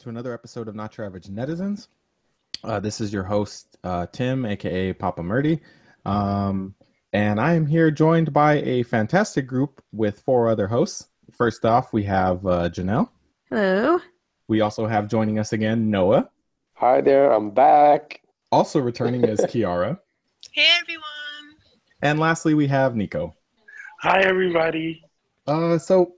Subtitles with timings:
[0.00, 1.88] to another episode of Not Your Average Netizens.
[2.64, 5.60] Uh, this is your host uh, Tim, aka Papa Murdy,
[6.06, 6.74] um,
[7.12, 11.08] and I am here joined by a fantastic group with four other hosts.
[11.32, 13.10] First off, we have uh, Janelle.
[13.50, 13.98] Hello.
[14.48, 16.30] We also have joining us again Noah.
[16.74, 18.22] Hi there, I'm back.
[18.50, 19.98] Also returning is Kiara,
[20.52, 21.04] Hey everyone!
[22.00, 23.34] and lastly we have Nico.
[24.00, 25.02] Hi, everybody.
[25.46, 26.14] Uh, so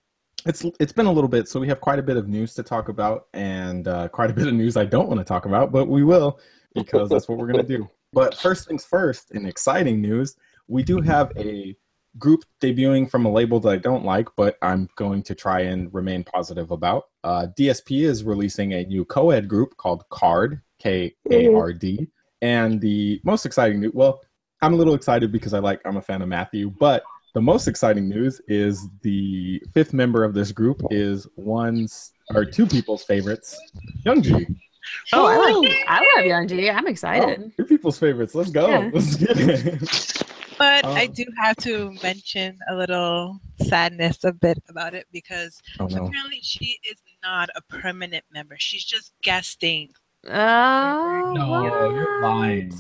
[0.46, 2.62] it's it's been a little bit, so we have quite a bit of news to
[2.62, 5.72] talk about, and uh, quite a bit of news I don't want to talk about,
[5.72, 6.38] but we will
[6.74, 7.88] because that's what we're gonna do.
[8.12, 10.36] But first things first, in exciting news,
[10.68, 11.76] we do have a
[12.18, 15.92] group debuting from a label that I don't like, but I'm going to try and
[15.94, 17.04] remain positive about.
[17.24, 22.08] Uh, DSP is releasing a new co-ed group called KARD, K A R D,
[22.42, 23.92] and the most exciting news.
[23.94, 24.20] Well,
[24.60, 27.02] I'm a little excited because I like I'm a fan of Matthew, but
[27.34, 32.66] the most exciting news is the fifth member of this group is one's or two
[32.66, 33.58] people's favorites,
[34.04, 34.46] Youngji.
[35.12, 37.42] Oh, I like I love Young I'm excited.
[37.44, 38.34] Oh, two people's favorites.
[38.34, 38.68] Let's go.
[38.68, 38.90] Yeah.
[38.92, 40.22] Let's get it.
[40.58, 45.60] But I Um, do have to mention a little sadness a bit about it because
[45.80, 46.06] Oh no.
[46.06, 48.56] apparently she is not a permanent member.
[48.58, 49.90] She's just guesting.
[50.28, 51.92] Oh, No, what?
[51.94, 52.72] you're lying.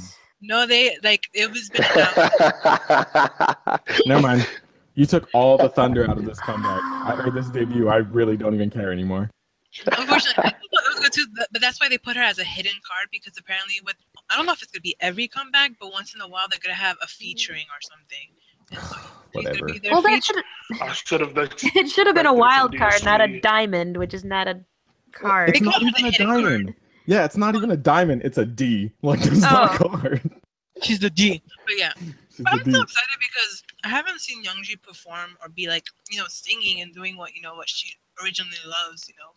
[0.42, 1.84] No, they like it was been.
[4.06, 4.46] Never mind.
[4.94, 6.80] You took all the thunder out of this comeback.
[6.82, 7.88] I heard this debut.
[7.88, 9.30] I really don't even care anymore.
[9.86, 12.72] Unfortunately, it was good too, but- but that's why they put her as a hidden
[12.86, 13.96] card because apparently with
[14.28, 16.58] I don't know if it's gonna be every comeback, but once in a while they're
[16.62, 18.28] gonna have a featuring or something.
[18.90, 18.96] So
[19.32, 19.58] Whatever.
[19.60, 20.36] gonna be their Well, that should
[20.80, 21.72] I should have mentioned.
[21.74, 24.60] it should have been a wild card, not a diamond, which is not a
[25.12, 25.50] card.
[25.50, 26.18] It's not even a a card.
[26.42, 26.74] diamond.
[27.06, 28.22] Yeah, it's not even a diamond.
[28.24, 28.92] It's a D.
[29.02, 29.88] Like it's not a Oh.
[29.88, 30.30] card.
[30.82, 31.42] She's the D.
[31.66, 31.92] But yeah.
[31.96, 35.84] It's But a I'm so excited because I haven't seen Youngji perform or be like,
[36.10, 39.32] you know, singing and doing what you know what she originally loves, you know,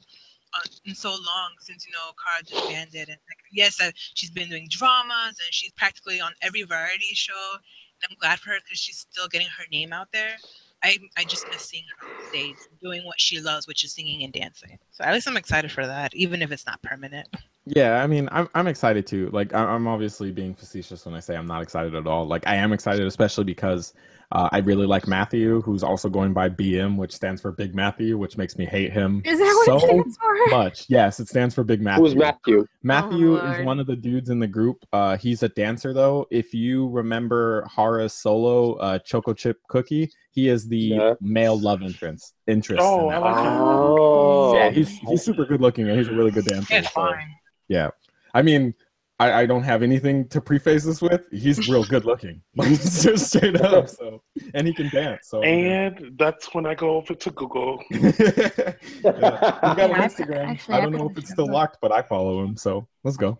[0.53, 3.09] uh, in so long since you know Kara disbanded.
[3.09, 7.55] And like, yes, uh, she's been doing dramas and she's practically on every variety show.
[8.01, 10.35] And I'm glad for her because she's still getting her name out there.
[10.83, 14.23] I I just miss seeing her on stage doing what she loves, which is singing
[14.23, 14.77] and dancing.
[14.91, 17.27] So at least I'm excited for that, even if it's not permanent.
[17.67, 19.29] Yeah, I mean, I'm I'm excited too.
[19.33, 22.27] Like, I- I'm obviously being facetious when I say I'm not excited at all.
[22.27, 23.93] Like, I am excited, especially because
[24.31, 28.17] uh, I really like Matthew, who's also going by BM, which stands for Big Matthew,
[28.17, 30.47] which makes me hate him Is that what so it stands for?
[30.57, 30.85] much.
[30.89, 32.03] Yes, it stands for Big Matthew.
[32.05, 32.65] Who's Matthew?
[32.83, 34.83] Matthew Oh, is one of the dudes in the group.
[34.93, 36.27] Uh, he's a dancer, though.
[36.31, 41.13] If you remember Hara's solo uh, Choco Chip Cookie, he is the Yeah.
[41.21, 42.33] male love interest.
[42.47, 42.81] Interest.
[42.83, 43.53] Oh, in I like him.
[43.61, 44.55] Oh.
[44.55, 46.75] yeah, he's he's super good looking and he's a really good dancer.
[46.75, 47.27] It's so- fine.
[47.67, 47.89] Yeah.
[48.33, 48.73] I mean,
[49.17, 51.25] I, I don't have anything to preface this with.
[51.31, 52.41] He's real good looking.
[52.57, 53.87] Like just straight up.
[53.89, 54.21] So
[54.53, 55.29] and he can dance.
[55.29, 57.81] So And that's when I go over to Google.
[57.89, 58.73] yeah.
[58.81, 60.47] He's got an Yeah, I- Instagram.
[60.49, 63.15] actually, I I don't know if it's still locked, but I follow him, so let's
[63.17, 63.37] go.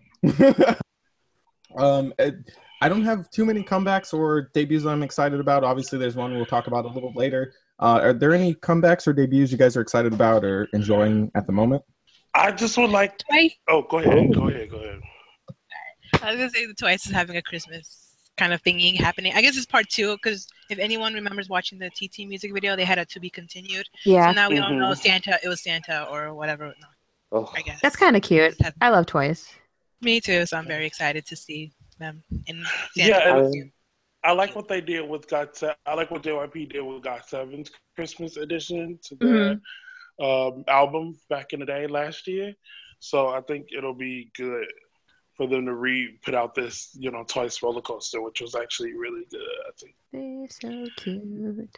[1.76, 2.36] um it-
[2.82, 5.64] I don't have too many comebacks or debuts I'm excited about.
[5.64, 7.54] Obviously, there's one we'll talk about a little later.
[7.80, 11.46] Uh, are there any comebacks or debuts you guys are excited about or enjoying at
[11.46, 11.82] the moment?
[12.36, 13.18] I just would like.
[13.18, 13.52] Twice.
[13.68, 14.34] Oh, go ahead.
[14.34, 14.70] Go ahead.
[14.70, 15.00] Go ahead.
[16.22, 19.32] I was gonna say the Twice is having a Christmas kind of thingy happening.
[19.34, 22.84] I guess it's part two because if anyone remembers watching the TT music video, they
[22.84, 23.86] had a to be continued.
[24.04, 24.78] Yeah, So now we all Mhm.
[24.78, 25.38] know Santa.
[25.42, 26.66] It was Santa or whatever.
[26.80, 26.86] No,
[27.32, 28.54] Oh, I guess that's kind of cute.
[28.80, 29.52] I love Twice.
[30.00, 30.44] me too.
[30.46, 32.64] So I'm very excited to see them in
[32.94, 33.72] Santa Yeah, and-
[34.22, 35.54] I like what they did with God.
[35.56, 39.58] Se- I like what JYP did with GOT7's Christmas edition to Mm-hmm.
[40.18, 42.54] Their um, album back in the day last year.
[43.00, 44.66] So I think it'll be good
[45.36, 48.94] for them to re put out this, you know, Twice roller coaster, which was actually
[48.94, 49.40] really good.
[49.40, 51.68] I think They're so cute.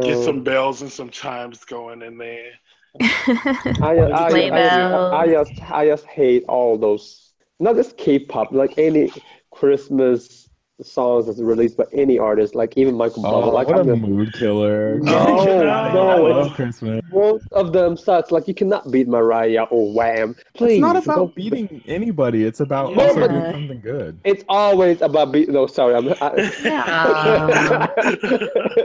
[0.00, 2.52] get some bells and some chimes going in there.
[3.00, 5.20] I, I, I, I.
[5.22, 9.12] I just I just hate all those not just K-pop like any
[9.52, 10.48] Christmas
[10.82, 13.86] songs that's released by any artist like even Michael Oh, Bublé like what a I'm
[13.88, 14.98] just- mood killer!
[15.00, 15.12] No,
[15.46, 15.92] Yeah.
[15.94, 17.02] no, I it's- love Christmas.
[17.12, 21.16] most of them such like you cannot beat Mariah or Wham please It's not about
[21.16, 22.44] don't- beating anybody.
[22.44, 24.18] It's about No, also but- doing something good.
[24.24, 27.88] it's always about beat no sorry I'm I,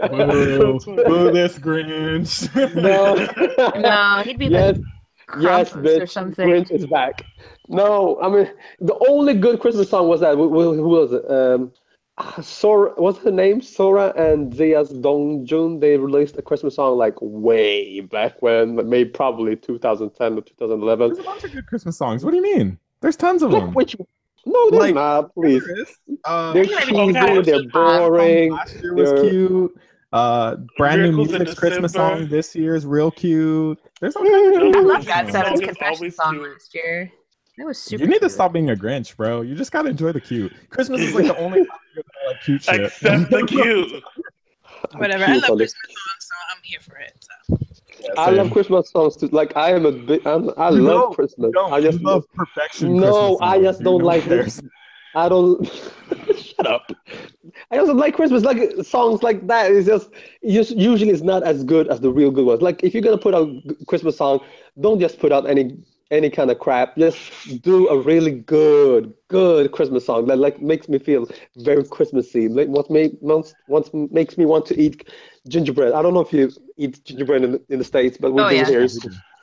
[0.09, 2.49] Boo, boo this Grinch.
[2.75, 3.15] no
[3.79, 6.47] no, he'd be yes like yes bitch or something.
[6.47, 7.23] Grinch is back
[7.67, 11.71] no I mean the only good Christmas song was that who, who was it um
[12.41, 13.61] Sora, what's her name?
[13.61, 15.81] Sora and ZE:A's Dongjun.
[15.81, 21.07] They released a Christmas song like way back when, maybe probably 2010 or 2011.
[21.09, 22.23] There's a bunch of good Christmas songs.
[22.23, 22.79] What do you mean?
[23.01, 23.73] There's tons of Like them.
[23.73, 23.95] which?
[24.45, 25.33] No, they're Like- not.
[25.33, 25.97] Please, There is.
[26.23, 27.11] Uh, they're cheesy.
[27.11, 28.51] maybe They're boring.
[28.53, 29.79] Last year was They're- cute.
[30.13, 32.17] Uh, brand new Miracles in music's Christmas December.
[32.21, 33.77] song this year is real cute.
[33.99, 35.31] There's all kinds of I good love Christmas God.
[35.31, 36.49] Seven's confession always song cute.
[36.53, 37.11] last year.
[37.57, 38.03] That was super.
[38.03, 39.41] You need to stop being a Grinch, bro.
[39.41, 40.51] You just gotta enjoy the cute.
[40.69, 42.81] Christmas is like the only time you get to like cute shit.
[42.81, 44.03] Except the cute.
[44.97, 45.23] Whatever.
[45.23, 47.13] I love on Christmas songs, so I'm here for it.
[47.19, 47.57] So.
[48.03, 49.27] Yeah, I love Christmas songs too.
[49.27, 50.25] Like I am a big.
[50.27, 51.15] I'm, I You love don't.
[51.15, 51.51] Christmas.
[51.57, 52.97] I just You love perfection.
[52.97, 54.61] No, Christmas I just don't know like who this.
[55.15, 55.65] I don't.
[56.37, 56.91] Shut up.
[57.71, 58.43] I also like Christmas.
[58.43, 59.71] Like songs like that.
[59.71, 60.09] It's just
[60.41, 62.61] usually it's not as good as the real good ones.
[62.61, 64.41] Like if you're gonna put out g- Christmas song,
[64.81, 65.77] don't just put out any
[66.11, 66.95] any kind of crap.
[66.97, 67.31] Just
[67.61, 72.47] do a really good good Christmas song that like makes me feel very Christmassy.
[72.47, 75.07] Like what make most what makes me want to eat
[75.47, 75.93] gingerbread.
[75.93, 78.55] I don't know if you eat gingerbread in, in the states, but we Oh, do
[78.55, 78.65] yeah.
[78.65, 78.87] here.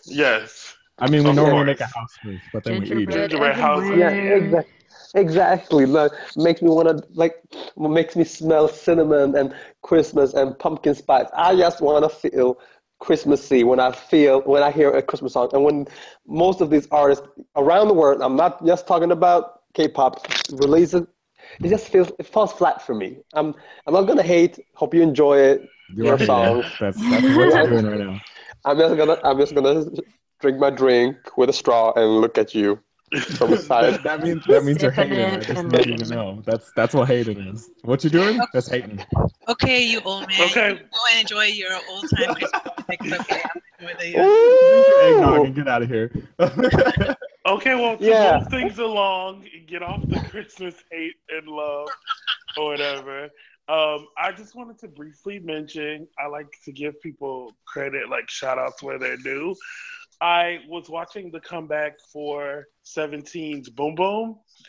[0.06, 0.76] Yes.
[0.98, 1.66] I mean, we Of normally course.
[1.66, 3.28] make a house first, but then we eat it.
[3.30, 3.88] Gingerbread house.
[3.90, 4.68] Yeah, exactly.
[5.14, 5.86] Exactly.
[5.86, 7.42] Like, makes me want to like
[7.76, 11.26] makes me smell cinnamon and Christmas and pumpkin spice.
[11.34, 12.58] I just want to feel
[13.02, 15.50] Christmassy when I feel when I hear a Christmas song.
[15.52, 15.88] And when
[16.24, 17.26] most of these artists
[17.56, 21.04] around the world, I'm not just talking about K-pop, release it,
[21.64, 23.18] it just feels it falls flat for me.
[23.34, 23.54] I'm
[23.86, 24.60] I'm not gonna hate.
[24.74, 25.68] Hope you enjoy it.
[25.96, 26.62] You Your song.
[26.78, 28.20] That's that's what you're doing right now.
[28.64, 29.84] I'm just gonna I'm just gonna
[30.40, 32.78] drink my drink with a straw and look at you
[33.36, 33.94] from the side.
[33.94, 35.34] that, that means that means you're Sipping hating.
[35.34, 36.42] I just and- let you know.
[36.46, 37.70] That's that's what hating is.
[37.82, 38.40] What you doing?
[38.52, 39.04] That's hating.
[39.48, 40.40] Okay, you old man.
[40.50, 40.70] Okay.
[40.70, 42.60] You Go and enjoy your old time Christmas
[42.90, 43.42] okay.
[43.80, 46.12] I'm enjoy the, uh, your eggnog and get out of here.
[47.44, 48.38] Okay, well, to Yeah.
[48.38, 51.88] move things along, get off the Christmas hate and love
[52.56, 53.24] or whatever.
[53.68, 58.58] Um, I just wanted to briefly mention I like to give people credit, like shout
[58.58, 59.56] outs where they're due.
[60.22, 64.38] I was watching the comeback for 17's Boom Boom.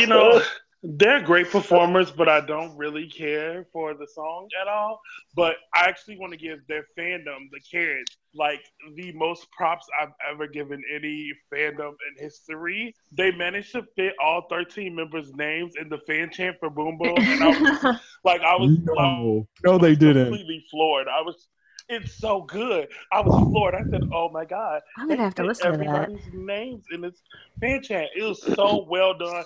[0.00, 0.40] You know,
[0.82, 5.00] they're great performers, but I don't really care for the song at all.
[5.34, 8.60] But I actually want to give their fandom, the kids, like
[8.96, 12.94] the most props I've ever given any fandom in history.
[13.12, 17.14] They managed to fit all 13 members' names in the fan chant for Boom Boom.
[17.18, 17.84] And I was
[18.24, 20.24] like, I was like, no, no, they didn't.
[20.26, 21.08] completely floored.
[21.08, 21.46] I was,
[21.88, 22.88] it's so good.
[23.12, 23.74] I was floored.
[23.74, 24.80] I said, oh my God.
[24.98, 25.86] I'm gonna have to listen to that.
[25.86, 27.20] Everybody's names in this
[27.60, 28.08] fan chat.
[28.16, 29.44] It was so well done.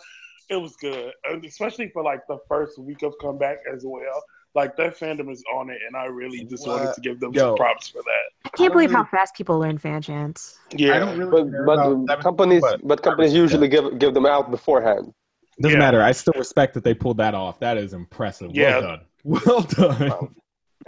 [0.50, 4.22] It was good, and especially for like the first week of comeback as well.
[4.54, 7.40] Like their fandom is on it, and I really just wanted to give them Yo.
[7.50, 8.46] some props for that.
[8.46, 10.58] I can't believe how fast people learn fan chants.
[10.74, 13.42] Yeah, I don't really But care but about 17, companies but but companies I respect
[13.42, 15.12] usually give give them out beforehand.
[15.60, 15.84] Doesn't Yeah.
[15.84, 16.02] matter.
[16.02, 17.60] I still respect that they pulled that off.
[17.60, 18.52] That is impressive.
[18.54, 18.78] Yeah.
[18.78, 19.00] Well done.
[19.46, 20.08] Well done.
[20.08, 20.30] Wow.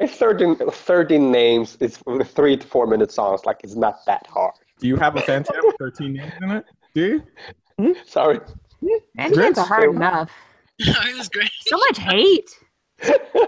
[0.00, 1.76] It's 13, 13 names.
[1.80, 2.02] It's
[2.32, 3.44] three to four minute songs.
[3.44, 4.54] Like it's not that hard.
[4.78, 6.64] Do you have a fan chat with 13 names in it?
[6.94, 7.22] Do
[7.78, 7.96] you?
[8.06, 8.40] Sorry.
[9.16, 9.96] Fan chants are hard Grinch.
[9.96, 10.30] enough.
[10.78, 11.50] it was great.
[11.66, 12.50] So much hate.
[13.04, 13.46] well,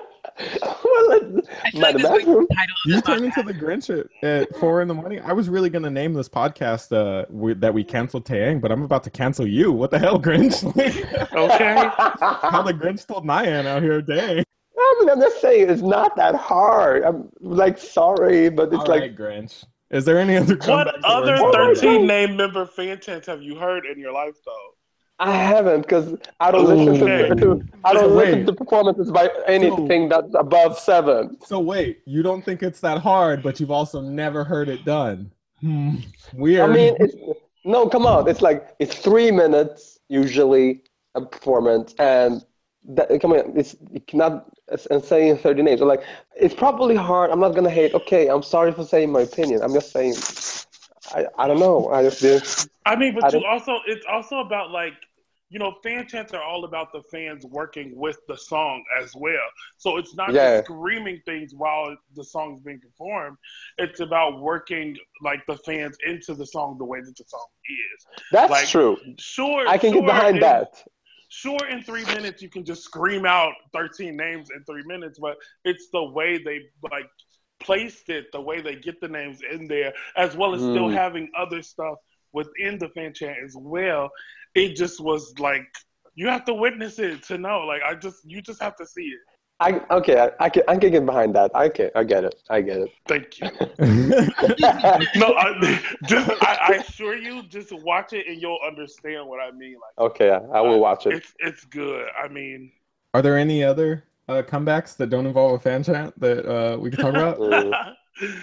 [1.13, 3.25] it- I feel like this might the title You this turn podcast.
[3.39, 5.21] into the Grinch at, at four in the morning.
[5.25, 8.83] I was really gonna name this podcast uh, we, that we canceled Taeyang, but I'm
[8.83, 9.73] about to cancel you.
[9.73, 10.65] What the hell, Grinch?
[11.35, 11.75] okay.
[11.97, 14.45] How the Grinch told Nyan out here, dang.
[14.77, 17.05] I mean, I'm just saying it's not that hard.
[17.05, 19.65] I'm like sorry, but it's All like right, Grinch.
[19.91, 20.57] Is there any other?
[20.57, 24.71] What other 13 name member fan chants have you heard in your life though?
[25.19, 28.47] I haven't because I don't listen to, to I don't So listen wait.
[28.47, 31.37] to performances by anything that's above seven.
[31.45, 35.31] So wait, you don't think it's that hard, but you've also never heard it done.
[35.61, 35.97] Hmm.
[36.33, 36.69] Weird.
[36.69, 37.15] I mean, it's
[37.65, 38.29] no, come on.
[38.29, 40.83] It's like it's three minutes usually
[41.15, 42.45] a performance, and
[42.85, 44.47] that, come on, it's you cannot
[44.91, 45.81] and saying thirty names.
[45.81, 46.03] like
[46.37, 47.31] it's probably hard.
[47.31, 47.95] I'm not gonna hate.
[47.95, 49.63] Okay, I'm sorry for saying my opinion.
[49.63, 50.15] I'm just saying.
[51.15, 51.89] I, I don't know.
[51.89, 52.43] I just did.
[52.87, 54.95] I mean, I but you also it's also about like
[55.51, 59.35] you know, fan chants are all about the fans working with the song as well.
[59.77, 60.57] So it's not Yeah.
[60.61, 63.37] just screaming things while the song's being performed.
[63.77, 68.07] It's about working like the fans into the song the way that the song is.
[68.33, 68.97] That's Like, true.
[69.19, 70.85] Sure, I can sure get behind in- that.
[71.35, 75.39] Sure, in three minutes you can just scream out thirteen names in three minutes, but
[75.65, 76.61] it's the way they
[76.91, 77.09] like
[77.59, 80.93] placed it, the way they get the names in there, as well as still Mm.
[80.93, 81.97] having other stuff
[82.35, 84.11] within the fan chant as well.
[84.55, 85.67] It just was like
[86.15, 87.61] you have to witness it to know.
[87.61, 89.21] Like I just, you just have to see it.
[89.63, 90.19] I okay.
[90.19, 90.63] I, I can.
[90.67, 91.51] I can get behind that.
[91.55, 91.91] I can.
[91.95, 92.43] I get it.
[92.51, 92.91] I get it.
[93.07, 93.49] Thank you.
[95.17, 99.51] No, I, just I, I assure you, just watch it and you'll understand what I
[99.53, 99.75] mean.
[99.75, 101.13] Like, okay, I, I will watch it.
[101.15, 102.07] it's it's good.
[102.23, 102.73] I mean,
[103.15, 106.91] Are there any other uh, comebacks that don't involve a fan chant that uh, we
[106.91, 107.39] can talk about?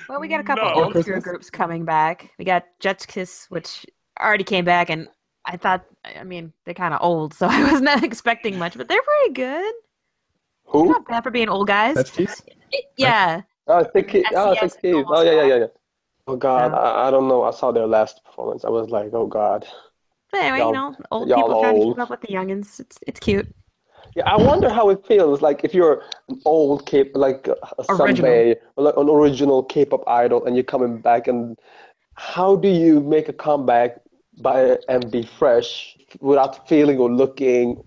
[0.09, 0.71] Well, we got a couple No.
[0.71, 2.31] Or old school groups coming back.
[2.39, 3.85] We got Sechs Kies, which
[4.19, 5.07] already came back, and
[5.45, 8.87] I thought, I mean, they're kind of old, so I was not expecting much, but
[8.87, 9.73] they're pretty good.
[10.69, 10.89] Who?
[10.89, 11.95] Not bad for being old guys.
[11.95, 12.41] That's cheese.
[12.97, 13.41] yeah.
[13.67, 14.25] Oh, Sick Kid.
[14.35, 15.05] Oh, Sick SES Kid.
[15.07, 15.65] Oh, yeah, yeah, yeah, yeah.
[16.27, 16.77] Oh God, Yeah.
[16.77, 17.43] I, I don't know.
[17.43, 18.63] I saw their last performance.
[18.63, 19.67] I was like, oh God.
[20.31, 22.79] But anyway, Y'all- you know, old y'all people trying to keep up with the youngins.
[22.79, 23.47] It's it's cute.
[24.15, 28.55] Yeah, I wonder how it feels like if you're an old K, like uh, someday,
[28.75, 31.57] or like an original K-pop idol, and you're coming back, and
[32.15, 33.97] how do you make a comeback
[34.41, 37.83] by and be fresh without feeling or looking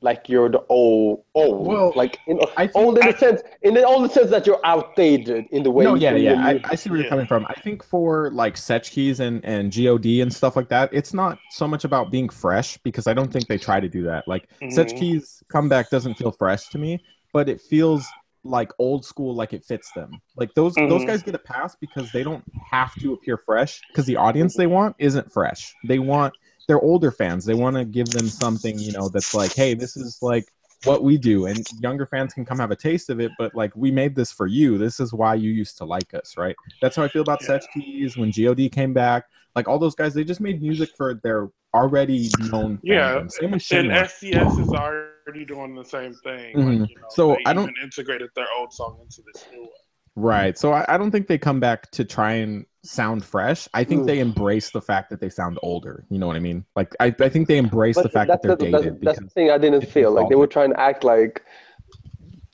[0.00, 3.42] like you're the old, old, Well, like in, I think- old in I- the sense,
[3.62, 5.84] in the old sense that you're outdated in the way.
[5.84, 6.46] No, you yeah, yeah.
[6.46, 6.60] I.
[6.64, 7.04] I see where Yeah.
[7.04, 7.46] you're coming from.
[7.46, 11.38] I think for like Sechs Kies and and God and stuff like that, it's not
[11.50, 14.28] so much about being fresh because I don't think they try to do that.
[14.28, 14.72] Like Mhm.
[14.72, 17.02] Sechs Kies comeback doesn't feel fresh to me,
[17.32, 18.06] but it feels
[18.44, 20.12] like old school, like it fits them.
[20.36, 21.06] Like those those Mhm.
[21.08, 24.68] guys get a pass because they don't have to appear fresh because the audience they
[24.68, 25.74] want isn't fresh.
[25.88, 26.34] They want
[26.68, 27.44] they're older fans.
[27.44, 30.46] They want to give them something you know that's like, hey, this is like
[30.84, 33.72] what we do and younger fans can come have a taste of it but like
[33.74, 36.94] we made this for you this is why you used to like us right that's
[36.94, 37.58] how i feel about Yeah.
[37.74, 39.24] Keys when god came back
[39.56, 43.72] like all those guys they just made music for their already known Yeah, same with
[43.72, 46.54] and SES is already doing the same thing.
[46.56, 46.80] Mhm.
[46.82, 49.62] Like, you know, So, they I don't- even integrated their old song into this new
[49.62, 49.70] one.
[50.18, 53.82] Right so I, I don't think they come back to try and sound fresh i
[53.84, 54.06] think Oof.
[54.06, 57.06] they embrace the fact that they sound older you know what i mean like i,
[57.20, 59.50] I think they embrace the fact that that's they're the, dated that's, that's the thing
[59.50, 61.44] I didn't feel like they were trying to act like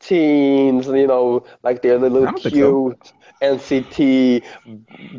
[0.04, 2.50] teens, you know, like they're the little don't so.
[2.50, 4.44] cute NCT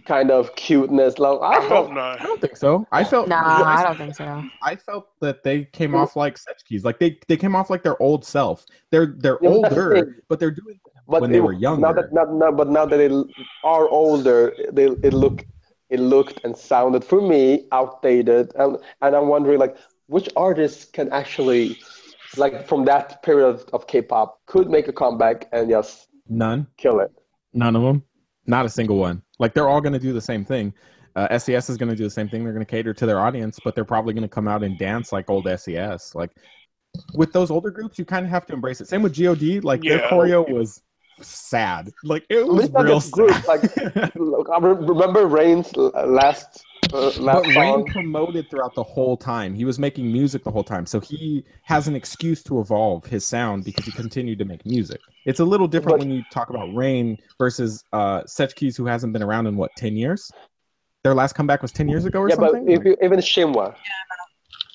[0.06, 1.20] kind of cuteness.
[1.20, 3.98] Like, I I hope felt, i don't think so i felt Nah, I I don't
[3.98, 4.44] think so.
[4.62, 6.84] I felt that they came off like Sechs Kies.
[6.84, 8.66] Like they, they came off like their old self.
[8.92, 12.12] They're they're Yeah, the older, but they're doing but when they it- were Now that,
[12.12, 13.10] now, now, but now that they
[13.64, 15.46] are older, they it look
[15.90, 21.12] it looked and sounded for me outdated, and and I'm wondering like which artists can
[21.12, 21.78] actually
[22.38, 27.12] like from that period of K-pop could make a comeback and just none, kill it.
[27.54, 28.04] none of them,
[28.46, 29.22] not a single one.
[29.40, 30.74] Like they're all going to do the same thing.
[31.16, 32.44] Uh, SES is going to do the same thing.
[32.44, 34.78] They're going to cater to their audience, but they're probably going to come out and
[34.78, 36.14] dance like old SES.
[36.14, 36.32] Like
[37.14, 38.88] with those older groups, you kind of have to embrace it.
[38.90, 39.64] Same with God.
[39.64, 40.82] Like their choreo was
[41.22, 41.92] sad.
[42.04, 43.48] Like it was it's not real group, sad.
[43.48, 49.18] like- Look, I re- remember Rain's last uh, last But Rain promoted throughout the whole
[49.18, 49.54] time.
[49.56, 53.26] He was making music the whole time, so he has an excuse to evolve his
[53.26, 55.00] sound because he continued to make music.
[55.26, 58.86] It's a little different But- when you talk about Rain versus uh, Sechs Kies, who
[58.86, 60.32] hasn't been around in what ten years.
[61.04, 62.70] Their last comeback was ten years ago or Yeah, but something.
[62.72, 63.76] if Like- you, even Shinhwa.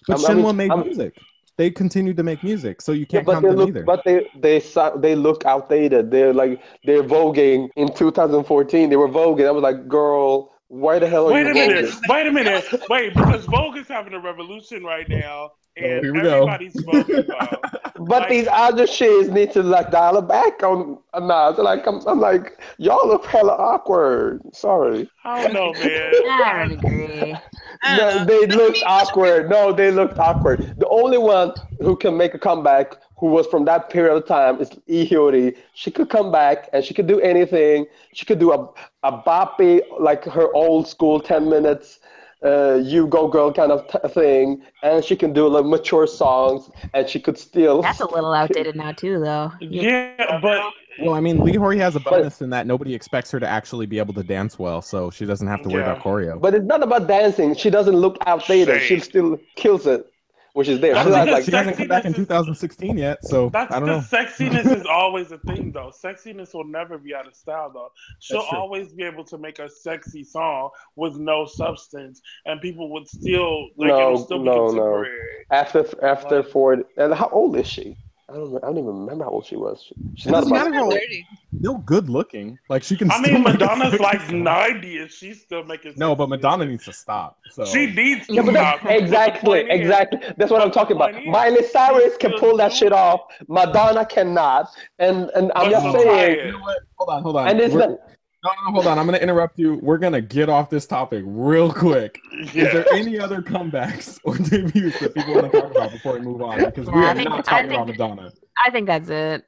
[0.08, 1.16] but I'm- I mean, Shinhwa made I'm- music.
[1.60, 3.82] They continued to make music, so you can't but count they them look, either.
[3.82, 6.10] but they they sou- they look outdated.
[6.10, 8.88] They're like they're voguing in 2014.
[8.88, 9.46] They were voguing.
[9.46, 11.84] I was like, girl, why the hell are Wait you a minute.
[11.84, 12.08] voguing?
[12.08, 12.64] Wait a minute.
[12.88, 16.42] Wait, because Vogue is having a revolution right now, and Oh, here we go.
[16.48, 17.26] everybody's voguing.
[17.26, 17.54] Vogue.
[18.00, 21.58] But Like- these other shits need to like dial it back on a notch.
[21.58, 24.40] Like I'm, I'm like, y'all look hella awkward.
[24.54, 25.08] Sorry.
[25.24, 26.12] I don't know, man.
[26.30, 27.36] I don't agree.
[27.82, 28.46] I No, don't know.
[28.46, 29.50] they I looked awkward.
[29.50, 30.74] No, they looked awkward.
[30.78, 34.60] The only one who can make a comeback, who was from that period of time,
[34.62, 35.56] is Lee Hyori.
[35.74, 37.84] She could come back and she could do anything.
[38.14, 38.66] She could do a
[39.02, 41.99] a boppy like her old school ten minutes,
[42.44, 46.70] uh, you go girl kind of t- thing, and she can do like mature songs,
[46.94, 47.82] and she could still.
[47.82, 49.52] That's a little outdated now too, though.
[49.60, 50.62] You- Yeah, but
[51.00, 53.86] well, I mean, Lee Hyori has a bonus in that nobody expects her to actually
[53.86, 55.92] be able to dance well, so she doesn't have to worry Yeah.
[55.92, 56.40] about choreo.
[56.40, 57.54] But it's not about dancing.
[57.54, 58.82] She doesn't look outdated.
[58.82, 60.10] She still kills it,
[60.54, 60.96] which is there.
[60.96, 63.24] I She don't has think like she hasn't come back in sexiness is- 2016 yet,
[63.24, 63.98] so that's I don't know.
[64.00, 65.90] sexiness is always a thing, though.
[66.04, 67.90] Sexiness will never be out of style, though.
[68.18, 73.08] She'll always be able to make a sexy song with no substance, and people would
[73.08, 75.04] still like No, it'll still be no, no.
[75.50, 76.84] after after Like- Ford.
[76.96, 77.96] And how old is she?
[78.30, 78.56] I don't.
[78.56, 79.82] I don't even remember how old she was.
[79.86, 80.92] She- She's It not doesn't about.
[80.92, 81.26] 30.
[81.52, 82.58] No good looking.
[82.68, 83.10] Like she can.
[83.10, 85.94] I still mean, Madonna's like 90 and she's still making.
[85.96, 87.38] No, but Madonna needs to stop.
[87.50, 88.86] So She needs to Yeah, but stop.
[88.86, 90.20] exactly, The point is- exactly.
[90.36, 91.12] That's what I'm talking about.
[91.14, 93.20] point Miley Cyrus can pull that shit off.
[93.48, 94.68] Madonna cannot.
[94.98, 96.06] And and I'm But just saying.
[96.36, 96.46] tired.
[96.46, 96.78] You know what?
[96.98, 97.48] Hold on, hold on.
[97.48, 97.98] And it's We're- not-
[98.44, 98.98] no, no, no, hold on.
[98.98, 99.78] I'm gonna interrupt you.
[99.82, 102.18] We're gonna get off this topic real quick.
[102.54, 102.64] Yeah.
[102.64, 106.20] Is there any other comebacks or debuts that people want to talk about before we
[106.20, 106.64] move on?
[106.64, 108.32] Because we Yeah, I are think- not talking think- about Madonna.
[108.64, 109.44] I think that's it.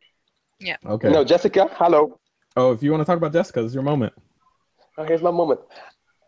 [0.60, 0.76] Yeah.
[0.86, 1.10] Okay.
[1.10, 2.18] No, Jessica, hello.
[2.56, 4.12] Oh, if you want to talk about Jessica, this is your moment.
[4.98, 5.60] Oh, here's my moment.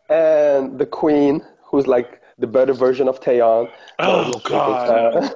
[0.09, 3.69] And the queen, who's like the better version of Taeyeon.
[3.99, 5.15] Oh God.
[5.15, 5.29] Uh,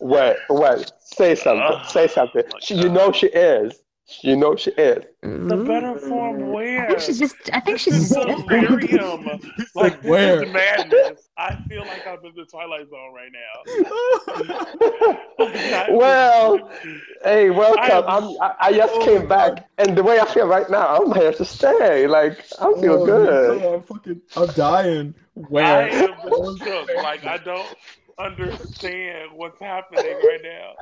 [0.00, 0.92] wait, wait.
[1.00, 1.78] Say something.
[1.88, 2.42] Say something.
[2.60, 3.80] She, you know she is.
[4.22, 5.04] You know she is.
[5.22, 6.84] the better form where?
[6.84, 7.36] I think she's just.
[7.52, 8.46] I think she's This is just.
[8.48, 9.22] delirium.
[9.56, 10.42] He's Like like, this where?
[10.44, 11.28] is madness.
[11.36, 15.16] I feel like I'm in the twilight zone right now.
[15.90, 16.70] Well,
[17.22, 17.82] Hey, welcome.
[17.82, 20.46] I am- I'm, I, I just Oh came my back, and the way I feel
[20.46, 22.06] right now, I'm here to stay.
[22.06, 23.56] Like I feel Oh, good.
[23.56, 24.20] Nico, I'm fucking.
[24.36, 25.14] I'm dying.
[25.34, 25.64] Where?
[25.64, 26.88] I am shook.
[26.96, 27.66] Like I don't
[28.18, 30.72] understand what's happening right now.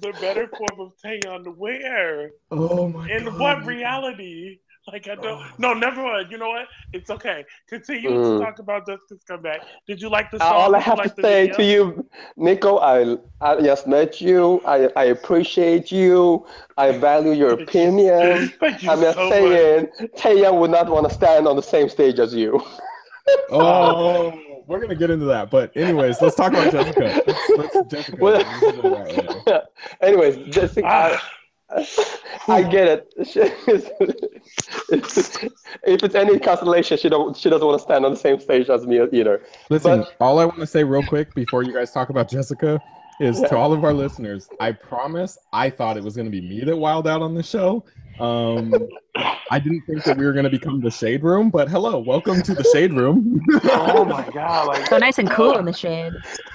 [0.00, 2.30] The better form of Taeyeon where?
[2.50, 3.34] oh my In god.
[3.38, 4.58] what reality?
[4.86, 5.40] Like I don't.
[5.58, 6.30] No, never mind.
[6.30, 6.66] You know what?
[6.92, 7.44] It's okay.
[7.68, 8.28] Continue Mm.
[8.28, 9.62] to talk about Jessica's comeback.
[9.86, 10.64] Did you like the song?
[10.64, 11.56] All I have like to say video?
[11.56, 12.06] to you,
[12.36, 14.60] Nico, I I just met you.
[14.66, 16.46] I, I appreciate you.
[16.76, 18.52] I value your opinion.
[18.60, 19.62] Thank you I'm just so much.
[19.68, 22.62] saying, Taya would not want to stand on the same stage as you.
[23.50, 24.32] Oh,
[24.66, 25.50] we're gonna get into that.
[25.50, 27.22] But anyways, let's talk about Jessica.
[27.56, 28.16] Let's, let's Jessica.
[28.20, 29.60] Well- this is all right, yeah.
[30.00, 31.18] Anyways, Jessica, I,
[31.68, 32.18] Ah,
[32.48, 33.12] I get it.
[33.26, 33.40] She-
[35.84, 38.68] if it's any consolation, she don't she doesn't want to stand on the same stage
[38.70, 39.42] as me either.
[39.70, 42.80] Listen, But- all I want to say real quick before you guys talk about Jessica
[43.20, 43.48] is Yeah.
[43.48, 46.60] to all of our listeners, I promise I thought it was going to be me
[46.64, 47.84] that wild out on the show.
[48.20, 48.72] Um,
[49.50, 52.40] I didn't think that we were going to become the Shade Room, but hello, welcome
[52.42, 53.40] to the Shade Room.
[53.64, 54.68] oh my god!
[54.68, 56.12] Like So nice and cool in the shade.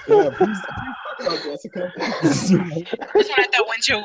[0.08, 1.92] yeah, please, please talk about Jessica.
[2.22, 4.04] This one at that windshield.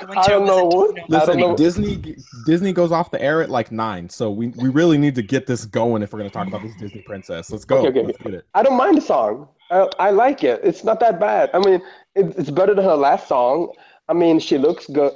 [0.00, 1.56] The I don't know what- windshield- I don't Listen, know.
[1.56, 2.16] Disney
[2.46, 5.46] Disney goes off the air at like nine, so we, we really need to get
[5.46, 7.50] this going if we're going to talk about this Disney princess.
[7.52, 7.78] Let's go.
[7.78, 8.46] Okay, okay, Let's get it.
[8.54, 9.48] I don't mind the song.
[9.70, 10.60] I, I like it.
[10.64, 11.50] It's not that bad.
[11.54, 11.80] I mean,
[12.16, 13.72] it, it's better than her last song.
[14.08, 15.12] I mean, she looks good,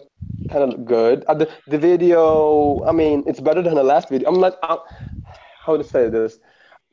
[0.50, 1.24] kind of good.
[1.24, 4.28] Uh, the, the video, I mean, it's better than the last video.
[4.28, 4.76] I'm not, i
[5.64, 6.38] how to say this?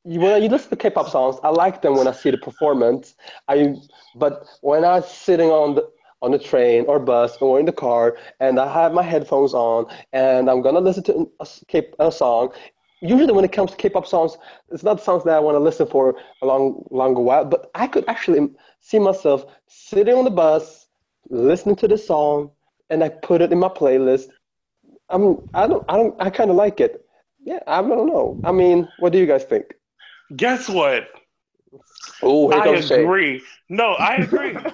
[0.05, 3.15] You, when you listen to K-pop songs, I like them when I see the performance.
[3.47, 3.75] I,
[4.15, 5.89] but when I'm sitting on the
[6.21, 9.85] on the train or bus or in the car and I have my headphones on
[10.13, 11.29] and I'm gonna listen to
[11.99, 12.51] a song.
[13.01, 14.37] Usually, when it comes to K-pop songs,
[14.71, 17.45] it's not songs that I want to listen for a long, longer while.
[17.45, 20.87] But I could actually see myself sitting on the bus,
[21.29, 22.49] listening to the song,
[22.89, 24.27] and I put it in my playlist.
[25.09, 27.05] I'm, I don't, I don't, I kind of like it.
[27.43, 28.39] Yeah, I don't know.
[28.43, 29.65] I mean, what do you guys think?
[30.35, 31.07] guess what?
[32.21, 33.05] Oh, I comes Shay.
[33.05, 33.41] agree.
[33.69, 34.65] No, I agree.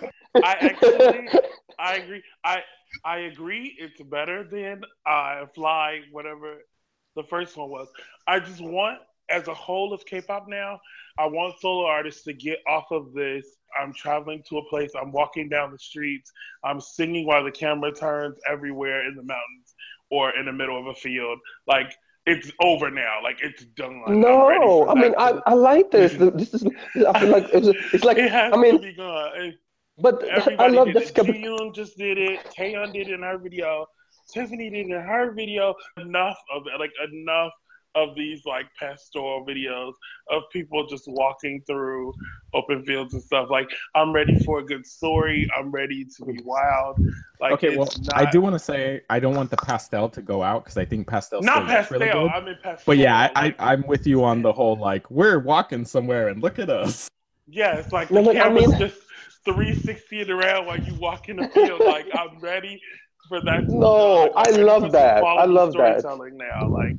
[0.42, 1.32] I actually,
[1.78, 2.24] I agree.
[2.44, 2.64] I
[3.04, 3.76] I agree.
[3.78, 6.58] It's better than uh, Fly, whatever
[7.16, 7.88] the first one was.
[8.28, 9.00] I just want,
[9.30, 10.80] as a whole of K-pop now,
[11.18, 13.46] I want solo artists to get off of this.
[13.80, 14.92] I'm traveling to a place.
[15.00, 16.32] I'm walking down the streets.
[16.64, 19.74] I'm singing while the camera turns everywhere in the mountains
[20.12, 21.40] or in the middle of a field.
[21.68, 21.94] Like
[22.26, 23.20] it's over now.
[23.24, 24.04] Like it's done.
[24.08, 26.14] No, I mean, I, I like this.
[26.14, 26.66] This is,
[27.08, 29.54] I feel like it's, it's like, it has I mean, to be gone.
[30.00, 30.24] But
[30.60, 31.24] I love did Jessica.
[31.74, 32.40] just did it.
[32.58, 33.86] Taeyeon did it in her video.
[34.34, 35.76] Tiffany did it in her video.
[35.98, 36.80] Enough of it.
[36.80, 37.52] Like enough
[37.96, 39.94] of these like pastoral videos
[40.30, 42.14] of people just walking through
[42.54, 43.50] open fields and stuff.
[43.52, 45.48] Like I'm ready for a good story.
[45.58, 47.00] I'm ready to be wild.
[47.40, 50.22] Like okay, well, it's I do want to say I don't want the pastel to
[50.22, 52.00] go out because I think pastel not pastel.
[52.00, 52.32] really good.
[52.32, 52.84] I'm in pastel.
[52.86, 56.42] But yeah, I, I I'm with you on the whole like we're walking somewhere and
[56.42, 57.10] look at us.
[57.48, 58.98] Yeah, it's like No, the but I camera's mean- just
[59.46, 61.82] 360 around while you walk in the field.
[61.82, 62.82] like I'm ready
[63.28, 63.68] for that.
[63.68, 65.24] No, I love that.
[65.24, 66.00] I love that.
[66.00, 66.68] storytelling now.
[66.70, 66.96] Like,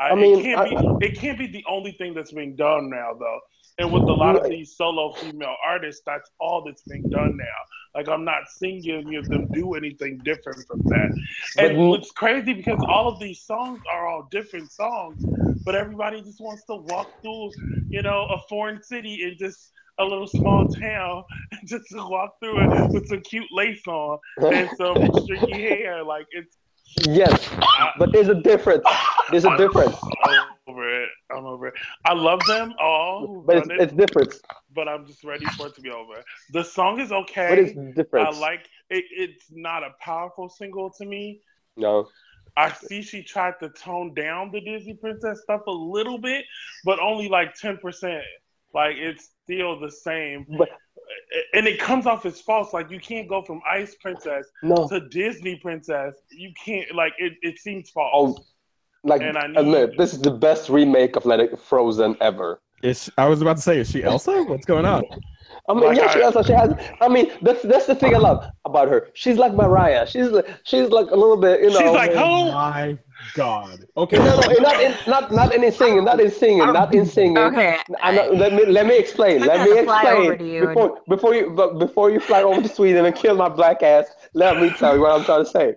[0.00, 1.06] I, I mean, it can't I- be.
[1.06, 3.40] It can't be the only thing that's being done now, though.
[3.80, 7.44] And with a lot of these solo female artists, that's all that's being done now.
[7.94, 11.10] Like I'm not seeing any of them do anything different from that.
[11.58, 15.24] And But- it's crazy because all of these songs are all different songs,
[15.64, 17.52] but everybody just wants to walk through,
[17.88, 22.34] you know, a foreign city and just a little small town and just to walk
[22.40, 26.02] through it with some cute lace on and some streaky hair.
[26.02, 26.56] Like it's
[27.06, 27.48] Yes,
[27.98, 28.82] but there's a difference.
[29.30, 29.96] There's a difference.
[30.24, 31.08] I'm over it.
[31.30, 31.74] I'm over it.
[32.04, 34.34] I love them all, But it's, it, it's different.
[34.74, 36.22] but I'm just ready for it to be over.
[36.52, 37.48] The song is okay.
[37.48, 38.28] But it's different.
[38.28, 39.04] I like it.
[39.10, 41.40] It's not a powerful single to me.
[41.76, 42.08] No.
[42.56, 46.44] I see she tried to tone down the Disney princess stuff a little bit,
[46.84, 48.24] but only like ten percent.
[48.74, 50.68] Like it's still the same, But
[51.54, 52.72] and it comes off as false.
[52.72, 54.88] Like you can't go from Ice Princess no.
[54.88, 56.14] to Disney Princess.
[56.30, 56.92] You can't.
[56.94, 57.34] Like it.
[57.42, 58.38] It seems false.
[58.38, 58.44] Oh,
[59.04, 62.16] like And I uh, need- admit this is the best remake of Let It Frozen
[62.20, 62.60] ever.
[62.82, 64.44] Is I was about to say, is she Elsa?
[64.44, 65.02] What's going on?
[65.68, 66.46] I mean, Like yeah, she I- has.
[66.46, 66.72] She has.
[67.00, 69.08] I mean, that's that's the thing I love about her.
[69.14, 70.06] She's like Mariah.
[70.06, 71.78] She's like she's like a little bit, you know.
[71.80, 72.96] She's like, Oh my
[73.34, 73.84] god.
[73.96, 74.16] Okay.
[74.18, 77.36] No, no, not in, not not in singing, not in singing, oh, not in singing.
[77.38, 77.76] Okay.
[77.88, 79.42] Not, let me let me explain.
[79.42, 82.10] I'm Let gonna me fly over to explain you and- before before you but before
[82.10, 84.06] you fly over to Sweden and kill my black ass.
[84.34, 85.74] Let me tell you what I'm trying to say.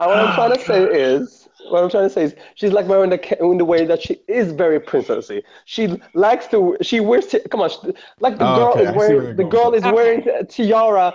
[0.00, 2.86] And what I'm trying to say is what I'm trying to say is she's like
[2.86, 5.42] Mariah in the in the way that she is very princessy.
[5.64, 8.94] She likes to she wears ti- come on she- like the Oh, girl okay, is
[8.96, 11.14] wearing the girl is wearing a tiara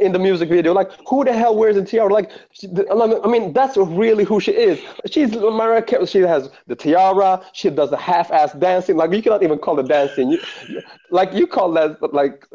[0.00, 0.72] in the music video.
[0.72, 2.12] Like who the hell wears a tiara?
[2.12, 4.80] Like she, I mean that's really who she is.
[5.10, 6.06] She's Mariah Carey.
[6.06, 7.42] She has the tiara.
[7.52, 8.96] She does the half-ass dancing.
[8.96, 10.30] Like you cannot even call it dancing.
[10.32, 10.38] You,
[10.68, 12.46] you- like you call that but like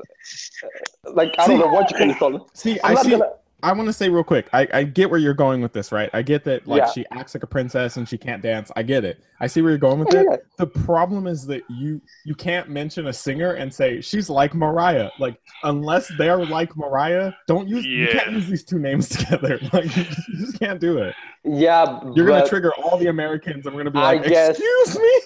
[1.14, 2.42] like I don't See- know what you can call it.
[2.54, 3.12] See, I'm I not see.
[3.12, 3.30] gonna.
[3.64, 4.48] I want to say real quick.
[4.54, 6.12] I, I get where you're going with this, right?
[6.14, 6.92] I get that like Yeah.
[6.92, 8.72] she acts like a princess and she can't dance.
[8.76, 9.20] I get it.
[9.40, 10.46] I see where you're going with Yeah, it.
[10.60, 15.10] The problem is that you you can't mention a singer and say she's like Mariah.
[15.18, 19.60] Like unless they're like Mariah, don't use you can't use these two names together.
[19.74, 21.16] Like you just, you just can't do it.
[21.44, 25.00] Yeah, You're gonna trigger all the Americans and we're gonna be I like, guess- excuse
[25.00, 25.22] me.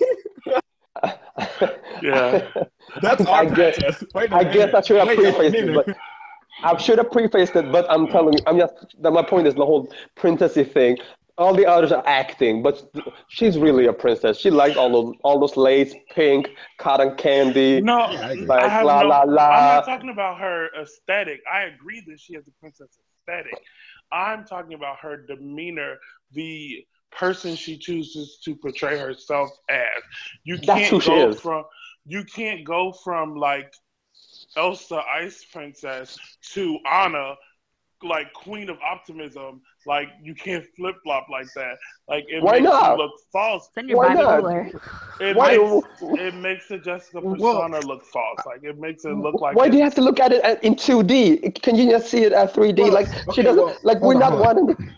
[2.02, 2.48] Yeah.
[3.02, 4.04] That's I our guess- princess.
[4.14, 4.54] Wait a I minute.
[4.54, 5.98] guess I should have Wait a prefaced it, but
[6.64, 7.72] I should have prefaced it.
[7.72, 10.98] But I'm telling you, I'm just that my point is the whole princessy thing.
[11.38, 12.84] All the others are acting, but
[13.28, 14.38] she's really a princess.
[14.38, 17.82] She likes all those all those lace, pink, cotton candy.
[17.82, 18.48] No, Yeah, I agree.
[18.58, 19.50] I Like, have la, no, la, la.
[19.50, 21.42] I'm not talking about her aesthetic.
[21.52, 22.98] I agree that she has a princess
[23.28, 23.58] aesthetic.
[24.12, 25.98] I'm talking about her demeanor,
[26.32, 30.04] the person she chooses to portray herself as.
[30.44, 31.42] You That's can't who she go is.
[31.42, 31.64] from
[32.06, 33.72] you can't go from like
[34.58, 36.18] Elsa Ice Princess
[36.54, 37.36] to Anna
[38.04, 39.62] like Queen of Optimism.
[39.86, 41.78] Like you can't flip flop like that.
[42.08, 42.98] Like it Why makes not?
[42.98, 43.70] you look false.
[43.74, 44.82] Send your Why body not?
[45.22, 48.40] It Why- makes it makes the Jessica Well- persona look false.
[48.46, 50.64] Like it makes it look like Why do you have to look at it at-
[50.64, 51.62] in 2D?
[51.62, 52.82] Can you just see it at 3D?
[52.84, 53.64] Well, like she doesn't.
[53.64, 54.58] well, like we're on, not one.
[54.72, 54.96] on.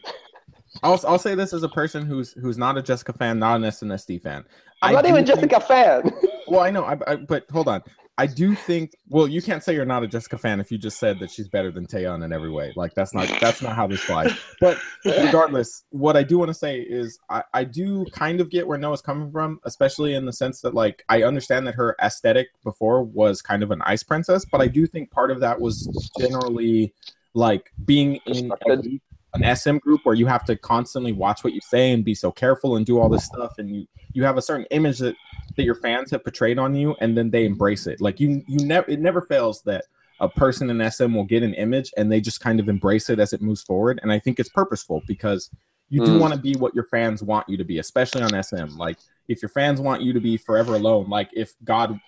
[0.81, 3.63] I'll I'll say this as a person who's who's not a Jessica fan, not an
[3.63, 4.43] SNSD fan.
[4.81, 6.11] I'm I not do even think- Jessica fan.
[6.47, 7.83] Well, I know, I, I, but hold on.
[8.17, 8.91] I do think.
[9.09, 11.47] Well, you can't say you're not a Jessica fan if you just said that she's
[11.47, 12.71] better than Taeyeon in every way.
[12.75, 14.31] Like that's not that's not how this flies.
[14.59, 18.67] But regardless, what I do want to say is I, I do kind of get
[18.67, 22.49] where Noah's coming from, especially in the sense that like I understand that her aesthetic
[22.63, 25.87] before was kind of an ice princess, but I do think part of that was
[26.19, 26.93] generally
[27.33, 29.01] like being in a Constructed.
[29.33, 32.31] An SM group where you have to constantly watch what you say and be so
[32.31, 35.15] careful and do all this stuff and you you have a certain image that
[35.55, 38.65] that your fans have portrayed on you and then they embrace it like you you
[38.65, 39.85] never it never fails that
[40.19, 43.19] a person in sm will get an image and they just kind of embrace it
[43.19, 45.49] as it moves forward and i think it's purposeful because
[45.89, 46.19] you do Mm.
[46.19, 49.41] want to be what your fans want you to be especially on sm like if
[49.41, 51.99] your fans want you to be forever alone like if god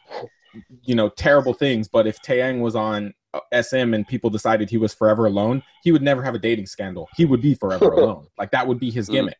[0.83, 3.13] you know terrible things but if Taeyang was on
[3.53, 7.07] SM and people decided he was forever alone he would never have a dating scandal
[7.15, 9.13] he would be forever alone like that would be his Mm.
[9.13, 9.37] gimmick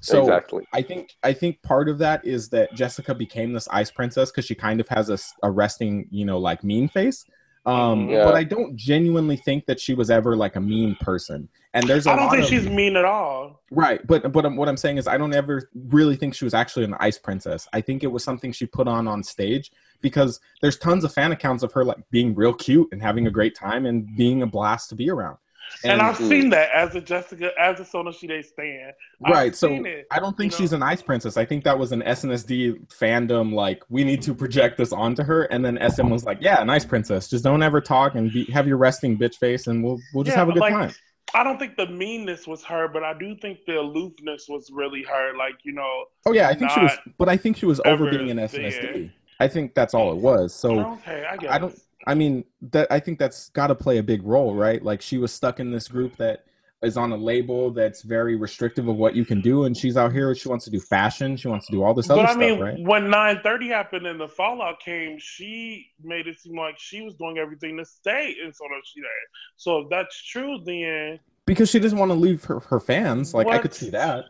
[0.00, 0.64] so exactly.
[0.72, 4.44] I think I think part of that is that Jessica became this ice princess because
[4.44, 7.24] she kind of has a, a resting, you know, like mean face.
[7.66, 8.24] Um, Yeah.
[8.24, 11.48] But I don't genuinely think that she was ever like a mean person.
[11.74, 13.62] And there's a I don't think of, she's mean at all.
[13.70, 14.04] right.
[14.06, 16.84] But but um, what I'm saying is I don't ever really think she was actually
[16.84, 17.68] an ice princess.
[17.72, 21.32] I think it was something she put on on stage because there's tons of fan
[21.32, 24.46] accounts of her like being real cute and having a great time and being a
[24.46, 25.36] blast to be around.
[25.84, 26.28] And, I've Mm.
[26.28, 28.92] seen that as a Jessica, as a Sonyeo Sidae stan.
[29.24, 30.76] I've right so it, i don't think you she's know?
[30.76, 34.76] an ice princess i think that was an snsd fandom like we need to project
[34.76, 37.80] this onto her and then sm was like yeah an ice princess just don't ever
[37.80, 40.52] talk and be, have your resting bitch face and we'll we'll just Yeah, have a
[40.52, 40.92] good like, time
[41.34, 45.02] I don't think the meanness was her, but I do think the aloofness was really
[45.02, 45.36] her.
[45.36, 48.08] Like you know, oh yeah i think she was but i think she was over
[48.10, 48.48] being an there.
[48.48, 51.56] snsd i think that's all it was so okay, I.
[51.56, 51.78] I don't.
[52.08, 54.82] I mean, that I think that's got to play a big role, right?
[54.82, 56.44] Like she was stuck in this group that
[56.82, 60.12] is on a label that's very restrictive of what you can do, and she's out
[60.12, 60.34] here.
[60.34, 61.36] She wants to do fashion.
[61.36, 62.78] She wants to do all this other But I stuff, mean, right?
[62.78, 67.36] when 930 happened and the fallout came, she made it seem like she was doing
[67.38, 69.24] everything to stay in Sonyeo Sidae.
[69.56, 73.34] So if that's true, then Because she doesn't want to leave her, her fans.
[73.34, 74.26] Like I could see that.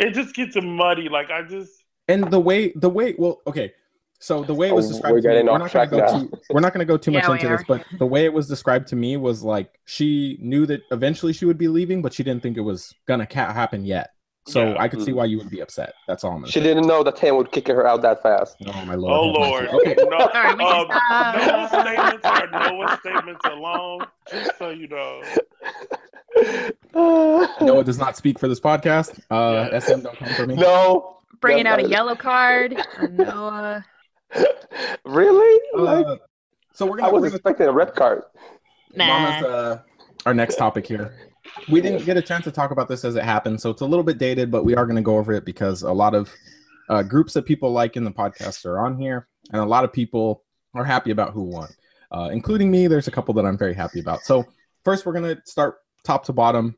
[0.00, 1.08] it just gets muddy.
[1.08, 3.72] Like I just, And the way the way well, okay.
[4.22, 6.18] So the way it was Oh, described we're to me, we're not going to go
[6.20, 8.24] too we're not going to go too much Yeah, we into this, but the way
[8.24, 12.02] it was described to me was like she knew that eventually she would be leaving,
[12.02, 14.10] but she didn't think it was going to ca- happen yet.
[14.46, 14.76] So Yeah.
[14.78, 15.16] I could see Mm.
[15.16, 15.92] why you would be upset.
[16.08, 16.64] That's all I'm going to She say.
[16.66, 18.56] didn't know that Tam would kick her out that fast.
[18.66, 19.12] Oh my lord.
[19.12, 19.68] oh Lord.
[19.68, 19.94] Okay.
[19.98, 21.36] No, right, we um, stop.
[21.36, 25.22] Noah's statements are Noah's statements alone, just so you know.
[26.94, 29.18] Noah does not speak for this podcast.
[29.30, 29.78] Uh, Yeah.
[29.80, 30.54] SM don't come for me.
[30.54, 31.18] no.
[31.40, 32.80] Bringing out a yellow card.
[32.96, 33.84] for Noah.
[35.04, 35.60] really?
[35.74, 36.16] like, Uh,
[36.72, 38.22] So we're I gonna, I was we're gonna expecting a red card.
[38.94, 39.06] Nah.
[39.06, 39.78] MAMA's uh,
[40.26, 41.14] our next topic here.
[41.68, 43.86] We didn't get a chance to talk about this as it happened, so it's a
[43.86, 46.32] little bit dated, but we are going to go over it because a lot of
[46.88, 49.92] uh, groups that people like in the podcast are on here, and a lot of
[49.92, 51.68] people are happy about who won,
[52.12, 52.86] uh, including me.
[52.86, 54.20] There's a couple that I'm very happy about.
[54.20, 54.46] So
[54.84, 56.76] first, we're going to start top to bottom.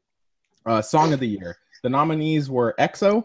[0.67, 1.59] Uh, Song of the year.
[1.83, 3.25] The nominees were EXO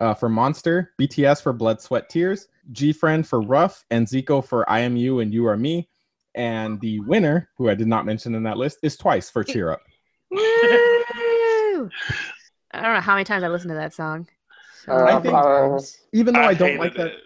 [0.00, 4.68] uh, for Monster, BTS for Blood, Sweat, Tears, G Friend for Rough, and Zico for
[4.70, 5.88] I Am You and You Are Me.
[6.34, 9.70] And the winner, who I did not mention in that list, is Twice for Cheer
[9.72, 9.80] Up.
[10.32, 11.88] I
[12.74, 14.28] don't know how many times I listened to that song.
[14.84, 15.82] So Uh, I think- many
[16.12, 17.20] Even though I, don't hated like that, it.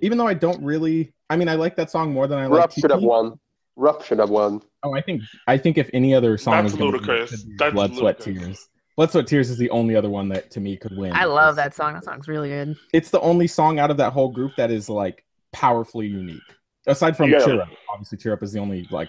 [0.00, 2.60] even though I don't really, I mean, I like that song more than I like.
[2.60, 3.38] Rough should have won.
[3.74, 4.62] Rough should have won.
[4.82, 7.30] Oh, I think I think if any other song That's was ludicrous.
[7.32, 8.20] win, be That's Blood, Sweat.
[8.20, 8.68] Tears.
[8.96, 11.12] Blood, Sweat, Tears is the only other one that to me could win.
[11.12, 11.94] I love because that song.
[11.94, 12.76] That song's really good.
[12.94, 16.40] It's the only song out of that whole group that is like powerfully unique.
[16.86, 17.44] Aside from Yeah.
[17.44, 19.08] Cheer Up, obviously Cheer Up is the only like,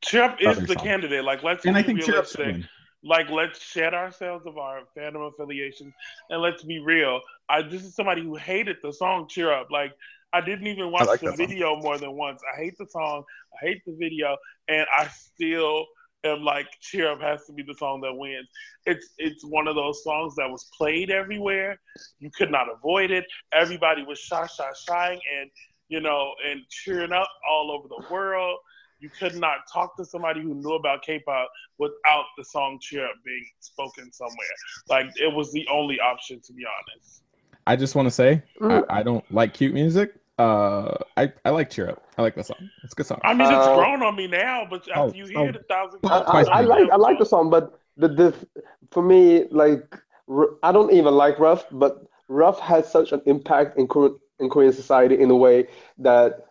[0.00, 0.76] Cheer Up is the song.
[0.84, 1.24] candidate.
[1.24, 2.46] Like let's and I think Cheer Up realistic.
[2.46, 2.68] win.
[3.04, 5.92] Like let's shed ourselves of our fandom affiliations
[6.30, 7.20] and let's be real.
[7.48, 9.70] I this is somebody who hated the song Cheer Up.
[9.70, 9.92] Like
[10.32, 11.46] I didn't even watch like the that song.
[11.46, 12.40] video more than once.
[12.52, 13.22] I hate the song.
[13.62, 14.36] I hate the video,
[14.68, 15.86] and I still
[16.24, 18.48] am like Cheer Up has to be the song that wins.
[18.86, 21.80] It's it's one of those songs that was played everywhere.
[22.20, 23.24] You could not avoid it.
[23.52, 25.50] Everybody was shy, shy, shying, and
[25.88, 28.58] you know, and cheering up all over the world.
[29.00, 33.16] You could not talk to somebody who knew about K-pop without the song "Cheer Up"
[33.24, 34.36] being spoken somewhere.
[34.88, 37.22] Like it was the only option, to be honest.
[37.66, 38.84] I just want to say Mm.
[38.88, 40.14] I, I don't like cute music.
[40.38, 42.02] Uh, I I like Cheer Up.
[42.16, 42.70] I like that song.
[42.82, 43.20] It's a good song.
[43.22, 45.40] I mean, it's Uh, grown on me now, but after oh, you oh.
[45.40, 47.78] hear it a thousand I- I, times, I, I like I like the song, but
[47.96, 48.34] the, the
[48.90, 49.94] for me like
[50.28, 54.48] R- I don't even like Rough, but Rough has such an impact in Korean in
[54.48, 55.68] Korean society in a way
[55.98, 56.46] that,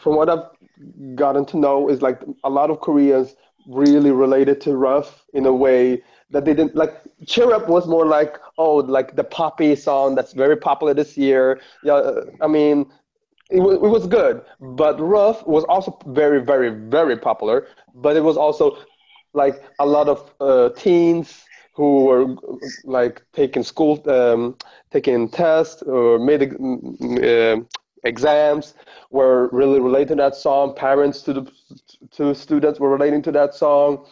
[0.00, 0.46] from what I've
[1.16, 3.34] gotten to know, is like a lot of Koreans
[3.66, 6.94] really related to Rough in a way that they didn't like.
[7.26, 11.60] Cheer Up was more like oh like the poppy song that's very popular this year.
[11.82, 12.86] Yeah, I mean.
[13.50, 17.68] It was, it was good, but Rough was also very, very, very popular.
[17.94, 18.78] But it was also
[19.32, 22.36] like a lot of uh, teens who were
[22.84, 24.56] like taking school, um,
[24.90, 26.42] taking tests or made
[27.24, 27.60] uh,
[28.04, 28.74] exams
[29.10, 30.74] were really related to that song.
[30.74, 31.52] Parents to the
[32.12, 34.04] to students were relating to that song.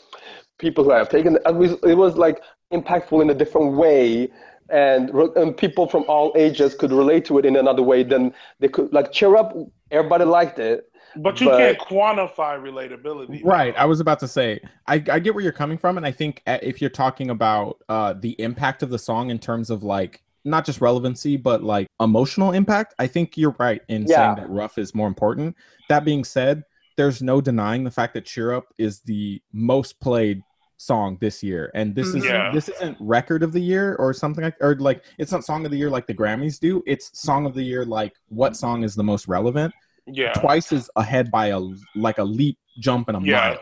[0.59, 2.40] People who have taken it was, it was like
[2.72, 4.31] impactful in a different way.
[4.68, 8.68] And, and people from all ages could relate to it in another way than they
[8.68, 9.57] could like cheer up
[9.92, 13.42] everybody liked it but you but- can't quantify relatability.
[13.44, 13.74] Right.
[13.76, 15.96] I was about to say, I, I get where you're coming from.
[15.96, 19.38] And I think uh, if you're talking about uh, the impact of the song in
[19.38, 24.07] terms of like, not just relevancy, but like emotional impact, I think you're right in
[24.07, 24.35] Yeah.
[24.35, 25.57] saying that Rough is more important.
[25.88, 26.62] That being said,
[26.96, 30.42] there's no denying the fact that Cheer Up is the most played
[30.79, 31.71] song this year.
[31.75, 32.51] And this is Yeah.
[32.53, 35.71] this isn't record of the year or something like or like it's not song of
[35.71, 36.83] the year like the Grammys do.
[36.87, 39.73] It's song of the year like what song is the most relevant
[40.07, 40.33] Yeah.
[40.35, 41.61] twice is ahead by a
[41.95, 43.37] like a leap jump and a Yeah.
[43.51, 43.59] mile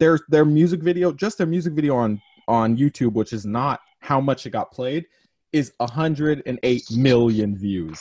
[0.00, 4.20] their their music video just their music video on on youtube which is not how
[4.20, 5.06] much it got played
[5.52, 8.00] is 108 million views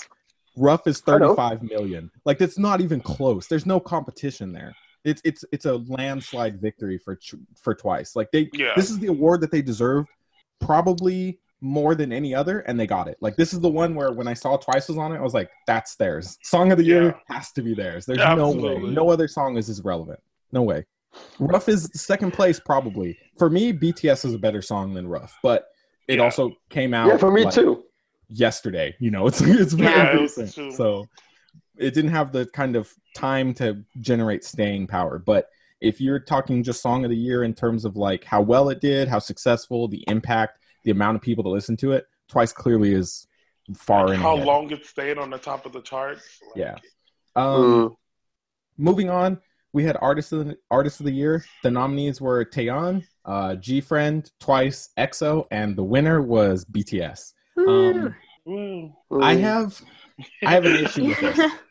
[0.58, 1.36] rough is I know.
[1.36, 4.74] 35 million like it's not even close there's no competition there
[5.08, 7.18] it's it's it's a landslide victory for
[7.62, 8.16] for twice.
[8.16, 8.74] Like they Yeah.
[8.76, 10.10] this is the award that they deserved
[10.60, 13.18] probably more than any other and they got it.
[13.20, 15.34] Like this is the one where when i saw twice was on it i was
[15.34, 16.38] like that's theirs.
[16.44, 18.06] Song of the year has to be theirs.
[18.06, 18.78] There's no way.
[18.78, 20.20] No other song is as relevant.
[20.52, 20.86] No way.
[21.40, 23.18] Rough is second place probably.
[23.40, 25.66] For me bts is a better song than rough but
[26.08, 26.24] it Yeah.
[26.26, 27.84] also came out yeah for me like, too.
[28.30, 28.96] yesterday.
[29.00, 30.54] You know it's it's very Yeah, it recent.
[30.54, 30.72] too.
[30.72, 31.06] so
[31.80, 36.64] it didn't have the kind of time to generate staying power but if you're talking
[36.64, 39.88] just song of the year in terms of like how well it did how successful
[39.88, 43.28] the impact the amount of people that listen to it twice clearly is
[43.76, 44.48] far in How ahead.
[44.48, 46.40] long it stayed on the top of the charts.
[46.50, 46.76] Like, Yeah.
[47.36, 47.96] um Mm.
[48.78, 49.40] moving on
[49.74, 53.82] we had artist of the artist of the year the nominees were Taeyeon, uh g
[53.82, 58.16] friend twice exo and the winner was bts um
[58.48, 58.94] Mm.
[59.22, 59.82] i have
[60.46, 61.38] i have an issue with this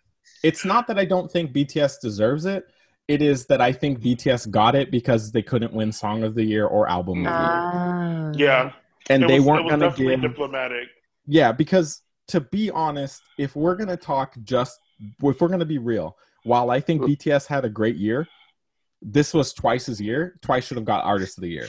[0.46, 2.64] it's not that I don't think BTS deserves it.
[3.08, 6.44] It is that I think BTS got it because they couldn't win Song of the
[6.44, 8.32] Year or Album of the Year, Ah.
[8.34, 8.72] Yeah.
[9.10, 10.22] and It they was- weren't was gonna definitely give.
[10.30, 10.88] diplomatic.
[11.26, 14.78] Yeah, because to be honest, if we're gonna talk just,
[15.22, 18.26] if we're gonna be real, while I think BTS had a great year,
[19.02, 20.38] this was Twice's year.
[20.42, 21.66] Twice should have got Artist of the Year.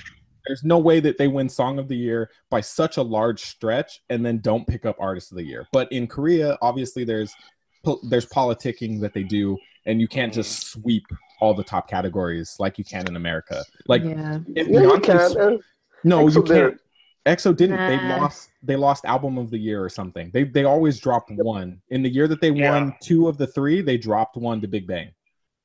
[0.47, 4.01] There's no way that they win Song of the Year by such a large stretch
[4.09, 5.67] and then don't pick up Artist of the Year.
[5.73, 7.35] But in Korea, obviously, there's
[7.83, 11.05] po- there's politicking that they do, and you can't just sweep
[11.39, 13.63] all the top categories like you can in America.
[13.87, 14.39] Like yeah.
[14.55, 15.59] if Yeah, you Beyonce can.
[16.03, 16.81] no, EXO you can't.
[17.25, 17.77] EXO didn't.
[17.77, 18.49] They lost.
[18.63, 20.31] They lost album of the year or something.
[20.33, 22.71] They they always dropped one in the year that they Yeah.
[22.71, 23.81] won two of the three.
[23.81, 25.09] They dropped one to Big Bang.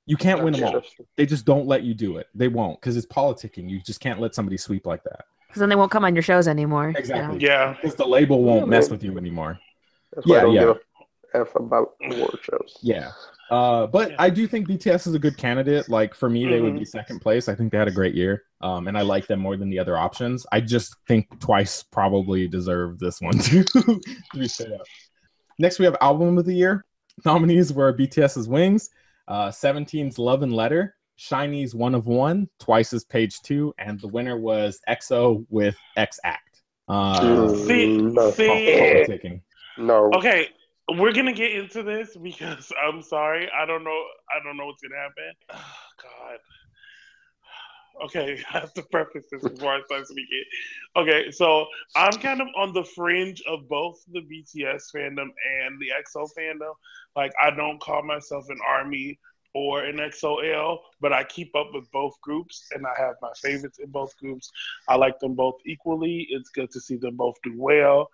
[0.06, 0.82] You can't win them all.
[1.16, 2.26] They just don't let you do it.
[2.34, 3.70] They won't because it's politicking.
[3.70, 5.24] You just can't let somebody sweep like that.
[5.46, 6.92] Because then they won't come on your shows anymore.
[6.96, 7.38] Exactly.
[7.38, 7.74] Yeah.
[7.74, 9.60] Because the label won't mess with you anymore.
[10.14, 10.72] That's Yeah, yeah.
[11.32, 12.78] Give a F about award shows.
[12.82, 13.10] Yeah.
[13.50, 14.16] Uh, but Yeah.
[14.18, 15.88] I do think BTS is a good candidate.
[15.88, 16.78] Like for me, they would Mhm.
[16.80, 17.48] be second place.
[17.48, 18.44] I think they had a great year.
[18.60, 20.46] Um, and I like them more than the other options.
[20.52, 23.64] I just think Twice probably deserved this one too.
[23.64, 24.00] to
[24.34, 24.86] be straight up.
[25.58, 26.84] Next, we have album of the year.
[27.26, 28.88] Nominees were BTS's Wings,
[29.28, 34.38] uh, 17's Love and Letter, SHINee's One of One, Twice's Page Two, and the winner
[34.38, 36.62] was EXO with EX'ACT.
[36.88, 39.42] Uh, Mm, See- see-
[39.78, 40.10] no.
[40.16, 40.48] Okay,
[40.98, 44.82] we're gonna get into this because I'm sorry, I don't know, I don't know what's
[44.82, 45.32] gonna happen.
[45.50, 46.38] Oh, God.
[48.06, 50.44] Okay, I have to preface this before I start speaking.
[50.96, 55.28] Okay, so I'm kind of on the fringe of both the BTS fandom
[55.62, 56.72] and the EXO fandom.
[57.14, 59.18] Like, I don't call myself an army
[59.54, 63.78] or an EXO-L, but I keep up with both groups and I have my favorites
[63.78, 64.50] in both groups.
[64.88, 66.26] I like them both equally.
[66.30, 68.08] It's good to see them both do well.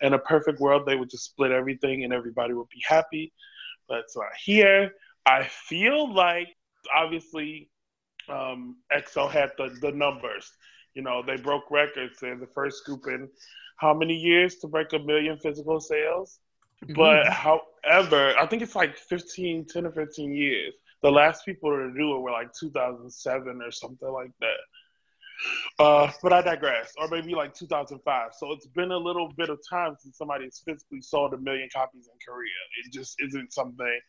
[0.00, 3.32] In a perfect world, they would just split everything and everybody would be happy.
[3.88, 4.92] But it's not here.
[5.26, 6.48] I feel like,
[6.94, 7.70] obviously,
[8.28, 10.50] um, EXO had the, the numbers.
[10.94, 12.18] You know, they broke records.
[12.20, 13.28] They're the first group in
[13.76, 16.38] how many years to break a million physical sales?
[16.94, 20.74] But however, I think it's like 15, 10 or 15 years.
[21.02, 24.58] The last people to do it were like 2007 or something like that.
[25.78, 26.92] Uh, but I digress.
[26.98, 28.30] Or maybe like 2005.
[28.38, 31.68] So it's been a little bit of time since somebody has physically sold a million
[31.74, 32.50] copies in Korea.
[32.84, 34.00] It just isn't something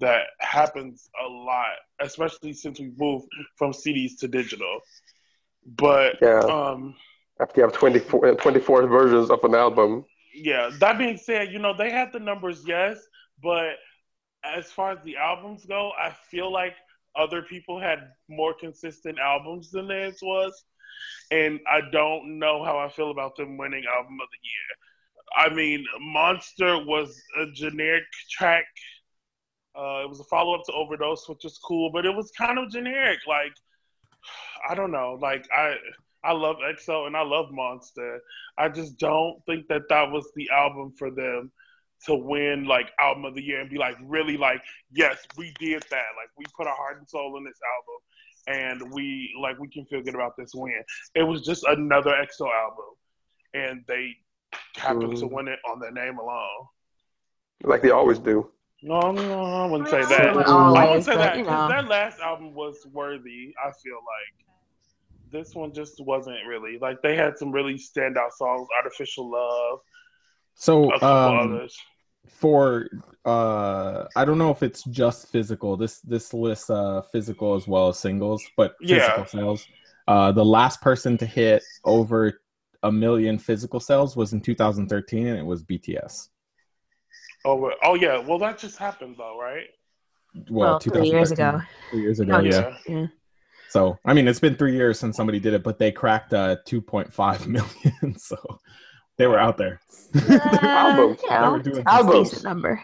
[0.00, 4.80] that happens a lot, especially since we moved from CDs to digital.
[5.64, 6.40] But Yeah.
[6.40, 6.94] um,
[7.40, 10.04] After you have 24, uh, 24 versions of an album.
[10.34, 12.98] yeah, that being said, you know, they had the numbers, yes,
[13.42, 13.76] but
[14.44, 16.74] as far as the albums go, I feel like
[17.16, 20.64] other people had more consistent albums than theirs was.
[21.30, 25.50] And I don't know how I feel about them winning album of the year.
[25.50, 28.64] I mean, Monster was a generic track.
[29.76, 32.58] Uh, it was a follow up to Overdose, which is cool, but it was kind
[32.58, 33.18] of generic.
[33.26, 33.52] Like,
[34.68, 35.18] I don't know.
[35.20, 35.74] Like, I
[36.24, 38.20] I love EXO and I love Monster.
[38.58, 41.52] I just don't think that that was the album for them
[42.04, 44.60] to win like album of the year and be like really like
[44.92, 47.98] yes we did that like we put our heart and soul in this album
[48.46, 50.82] and we like we can feel good about this win
[51.14, 52.94] it was just another EXO album
[53.54, 54.12] and they
[54.76, 55.32] happened to Mm.
[55.32, 56.66] win it on their name alone
[57.64, 58.50] Like they always do.
[58.82, 61.68] no no I wouldn't say Not that always, I wouldn't say that you 'cause know.
[61.68, 64.46] their last album was worthy I feel like
[65.32, 69.80] this one just wasn't really like they had some really standout songs artificial love
[70.54, 71.08] So a couple
[71.40, 71.76] um, others
[72.28, 72.88] for
[73.24, 75.76] uh I don't know if it's just physical.
[75.76, 79.24] This this lists uh physical as well as singles, but physical Yeah.
[79.26, 79.66] sales.
[80.08, 82.40] Uh the last person to hit over
[82.82, 86.28] a million physical sales was in 2013 and it was BTS.
[87.44, 88.18] Oh, oh yeah.
[88.18, 89.66] Well, that just happened though, right?
[90.50, 91.60] Well, Well, three years ago.
[91.90, 92.76] Three years ago, No, yeah.
[92.86, 93.06] Yeah.
[93.68, 96.56] So, I mean, it's been 3 years since somebody did it, but they cracked uh
[96.68, 98.16] 2.5 million.
[98.18, 98.36] so
[99.18, 99.80] they were out there.
[100.62, 101.20] Albums.
[101.30, 102.44] Uh, you know, They were doing Albums.
[102.44, 102.82] number.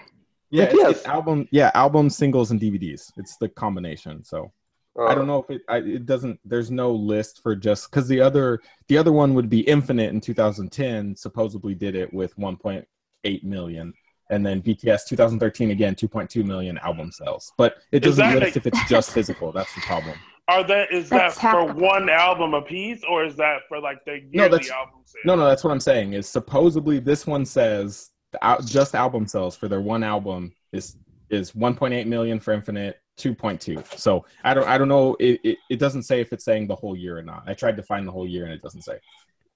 [0.51, 0.91] Yeah, it's, BTS.
[0.91, 3.11] it's album, yeah, albums, singles, and DVDs.
[3.17, 4.23] It's the combination.
[4.25, 4.53] So
[4.99, 6.39] Uh, I don't know if it I, it doesn't.
[6.45, 10.21] There's no list for just because the other the other one would be Infinite in
[10.21, 11.17] 2010.
[11.17, 13.95] Supposedly did it with 1.8 million,
[14.29, 17.53] and then BTS 2013 again 2.2 million album sales.
[17.57, 19.53] But it doesn't that list if it's just physical.
[19.53, 20.19] That's the problem.
[20.49, 23.81] Are that is That's that for the- one album a piece, or is that for
[23.81, 25.23] like the yearly No, that's- album sales?
[25.25, 26.15] No, no, that's what I'm saying.
[26.15, 30.97] Is supposedly this one says the just album sales for their one album is
[31.31, 33.83] is 1.8 million for Infinite, 2.2.
[33.99, 35.17] So I don't I don't know.
[35.21, 37.45] It, it it doesn't say if it's saying the whole year or not.
[37.47, 38.99] I tried to find the whole year and it doesn't say.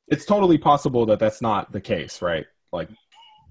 [0.08, 2.46] It's totally possible that that's not the case, right?
[2.72, 2.88] Like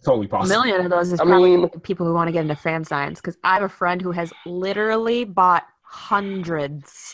[0.06, 0.54] totally possible.
[0.54, 0.64] A possible.
[0.72, 3.20] million of those is I probably mean- people who want to get into fan signs
[3.20, 7.14] because I have a friend who has literally bought hundreds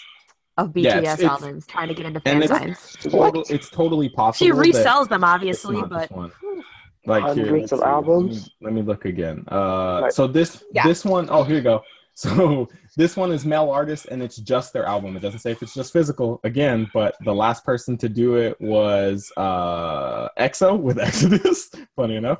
[0.58, 3.12] of BTS Yeah, it's- it's- albums trying to get into and fan it's- signs.
[3.14, 4.46] Total, it's totally possible.
[4.46, 6.12] She resells them, obviously, but.
[7.08, 7.86] Like here, Hundreds let's of see.
[7.86, 8.50] albums?
[8.62, 9.44] Let me, let me look again.
[9.52, 10.14] Uh, Right.
[10.14, 10.84] so this Yeah.
[10.86, 11.82] this one, oh here you go.
[12.14, 15.16] So this one is male artist, and it's just their album.
[15.16, 18.60] It doesn't say if it's just physical again, but the last person to do it
[18.62, 21.72] was uh, EXO with Exodus.
[21.96, 22.40] funny enough,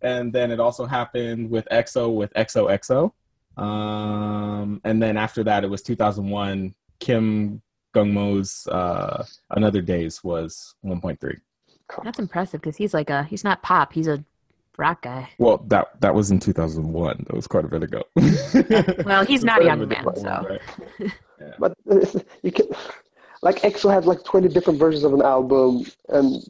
[0.00, 3.12] and then it also happened with EXO with XOXO,
[3.58, 6.74] Um, and then after that, it was 2001.
[7.02, 7.60] Kim
[7.94, 11.34] Gun-mo's uh, Another Days was 1.3.
[12.04, 13.92] That's impressive because he's like a he's not pop.
[13.92, 14.24] He's a
[14.78, 15.28] rock guy.
[15.38, 17.24] Well, that that was in 2001.
[17.26, 18.02] That was quite a bit ago.
[19.04, 20.16] Well, he's not a young man, Right.
[20.16, 20.58] so
[21.58, 22.66] But it's- you can,
[23.42, 26.42] like EXO has like 20 different versions of an album, and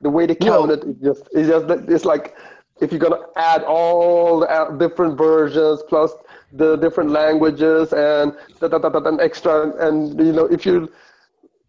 [0.00, 2.36] the way they count it, it just it's just it's like
[2.80, 6.12] if you're gonna add all the different versions plus
[6.52, 10.90] the different languages and da, da, da, da, and extra, and you know if you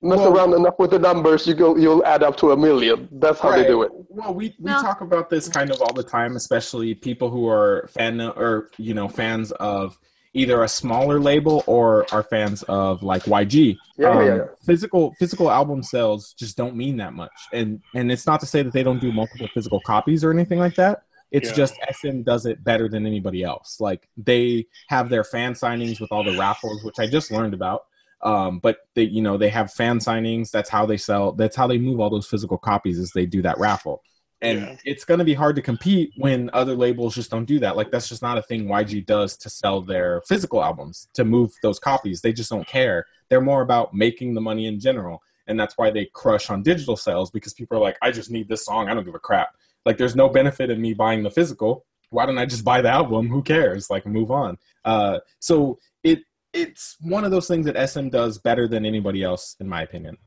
[0.02, 3.08] mess Well- around enough with the numbers, you go you'll add up to a million.
[3.14, 3.92] That's how they do it.
[4.10, 4.82] Well, we, we No.
[4.82, 8.94] talk about this kind of all the time, especially people who are fan or you
[8.94, 9.98] know fans of
[10.34, 13.76] either a smaller label or are fans of like YG.
[13.98, 14.44] Yeah, Um, yeah, yeah.
[14.64, 18.62] Physical physical album sales just don't mean that much, and and it's not to say
[18.62, 21.02] that they don't do multiple physical copies or anything like that.
[21.32, 21.56] It's Yeah.
[21.56, 23.80] just SM does it better than anybody else.
[23.80, 27.84] Like they have their fan signings with all the raffles, which I just learned about.
[28.24, 30.50] Um, but they, you know, they have fan signings.
[30.52, 31.34] That's how they sell.
[31.34, 32.98] That's how they move all those physical copies.
[32.98, 34.02] Is they do that raffle,
[34.42, 34.76] and Yeah.
[34.86, 37.76] it's going to be hard to compete when other labels just don't do that.
[37.78, 41.52] Like that's just not a thing YG does to sell their physical albums to move
[41.62, 42.22] those copies.
[42.22, 43.06] They just don't care.
[43.30, 46.98] They're more about making the money in general, and that's why they crush on digital
[46.98, 48.90] sales because people are like, I just need this song.
[48.90, 49.50] I don't give a crap.
[49.88, 51.86] Like there's no benefit in me buying the physical.
[52.10, 53.30] Why don't I just buy the album?
[53.30, 53.90] Who cares?
[53.90, 54.58] Like move on.
[54.84, 56.20] Uh, so it
[56.52, 60.18] it's one of those things that SM does better than anybody else, in my opinion.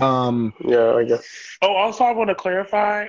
[0.00, 1.24] Um, Yeah, I guess.
[1.62, 3.06] Oh, also, I want to clarify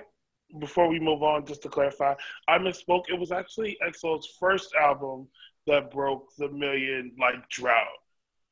[0.59, 2.13] before we move on, just to clarify,
[2.47, 3.05] I misspoke.
[3.09, 5.27] It was actually EXO's first album
[5.65, 7.87] that broke the million like drought.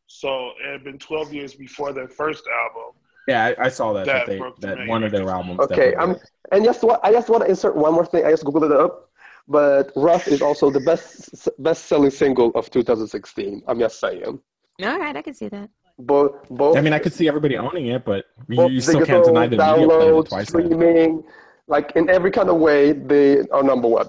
[0.07, 2.95] So it had been 12 years before their first album.
[3.27, 5.59] Yeah, I, I saw that that, That they that million one of their albums.
[5.59, 6.19] Okay, definitely I'm,
[6.51, 8.25] and just what I just want to insert one more thing.
[8.25, 9.09] I just googled it up,
[9.47, 13.63] but "Rough" is also the best best selling single of 2016.
[13.67, 14.39] I'm just saying.
[14.83, 15.69] all right, I can see that.
[15.99, 16.77] Both both.
[16.77, 19.57] I mean, I could see everybody owning it, but you, you still can't deny the
[19.57, 20.47] media playing download, it twice.
[20.47, 21.23] streaming,
[21.67, 24.07] like in every kind of way, they are number one.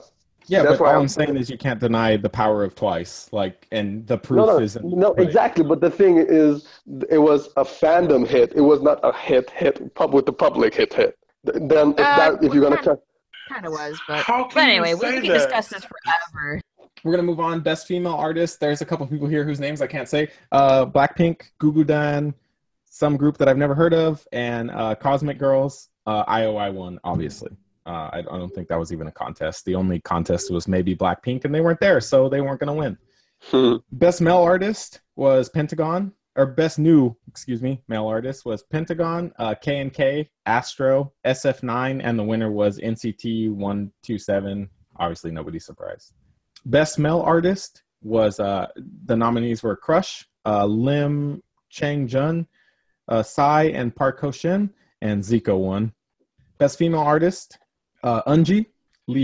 [0.48, 2.74] Yeah, That's but why all I'm I'm saying is you can't deny the power of
[2.74, 3.28] twice.
[3.32, 4.84] Like, and the proof No, no, isn't.
[4.84, 5.26] no, right.
[5.26, 5.64] exactly.
[5.64, 6.66] But the thing is,
[7.10, 8.52] it was a fandom hit.
[8.54, 11.18] It was not a hit hit pub with the public hit hit.
[11.44, 13.00] Then if Uh, that if you're gonna kind- count,
[13.50, 15.38] Kind of was, but How but anyway, you we, say we can that?
[15.38, 16.60] discuss this forever.
[17.04, 17.60] We're gonna move on.
[17.60, 18.60] Best female artist.
[18.60, 20.28] There's a couple people here whose names I can't say.
[20.52, 22.34] Uh, Blackpink, Gugudan,
[22.84, 25.88] some group that I've never heard of, and uh, Cosmic Girls.
[26.06, 27.50] Uh, IOI won, obviously.
[27.88, 29.64] Uh, I, I don't think that was even a contest.
[29.64, 32.98] The only contest was maybe Blackpink, and they weren't there, so they weren't gonna win.
[33.44, 33.76] Hmm.
[33.92, 39.54] Best male artist was Pentagon, or best new, excuse me, male artist was Pentagon, uh,
[39.54, 44.68] KNK, Astro, SF9, and the winner was NCT 127.
[44.96, 46.12] Obviously, nobody's surprised.
[46.66, 48.66] Best male artist was uh,
[49.06, 52.46] the nominees were Crush, uh, Lim Chang-jung,
[53.08, 54.70] uh, Psy, and Park Hyo-shin,
[55.00, 55.92] and Zico won.
[56.58, 57.58] Best female artist,
[58.02, 58.66] uh, Eunji,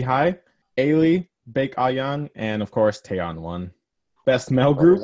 [0.04, 0.38] Hai,
[0.78, 3.70] Ailee, Baek A-yeon, and of course Taeyeon won.
[4.26, 5.02] Best male group,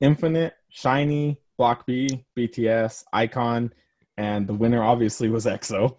[0.00, 3.70] Infinite, SHINee, Block B, BTS, iKON,
[4.18, 5.94] and the winner obviously was EXO.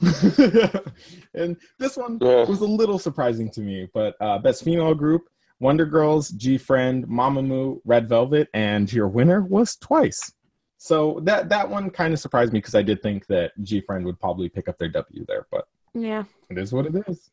[1.34, 2.46] and this one Yeah.
[2.46, 5.24] was a little surprising to me, but uh, best female group,
[5.60, 10.32] Wonder Girls, GFriend, Mamamoo, Red Velvet, and your winner was Twice.
[10.78, 14.18] So that that one kind of surprised me because I did think that GFriend would
[14.20, 16.24] probably pick up their W there, but Yeah.
[16.50, 17.30] it is what it is.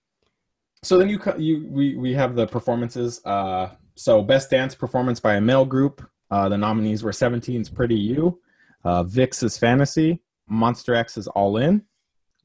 [0.83, 3.21] So then you co- you we we have the performances.
[3.25, 6.07] Uh, so best dance performance by a male group.
[6.31, 8.41] Uh, the nominees were 17's Pretty You,
[8.85, 11.83] uh, VIXX's Fantasy, Monsta X's All In,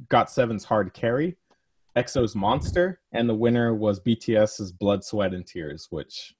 [0.08, 1.36] GOT7's Hard Carry,
[1.96, 5.88] EXO's Monster, and the winner was BTS's Blood, Sweat, and Tears.
[5.90, 6.36] Which,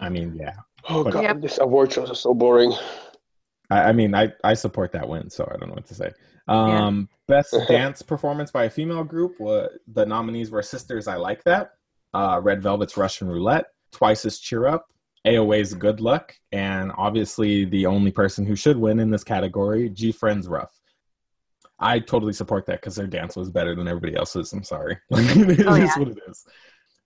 [0.00, 0.54] I mean, yeah,
[0.88, 1.40] Oh But- god, Yep.
[1.42, 2.72] this award shows are so boring.
[3.70, 6.10] I, I mean, I, I support that win, so I don't know what to say.
[6.48, 9.36] Um, Best dance performance by a female group.
[9.38, 11.72] the nominees were SISTAR's I Like That,
[12.14, 14.86] uh, Red Velvet's Russian Roulette, Twice's Cheer Up,
[15.26, 20.46] AOA's Good Luck, and obviously the only person who should win in this category, GFriend's
[20.48, 20.72] Rough.
[21.78, 24.52] I totally support that because their dance was better than everybody else's.
[24.52, 24.96] I'm sorry.
[25.10, 25.98] it is Oh, yeah.
[25.98, 26.46] what it is.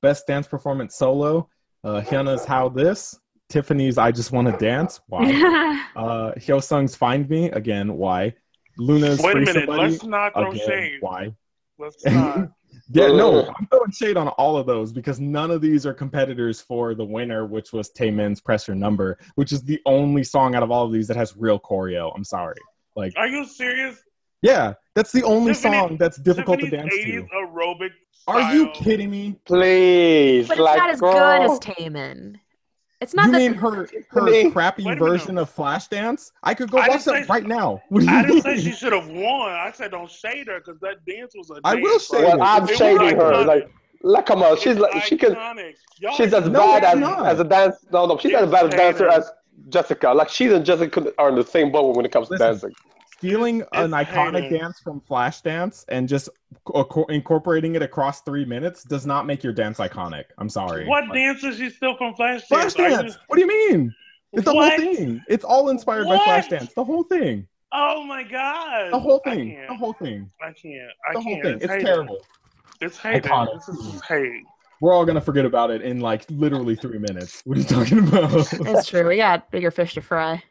[0.03, 1.49] Best dance performance solo,
[1.83, 3.19] uh, Hyuna's How This,
[3.51, 5.01] Tiffany's I Just Want to Dance.
[5.09, 5.27] Why?
[5.97, 7.95] Uh, Hyosung's Find Me again.
[7.97, 8.33] Why?
[8.79, 9.67] Luna's Wait a Free minute.
[9.67, 10.67] Somebody, Let's not throw again.
[10.67, 10.97] shade.
[11.01, 11.35] Why?
[11.79, 12.49] Let's not.
[12.93, 16.61] Yeah, no, I'm throwing shade on all of those because none of these are competitors
[16.61, 20.63] for the winner, which was Taemin's Press Your Number, which is the only song out
[20.65, 22.13] of all of these that has real choreo.
[22.15, 22.57] I'm sorry.
[22.97, 23.97] Like, Are you serious?
[24.43, 27.35] yeah, that's the only Tiffany- song that's difficult to dance 80s to.
[27.37, 27.91] aerobic
[28.29, 29.37] Are you kidding me?
[29.45, 31.13] Please, But it's like, not as girl.
[31.13, 32.37] good as Taemin.
[33.01, 35.11] It's not you that mean her her mean- crappy Wait a minute.
[35.19, 36.33] version of Flashdance?
[36.43, 37.83] I could go I watch that say- right now.
[37.89, 39.51] What do you I didn't say she should have won.
[39.51, 42.19] I said don't shade her because that dance was a I dance, will bro.
[42.21, 42.45] shade Well, her.
[42.45, 43.45] I'm It was shading her.
[43.45, 43.71] Like,
[44.03, 45.35] like, come on, she's like, she can.
[45.99, 47.27] Y'all she's as No, bad as, not.
[47.27, 47.77] as a dance.
[47.93, 49.31] No, no, she's as bad a dancer as
[49.69, 50.11] Jessica.
[50.11, 52.75] Like, she's and Jessica are in the same boat when it comes to dancing.
[53.21, 54.61] Stealing an iconic haters.
[54.61, 56.31] dance from Flashdance and just
[56.65, 60.25] co- incorporating it across three minutes does not make your dance iconic.
[60.39, 60.87] I'm sorry.
[60.89, 62.49] What Like, dance is she still from Flashdance?
[62.51, 63.05] Flashdance?
[63.09, 63.95] you- What do you mean?
[64.33, 64.81] It's the What?
[64.81, 65.23] whole thing.
[65.29, 66.25] It's all inspired What?
[66.25, 66.73] by Flashdance.
[66.75, 67.47] The whole thing.
[67.73, 68.91] Oh my god!
[68.93, 69.61] The whole thing.
[69.69, 70.31] The whole thing.
[70.43, 70.91] I can't.
[71.09, 71.45] I The whole can't.
[71.45, 71.55] thing.
[71.61, 72.19] It's, It's terrible.
[72.81, 73.23] It's hate.
[73.23, 73.55] Iconic.
[73.67, 74.45] This is hate.
[74.81, 77.43] We're all gonna forget about it in like literally three minutes.
[77.45, 78.33] What are you talking about?
[78.53, 79.07] it's true.
[79.07, 80.43] We got bigger fish to fry.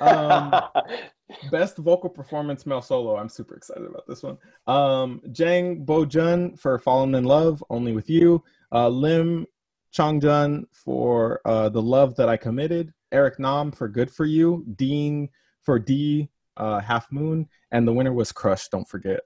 [0.00, 0.54] um,
[1.50, 3.16] best vocal performance male solo.
[3.16, 4.38] I'm super excited about this one.
[4.66, 8.42] Um, Jang Bo Jun for Fallen in Love, Only with You.
[8.72, 9.46] Uh, Lim
[9.92, 12.92] Chong Jun for uh, The Love That I Committed.
[13.12, 14.64] Eric Nam for Good for You.
[14.76, 15.28] Dean
[15.60, 18.68] for D uh, Half Moon, and the winner was Crush.
[18.68, 19.20] Don't forget.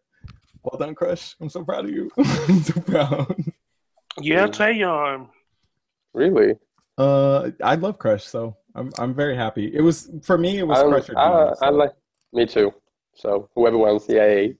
[0.62, 1.36] Well done, Crush.
[1.40, 2.10] I'm so proud of you.
[2.18, 3.44] I'm so proud.
[4.20, 5.28] Yeah, Taeyeon.
[6.14, 6.54] really?
[6.98, 9.70] Uh, I love Crush, so I'm I'm very happy.
[9.74, 10.58] It was for me.
[10.58, 11.54] It was Crush or I, Dean.
[11.62, 11.92] I like,
[12.32, 12.72] me too.
[13.14, 14.56] So, whoever wins, yay.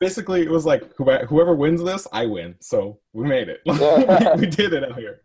[0.00, 4.40] basically it was like whoever, whoever wins this i win so we made it we,
[4.40, 5.22] we did it out here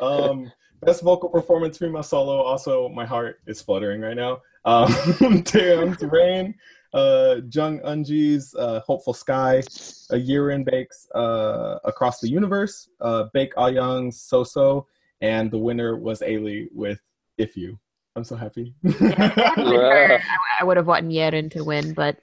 [0.00, 0.50] um
[0.82, 4.88] best vocal performance female solo also my heart is fluttering right now um
[5.42, 6.54] Taeyeon's rain
[6.92, 9.62] uh Jung Eunji's uh hopeful sky
[10.10, 14.86] a year in bakes uh across the universe uh bake ah young's so so
[15.20, 17.00] and the winner was Ailee with
[17.38, 17.78] if you
[18.16, 20.20] i'm so happy I,
[20.60, 22.16] I would have wanted Yerin to win, but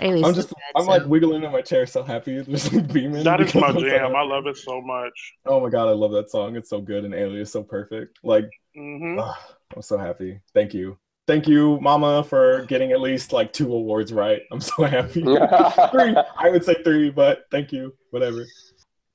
[0.00, 2.70] Ailee's I'm so just, good, I'm so- like wiggling in my chair, so happy, just
[2.72, 3.24] like beaming.
[3.24, 4.14] That is my I'm so jam.
[4.14, 5.34] I love it so much.
[5.46, 6.54] Oh my god, I love that song.
[6.56, 8.18] It's so good, and Ailey is so perfect.
[8.22, 9.38] Like, hmm ah,
[9.74, 10.40] I'm so happy.
[10.52, 14.42] Thank you, thank you, Mama, for getting at least like two awards right.
[14.52, 15.22] I'm so happy.
[15.22, 17.94] three, I would say three, but thank you.
[18.10, 18.44] Whatever.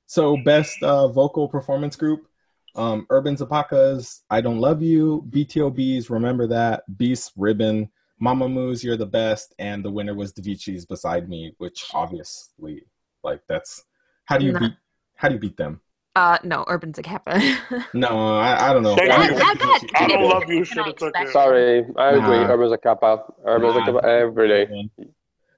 [0.06, 2.26] So, best uh, vocal performance group:
[2.74, 7.90] um, Urban Zakapa's "I Don't Love You," BTOB's "Remember That," Beast Ribbon.
[8.20, 12.84] Mamamoo's "You're the Best," and the winner was Davichi's "Beside Me," which obviously,
[13.24, 13.84] like, that's
[14.26, 14.72] how do you beat
[15.16, 15.80] how do you beat them?
[16.14, 17.40] Uh, no, Urban Zakapa.
[17.94, 18.94] No, I, I don't know.
[18.96, 20.62] Thank I I got- I don't love you.
[20.64, 21.28] Should have took it.
[21.32, 22.20] Sorry, I agree.
[22.38, 22.52] Nah.
[22.52, 23.02] Urban's a cop.
[23.46, 23.88] Urban's Nah.
[23.88, 24.88] a cop every day.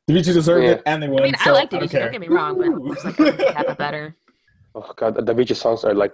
[0.08, 0.70] Davichi deserved Yeah.
[0.72, 1.22] it, and they won.
[1.22, 2.88] I mean, I so like don't Davichi, don't get me wrong, but Woo!
[2.88, 4.16] looks like Urban Zakapa better.
[4.76, 6.12] Oh god, the Davichi songs are like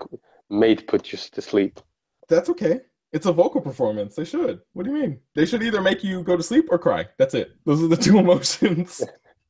[0.51, 1.81] made put you to sleep.
[2.29, 2.81] That's okay.
[3.13, 4.15] It's a vocal performance.
[4.15, 4.61] They should.
[4.73, 5.21] What do you mean?
[5.35, 7.09] They should either make you go to sleep or cry.
[7.19, 7.53] That's it.
[7.65, 9.03] Those are the two emotions.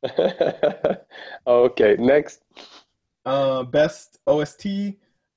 [1.46, 2.42] okay, next.
[3.26, 4.66] Uh, best OST.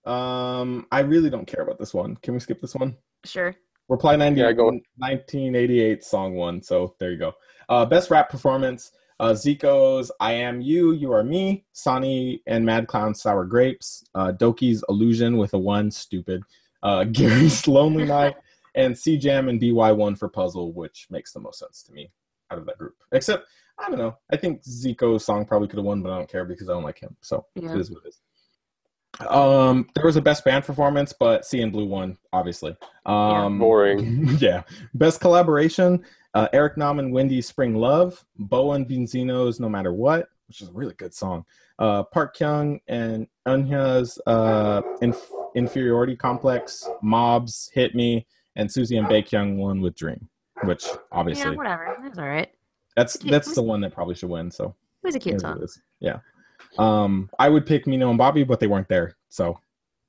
[0.06, 2.16] Um, I really don't care about this one.
[2.18, 2.96] Can we skip this one?
[3.26, 3.54] Sure.
[3.90, 4.66] Reply 90, Yeah, go.
[4.98, 6.62] 1988 song one.
[6.62, 7.34] So there you go.
[7.68, 8.92] Uh, best rap performance.
[9.20, 11.66] Uh, Zico's I Am You, You Are Me.
[11.72, 14.04] Sonny and Mad Clown Sour Grapes.
[14.16, 15.92] Uh, Doki's Illusion with a one.
[15.92, 16.44] Stupid.
[16.82, 18.36] Uh, Gary's Lonely Night.
[18.76, 22.12] And C Jam and DY1 for Puzzle, which makes the most sense to me
[22.50, 22.96] out of that group.
[23.12, 23.46] Except,
[23.78, 24.18] I don't know.
[24.32, 26.84] I think Zico's song probably could have won, but I don't care because I don't
[26.84, 27.16] like him.
[27.22, 27.72] So Yeah.
[27.74, 28.20] it is what it is.
[29.20, 32.76] Um, there was a best band performance, but CNBLUE won, obviously.
[33.06, 34.26] Um, Boring.
[34.40, 34.64] yeah.
[34.96, 36.04] Best collaboration:
[36.34, 40.74] uh, Eric Nam and Wendy Spring Love, Bowen Beenzino's No Matter What, which is a
[40.74, 41.46] really good song.
[41.80, 49.08] Uh, Park Kyung and Eunha's uh, Inf- Inferiority Complex, Mobs Hit Me, and Suzy and
[49.08, 50.28] Baekhyun won with Dream,
[50.64, 51.52] which obviously.
[51.52, 51.98] Yeah, whatever.
[52.04, 52.50] That's all right.
[52.96, 54.52] that's that's the one that probably should win.
[54.52, 55.84] So It was a cute it is what song.
[56.00, 56.20] Yeah.
[56.78, 59.60] Um, I would pick Mino and Bobby, but they weren't there, so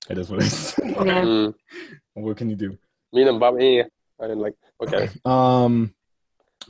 [0.08, 0.74] it is what it is.
[0.84, 1.24] Yeah.
[1.24, 1.54] Mm,
[2.14, 2.78] what can you do?
[3.12, 3.82] me and Bobby.
[4.20, 4.54] I didn't like.
[4.82, 5.08] Okay.
[5.24, 5.94] Um,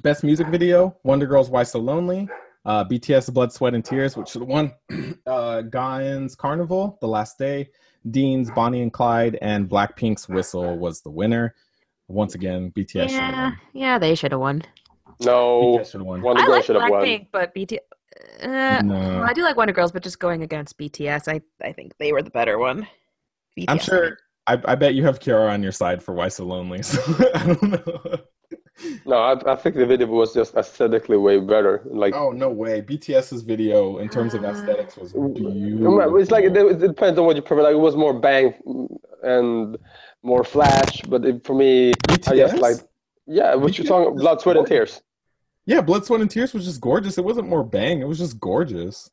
[0.02, 2.28] best music video: Wonder Girls "Why So Lonely,"
[2.64, 4.72] uh, BTS "Blood, Sweat, and Tears," which should have won.
[5.26, 7.70] uh, Gain's "Carnival," "The Last Day,"
[8.10, 11.54] Dean's "Bonnie and Clyde," and Blackpink's "Whistle" was the winner.
[12.08, 14.62] Once again, BTS Yeah, yeah, they should have won.
[15.20, 16.22] No, BTS should have won.
[16.22, 17.02] Wonder I Girls like should have won.
[17.04, 17.78] Blackpink, but BTS.
[18.42, 18.94] Uh, No.
[18.94, 22.12] well, I do like Wonder Girls, but just going against BTS, I I think they
[22.12, 22.86] were the better one.
[23.58, 24.18] BTS, I'm sure.
[24.46, 27.00] I, I bet you have Kiara on your side for "Why So Lonely." So
[27.34, 28.18] I don't know.
[29.06, 31.82] No, I, I think the video was just aesthetically way better.
[31.86, 32.82] Like, Oh no way!
[32.82, 36.16] BTS's video in terms of aesthetics was beautiful.
[36.18, 37.62] It's like it, it depends on what you prefer.
[37.62, 38.52] Like it was more bang
[39.22, 39.78] and
[40.22, 42.76] more flash, but it, for me, I just like
[43.26, 43.54] yeah.
[43.54, 44.16] What you BTS talking?
[44.16, 45.00] Blood, sweat, and tears.
[45.66, 47.16] Yeah, Blood, Sweat, and Tears was just gorgeous.
[47.18, 48.00] It wasn't more bang.
[48.00, 49.10] It was just gorgeous.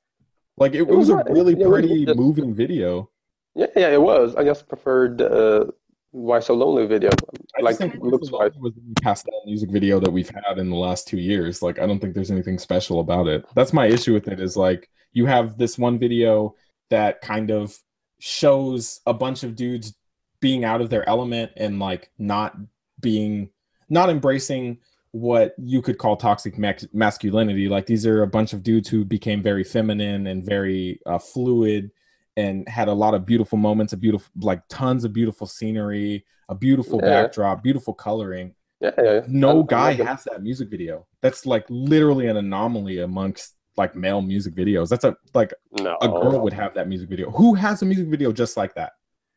[0.57, 3.09] Like it, it was was a not- really it was pretty just- moving video.
[3.55, 4.35] Yeah, yeah, it was.
[4.35, 5.65] I just preferred uh,
[6.11, 7.09] Why So Lonely video.
[7.57, 8.51] I Like looks wise.
[8.59, 11.61] was the pastel music video that we've had in the last two years.
[11.61, 13.45] Like, I don't think there's anything special about it.
[13.53, 14.39] That's my issue with it.
[14.39, 16.55] Is like you have this one video
[16.89, 17.77] that kind of
[18.19, 19.93] shows a bunch of dudes
[20.39, 22.55] being out of their element and like not
[23.01, 23.49] being
[23.89, 24.77] not embracing
[25.13, 26.57] what you could call toxic
[26.93, 31.17] masculinity like these are a bunch of dudes who became very feminine and very uh,
[31.17, 31.91] fluid
[32.37, 36.55] and had a lot of beautiful moments, a beautiful like tons of beautiful scenery, a
[36.55, 37.23] beautiful Yeah.
[37.23, 38.55] backdrop, beautiful coloring.
[38.79, 39.21] Yeah, yeah.
[39.23, 39.99] I- No I guy it.
[40.07, 41.05] has that music video.
[41.21, 44.87] That's like literally an anomaly amongst like male music videos.
[44.87, 45.97] That's a like No.
[46.01, 47.29] a girl would have that music video.
[47.31, 48.93] Who has a music video just like that?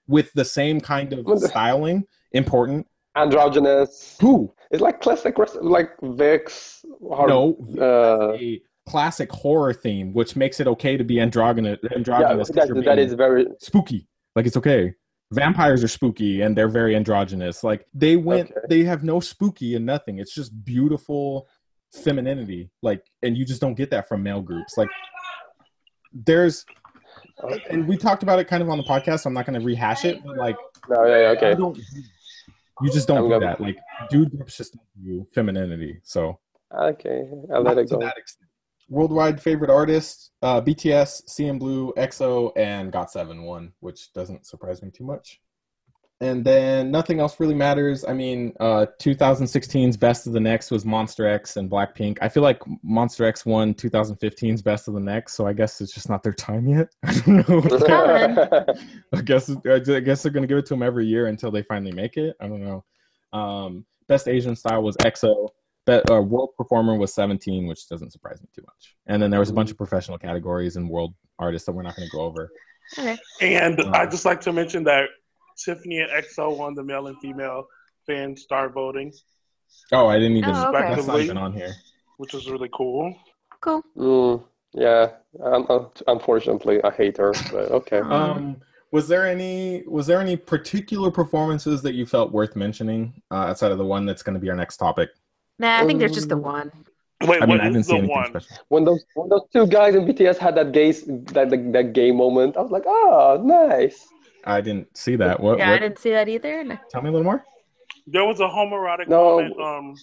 [0.06, 2.86] With the same kind of styling, important.
[3.16, 4.16] Androgynous.
[4.20, 4.52] Who?
[4.70, 6.84] It's like classic, like VIXX.
[7.10, 11.78] Hard, No, Uh, a classic horror theme, which makes it okay to be androgynous.
[11.94, 13.46] androgynous yeah, that, that is very.
[13.60, 14.08] spooky.
[14.36, 14.94] Like it's okay.
[15.32, 17.64] Vampires are spooky and they're very androgynous.
[17.64, 18.60] Like they went, Okay.
[18.68, 20.18] they have no spooky and nothing.
[20.18, 21.48] It's just beautiful
[21.92, 22.70] femininity.
[22.82, 24.76] Like, and you just don't get that from male groups.
[24.76, 24.90] Like,
[26.12, 26.64] there's,
[27.70, 29.20] and we talked about it kind of on the podcast.
[29.20, 30.56] So I'm not going to rehash it, but like,
[30.88, 31.54] No, yeah, yeah, okay.
[31.54, 31.78] don't,
[32.82, 33.60] you just don't I'm do gonna- that.
[33.60, 33.78] Like,
[34.10, 36.00] dude groups just don't do femininity.
[36.02, 36.38] So
[36.76, 38.00] Okay, I'll let it go.
[38.90, 45.04] Worldwide favorite artists: uh, BTS, CNBLUE, EXO, and GOT7 won, which doesn't surprise me too
[45.04, 45.40] much.
[46.20, 48.04] And then nothing else really matters.
[48.04, 52.18] I mean, uh, 2016's Best of the Next was Monsta X and Blackpink.
[52.22, 55.92] I feel like Monsta X won 2015's Best of the Next, so I guess it's
[55.92, 56.88] just not their time yet.
[57.04, 58.66] I don't know.
[59.12, 61.92] I guess I guess they're gonna give it to them every year until they finally
[61.92, 62.36] make it.
[62.40, 62.84] I don't know.
[63.32, 65.48] Um, best Asian style was EXO.
[65.86, 68.96] But uh, world performer was 17, which doesn't surprise me too much.
[69.06, 71.94] And then there was a bunch of professional categories and world artists that we're not
[71.94, 72.50] going to go over.
[72.98, 73.18] Okay.
[73.42, 75.08] And Um, I'd just like to mention that
[75.62, 77.66] Tiffany and EXO won the male and female
[78.06, 79.12] fan star voting,
[79.92, 80.50] Oh, I didn't even.
[80.54, 80.94] Oh, okay.
[80.94, 81.74] That's not even on here.
[82.18, 83.14] which was really cool.
[83.60, 83.82] Cool.
[83.96, 85.08] Mm, yeah,
[85.42, 87.98] um, uh, unfortunately, I hate her, but okay.
[87.98, 88.56] Um,
[88.92, 93.72] was there any was there any particular performances that you felt worth mentioning uh, outside
[93.72, 95.10] of the one that's going to be our next topic?
[95.58, 96.72] Nah, I think there's just the Um, one.
[97.22, 98.26] Wait, I mean, what I didn't is see the anything one?
[98.28, 98.56] special.
[98.68, 102.10] When those when those two guys in BTS had that gay that that, that gay
[102.12, 104.06] moment, I was like, oh, nice.
[104.46, 105.40] I didn't see that.
[105.40, 105.58] What?
[105.58, 106.64] Yeah, I didn't see that either.
[106.64, 106.76] No.
[106.90, 107.44] Tell me a little more.
[108.06, 109.36] There was a homoerotic No.
[109.40, 109.60] moment.
[109.60, 109.94] Um,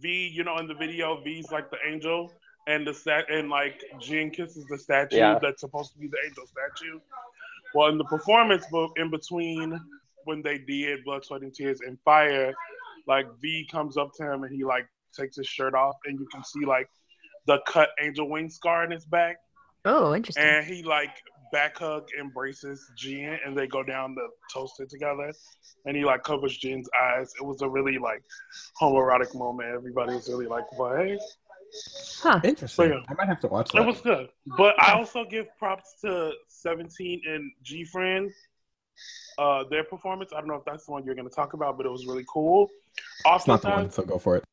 [0.00, 2.32] V, you know, in the video, V's like the angel,
[2.68, 5.38] and the stat, and like Jin kisses the statue Yeah.
[5.42, 7.00] that's supposed to be the angel statue.
[7.74, 9.78] Well, in the performance, but in between
[10.24, 12.54] when they did Blood, Sweat, and Tears and Fire,
[13.06, 16.26] like V comes up to him and he like takes his shirt off, and you
[16.32, 16.88] can see like
[17.46, 19.36] the cut angel wing scar in his back,
[19.84, 20.44] Oh, interesting.
[20.44, 21.10] and he like
[21.52, 25.32] back hug embraces Jin, and they go down the toaster together,
[25.84, 27.32] and he like covers Jin's eyes.
[27.40, 28.24] It was a really like
[28.80, 29.68] homoerotic moment.
[29.68, 31.20] Everybody was really like, "What?"
[32.20, 32.40] Huh.
[32.42, 32.90] Interesting.
[32.90, 33.00] Yeah.
[33.08, 33.78] I might have to watch that.
[33.78, 33.86] It that.
[33.86, 34.28] was good,
[34.58, 38.30] but I also give props to Seventeen and GFriend.
[39.38, 40.32] Uh, their performance.
[40.34, 42.06] I don't know if that's the one you're going to talk about, but it was
[42.06, 42.68] really cool.
[43.24, 44.44] it's not the one, so go for it.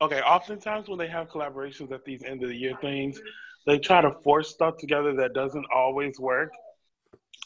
[0.00, 0.20] okay.
[0.20, 3.20] Oftentimes, when they have collaborations at these end of the year things,
[3.66, 6.52] they try to force stuff together that doesn't always work,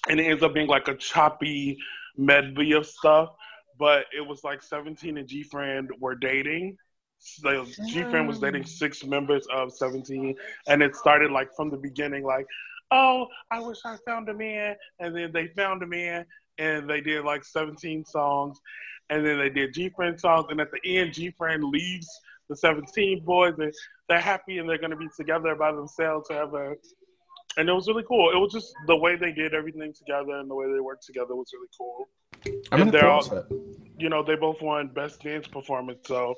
[0.09, 1.79] and it ends up being like a choppy
[2.16, 3.31] medley of stuff.
[3.79, 6.77] But it was like Seventeen and GFriend were dating.
[7.21, 8.69] So GFriend was dating hmm.
[8.69, 10.35] six members of Seventeen,
[10.66, 12.47] and it started like from the beginning, like,
[12.91, 16.27] oh, I wish I found a man, and then they found a man,
[16.59, 18.59] and they did like 17 songs,
[19.11, 22.09] and then they did GFriend songs, and at the end, GFriend leaves
[22.49, 23.72] the 17 boys, and
[24.09, 26.76] they're happy, and they're gonna be together by themselves forever.
[27.57, 28.30] And it was really cool.
[28.30, 31.34] It was just the way they did everything together and the way they worked together
[31.34, 32.09] was really cool.
[32.70, 33.46] I'm And they're all, that.
[33.99, 36.36] you know, they both won Best Dance Performance, so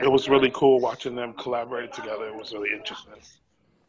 [0.00, 2.28] it was really cool watching them collaborate together.
[2.28, 3.14] It was really interesting.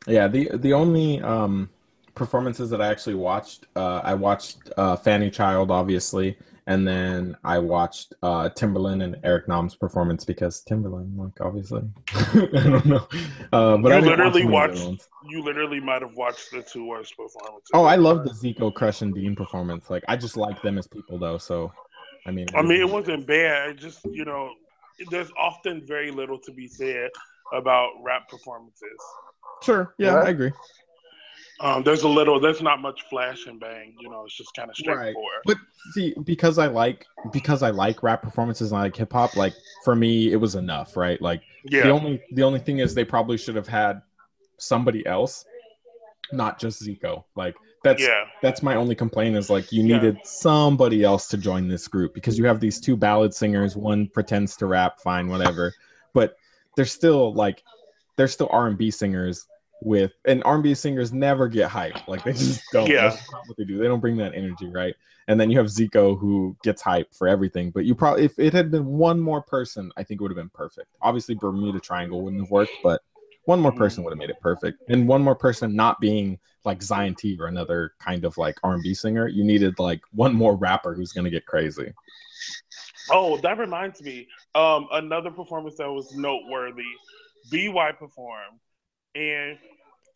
[0.07, 1.69] Yeah, the the only um,
[2.15, 6.37] performances that I actually watched, uh, I watched uh, Fanxy Child, obviously,
[6.67, 11.81] and then I watched uh, Timbaland and Eric Nam's performance because Timbaland, like, obviously,
[12.13, 13.07] I don't know,
[13.53, 16.51] uh, but You I literally watch any of the watched- You literally might have watched
[16.51, 17.69] the two worst performances.
[17.73, 19.89] Oh, I love the Zico Crush and Dean performance.
[19.89, 21.37] Like, I just like them as people, though.
[21.37, 21.71] So,
[22.25, 23.69] I mean, I mean, it wasn't bad.
[23.71, 24.51] It just, you know,
[25.09, 27.09] there's often very little to be said
[27.53, 28.99] about rap performances.
[29.63, 29.93] sure.
[29.97, 30.27] Yeah, What?
[30.27, 30.51] I agree.
[31.59, 33.95] Um, there's a little, there's not much flash and bang.
[33.99, 35.41] You know, it's just kind of straightforward.
[35.45, 35.57] But
[35.93, 39.53] see, because I like because I like rap performances and I like hip hop, like
[39.83, 41.19] for me, it was enough, right?
[41.21, 41.41] Like
[41.83, 44.01] the only the only thing is they probably should have had
[44.57, 45.45] somebody else,
[46.31, 47.23] not just Zico.
[47.35, 48.25] Like That's yeah.
[48.41, 49.95] that's my only complaint is like you Yeah.
[49.97, 54.07] needed somebody else to join this group because you have these two ballad singers one
[54.13, 55.73] pretends to rap fine whatever
[56.13, 56.35] but
[56.75, 57.63] they're still like
[58.15, 59.47] they're still r&b singers
[59.81, 62.89] with and r&b singers never get hype like they just don't.
[62.89, 63.15] Yeah.
[63.45, 63.77] what they do.
[63.77, 64.95] They don't bring that energy right?
[65.27, 68.53] And then you have zico who gets hype for everything but you probably if it
[68.53, 70.87] had been one more person i think it would have been perfect.
[71.01, 73.01] Obviously bermuda triangle wouldn't have worked but
[73.47, 74.83] one more person would have made it perfect.
[74.89, 78.93] And one more person not being like Zion T or another kind of like R&B
[78.93, 81.93] singer you needed like one more rapper who's going to get crazy.
[83.09, 84.27] Oh, that reminds me.
[84.53, 86.83] Um, another performance that was noteworthy.
[87.49, 88.59] BewhY performed,
[89.15, 89.57] and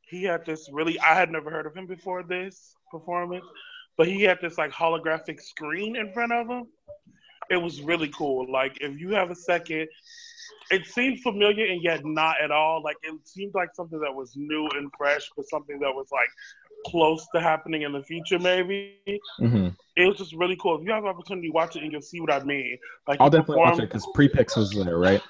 [0.10, 1.00] he had this really.
[1.00, 3.46] I had never heard of him before this performance,
[3.98, 6.68] but he had this like holographic screen in front of him.
[7.50, 8.52] It was really cool.
[8.52, 9.88] Like if you have a second,
[10.72, 12.82] it seemed familiar and yet not at all.
[12.84, 16.30] Like it seemed like something that was new and fresh, but something that was like
[16.88, 18.98] close to happening in the future, maybe
[19.38, 20.80] hmm it was just really cool.
[20.80, 22.78] If you have an opportunity to watch it and you'll see what I mean.
[23.08, 25.22] Like I'll definitely watch it because Prepix was there right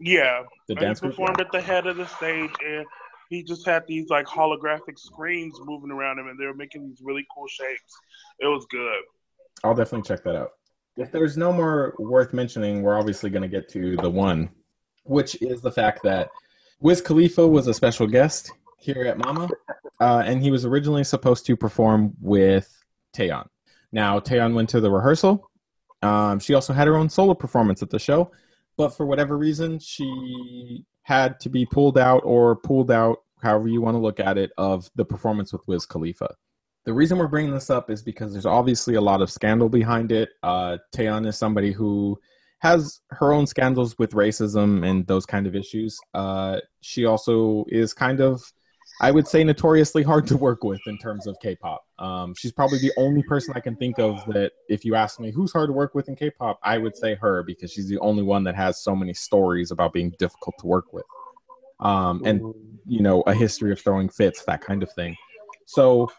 [0.00, 2.86] Yeah, the dance he performed at the head of the stage, and
[3.28, 7.00] he just had these like holographic screens moving around him, and they were making these
[7.02, 7.94] really cool shapes.
[8.40, 9.02] It was good.
[9.64, 10.50] I'll definitely check that out.
[10.96, 14.50] If there's no more worth mentioning, we're obviously going to get to the one,
[15.04, 16.30] which is the fact that
[16.80, 19.48] Wiz Khalifa was a special guest here at Mama,
[20.00, 22.70] uh, and he was originally supposed to perform with
[23.14, 23.46] Taeyeon.
[23.92, 25.50] Now, Taeyeon went to the rehearsal.
[26.02, 28.30] Um, she also had her own solo performance at the show,
[28.76, 33.80] but for whatever reason, she had to be pulled out or pulled out, however you
[33.80, 36.34] want to look at it, of the performance with Wiz Khalifa.
[36.84, 40.10] The reason we're bringing this up is because there's obviously a lot of scandal behind
[40.10, 40.30] it.
[40.42, 42.18] Uh, Taeyeon is somebody who
[42.58, 45.96] has her own scandals with racism and those kind of issues.
[46.12, 48.42] Uh, she also is kind of,
[49.00, 51.84] I would say, notoriously hard to work with in terms of K-pop.
[51.98, 55.30] Um, she's probably the only person I can think of that, if you ask me
[55.30, 58.22] who's hard to work with in K-pop, I would say her because she's the only
[58.22, 61.04] one that has so many stories about being difficult to work with,
[61.80, 62.40] um, and
[62.86, 65.14] you know, a history of throwing fits, that kind of thing.
[65.66, 66.10] So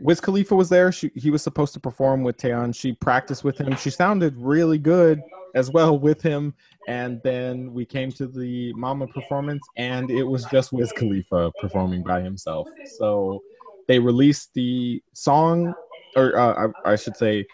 [0.00, 0.90] Wiz Khalifa was there.
[0.90, 2.74] She, he was supposed to perform with Taeyeon.
[2.74, 3.76] She practiced with him.
[3.76, 5.22] She sounded really good
[5.54, 6.54] as well with him.
[6.88, 12.02] And then we came to the Mama performance, and it was just Wiz Khalifa performing
[12.02, 12.68] by himself.
[12.96, 13.42] So
[13.86, 15.74] they released the song,
[16.16, 17.46] or uh, I, I should say,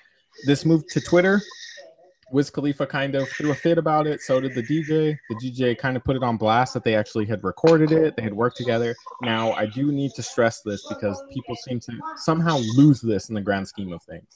[0.46, 1.40] this moved to Twitter.
[2.30, 4.20] Wiz Khalifa kind of threw a fit about it.
[4.20, 5.16] So did the DJ.
[5.30, 8.16] The DJ kind of put it on blast that they actually had recorded it.
[8.16, 8.94] They had worked together.
[9.22, 13.34] Now, I do need to stress this because people seem to somehow lose this in
[13.34, 14.26] the grand scheme of things.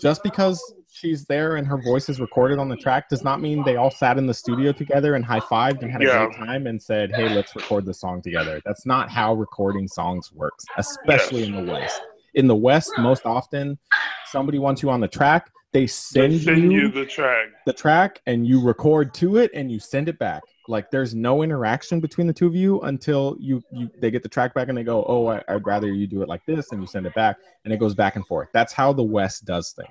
[0.00, 0.60] Just because
[0.96, 3.90] she's there and her voice is recorded on the track does not mean they all
[3.90, 6.26] sat in the studio together and high fived and had a Yeah.
[6.26, 10.32] great time and said, "Hey, let's record the song together." That's not how recording songs
[10.32, 12.00] works, especially in the West.
[12.34, 13.78] In the West, most often,
[14.26, 15.50] somebody wants you on the track.
[15.72, 17.48] They send, They send you you the track.
[17.66, 20.42] the track and you record to it and you send it back.
[20.68, 24.28] Like there's no interaction between the two of you until you, you they get the
[24.28, 26.80] track back and they go, oh, I, I'd rather you do it like this, and
[26.80, 28.48] you send it back, and it goes back and forth.
[28.54, 29.90] That's how the West does things.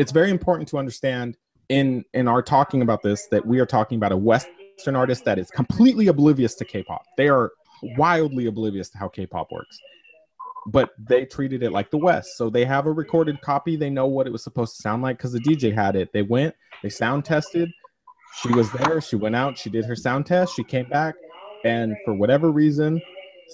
[0.00, 1.36] It's very important to understand
[1.68, 5.38] in in our talking about this that we are talking about a Western artist that
[5.38, 7.02] is completely oblivious to K-pop.
[7.18, 7.52] They are
[7.98, 9.78] wildly oblivious to how K-pop works
[10.66, 12.36] but they treated it like the West.
[12.36, 13.76] So they have a recorded copy.
[13.76, 16.12] They know what it was supposed to sound like because the DJ had it.
[16.12, 17.70] They went, they sound tested.
[18.42, 19.00] She was there.
[19.00, 19.58] She went out.
[19.58, 20.54] She did her sound test.
[20.54, 21.14] She came back,
[21.64, 23.00] and for whatever reason,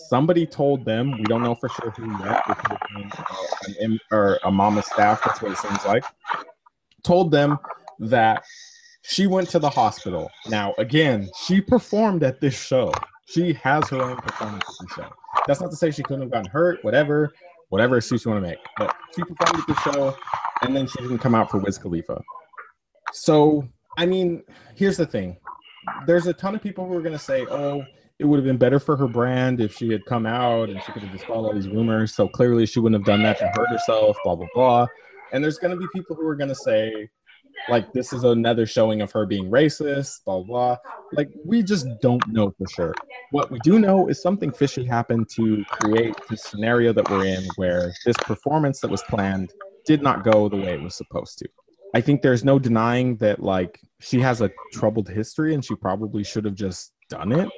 [0.09, 1.12] somebody told them.
[1.12, 2.42] We don't know for sure who yet.
[2.47, 2.76] Uh,
[3.66, 5.22] an M- or a mama staff.
[5.24, 6.05] That's what it seems like.
[7.03, 7.59] Told them
[7.99, 8.44] that
[9.03, 10.30] she went to the hospital.
[10.49, 12.92] Now, again, she performed at this show.
[13.28, 15.09] She has her own performance at the show.
[15.47, 17.32] That's not to say she couldn't have gotten hurt, whatever,
[17.68, 18.59] whatever excuse you want to make.
[18.76, 20.16] But she performed at the show,
[20.62, 22.20] and then she didn't come out for Wiz Khalifa.
[23.12, 23.66] So,
[23.97, 24.42] I mean,
[24.74, 25.36] here's the thing:
[26.07, 27.84] there's a ton of people who are going to say, "Oh,
[28.19, 30.93] it would have been better for her brand if she had come out and she
[30.93, 33.69] could have dispelled all these rumors." So clearly, she wouldn't have done that to hurt
[33.69, 34.17] herself.
[34.25, 34.87] Blah blah blah.
[35.33, 37.11] And there's going to be people who are going to say,
[37.69, 40.25] like, this is another showing of her being racist.
[40.25, 40.77] Blah blah.
[41.12, 42.95] Like, we just don't know for sure.
[43.33, 47.45] What we do know is something fishy happened to create the scenario that we're in,
[47.57, 49.53] where this performance that was planned
[49.85, 51.49] did not go the way it was supposed to.
[51.95, 56.25] I think there's no denying that like she has a troubled history and she probably
[56.25, 57.49] should have just done it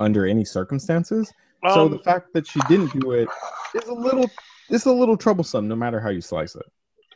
[0.00, 1.32] under any circumstances.
[1.70, 3.28] so Um, the fact that she didn't do it
[3.74, 4.30] is a little
[4.70, 6.64] it's a little troublesome no matter how you slice it.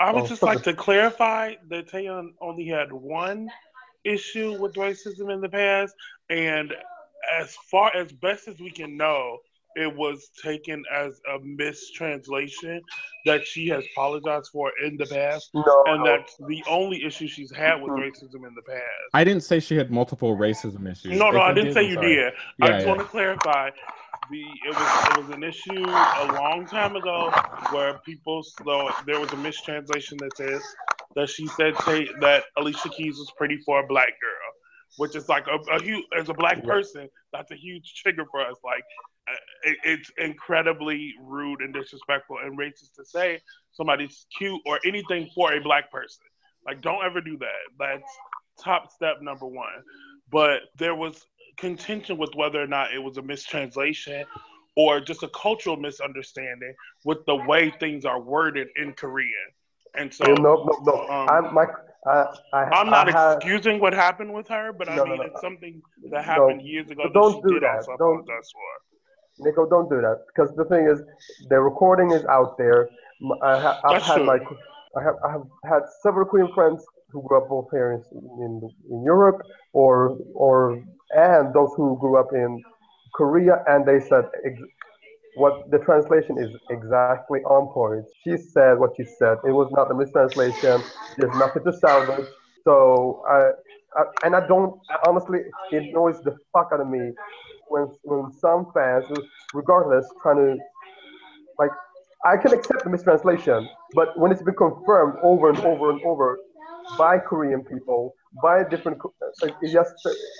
[0.01, 3.49] I would Oh, just like to clarify that Taeyeon only had one
[4.05, 5.95] issue with racism in the past,
[6.31, 6.73] and
[7.39, 9.39] as far as best as we can know,
[9.79, 12.81] it was taken as a mistranslation
[13.25, 16.11] that she has apologized for in the past, No, and no.
[16.11, 18.11] that's the only issue she's had with Mhm.
[18.11, 18.85] racism in the past.
[19.15, 21.19] I didn't say she had multiple racism issues.
[21.19, 22.15] No, no, If I didn't say I'm you sorry.
[22.15, 22.33] did.
[22.59, 22.93] Yeah, I just yeah.
[22.93, 23.71] want to clarify.
[24.31, 27.31] The it was it was an issue a long time ago
[27.71, 30.63] where people so there was a mistranslation that says
[31.15, 34.49] that she said say, that Alicia Keys was pretty for a black girl,
[34.99, 38.41] which is like a, a huge as a black person that's a huge trigger for
[38.41, 38.57] us.
[38.65, 39.18] Like it,
[39.85, 43.41] it's incredibly rude and disrespectful and racist to say
[43.73, 46.25] somebody's cute or anything for a black person.
[46.67, 47.49] Like don't ever do that.
[47.79, 48.11] That's
[48.63, 49.83] top step number one.
[50.31, 51.27] But there was
[51.57, 54.25] contention with whether or not it was a mistranslation
[54.77, 56.75] or just a cultural misunderstanding
[57.05, 59.33] with the way things are worded in Korean.
[59.97, 61.09] And so no, no, no.
[61.09, 61.67] um, I'm my.
[62.07, 65.11] I, I, I'm not I have, excusing what happened with her, but I No, no,
[65.11, 65.23] mean no.
[65.25, 67.85] it's something that happened years ago don't she do did that.
[67.99, 68.98] Don't- apologize for.
[69.41, 71.03] Nico, don't do that because the thing is,
[71.49, 72.89] the recording is out there.
[73.43, 74.27] I ha- I've That's had true.
[74.27, 74.39] my,
[74.97, 78.03] I have, I have had several Korean friends who grew up both here in,
[78.45, 80.83] in, in Europe or or
[81.13, 82.63] and those who grew up in
[83.15, 84.61] Korea, and they said ex-
[85.35, 88.05] what the translation is exactly on point.
[88.25, 89.39] She said what she said.
[89.47, 90.83] It was not a mistranslation.
[91.17, 92.27] There's nothing to salvage.
[92.65, 93.51] So I,
[93.99, 95.41] I and I don't honestly,
[95.73, 97.13] it annoys the fuck out of me
[97.69, 99.05] when when some fans,
[99.55, 100.57] regardless, trying to
[101.59, 101.71] like,
[102.25, 106.39] I can accept the mistranslation, but when it's been confirmed over and over and over
[106.99, 108.99] by Korean people, by different,
[109.43, 109.93] like, uh, uh, just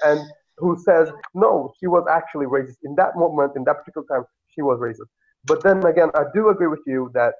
[0.05, 0.21] and
[0.59, 4.25] who says no, she was actually racist in that moment, in that particular time,
[4.55, 5.09] she was racist.
[5.45, 7.35] But then again, I do agree with you that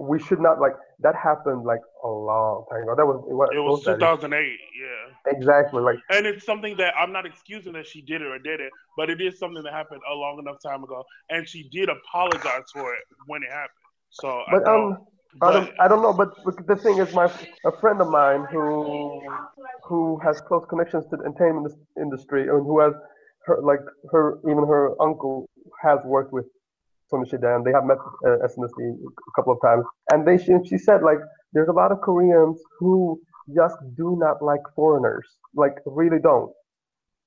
[0.00, 2.94] we should not like that happened like a long time ago.
[2.96, 3.98] That was what It was what that?
[3.98, 5.32] 2008, yeah.
[5.32, 8.60] exactly like And it's something that I'm not excusing that she did it or did
[8.60, 11.88] it, but it is something that happened a long enough time ago, and she did
[11.88, 13.70] apologize for it when it happened.
[14.10, 14.98] So, I But don't, um,
[15.42, 16.12] I don't, I don't know.
[16.12, 17.26] But, but the thing is, my
[17.64, 19.22] a friend of mine who
[19.84, 22.94] who has close connections to the entertainment industry and who has
[23.46, 23.80] her like
[24.12, 25.48] her even her uncle
[25.82, 26.46] has worked with
[27.10, 28.96] Sonyeo Sidae and they have met uh, SNSD
[29.30, 29.84] a couple of times.
[30.12, 31.18] And they she, she said like
[31.52, 33.20] there's a lot of Koreans who
[33.54, 36.52] just do not like foreigners, like really don't.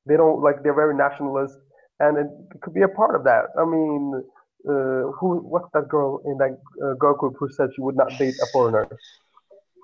[0.05, 1.55] They don't like they're very nationalist,
[1.99, 2.27] and it
[2.61, 3.45] could be a part of that.
[3.59, 4.23] I mean
[4.67, 8.09] uh, who what's that girl in that uh, girl group who said she would not
[8.17, 8.87] date a foreigner?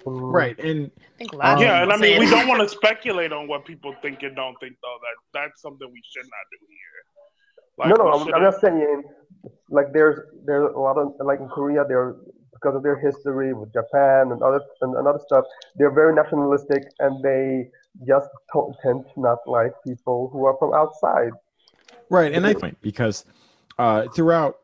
[0.05, 2.61] Mm, Right, and I think a lot of yeah, and I mean, we don't want
[2.61, 4.97] to speculate on what people think and don't think, though.
[5.01, 6.99] That that's something we should not do here.
[7.79, 9.03] Like, no, no, I'm, I'm shouldn't- saying
[9.69, 12.15] like there's there's a lot of like in Korea there
[12.53, 15.45] because of their history with Japan and other and, and other stuff
[15.77, 17.69] they're very nationalistic and they
[18.05, 21.31] just don't, tend to not like people who are from outside.
[22.09, 23.25] Right, and I think because
[23.77, 24.57] uh, throughout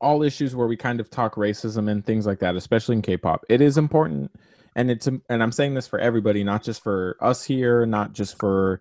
[0.00, 3.44] all issues where we kind of talk racism and things like that, especially in K-pop,
[3.48, 4.30] it is important,
[4.76, 8.38] and it's and I'm saying this for everybody, not just for us here, not just
[8.38, 8.80] for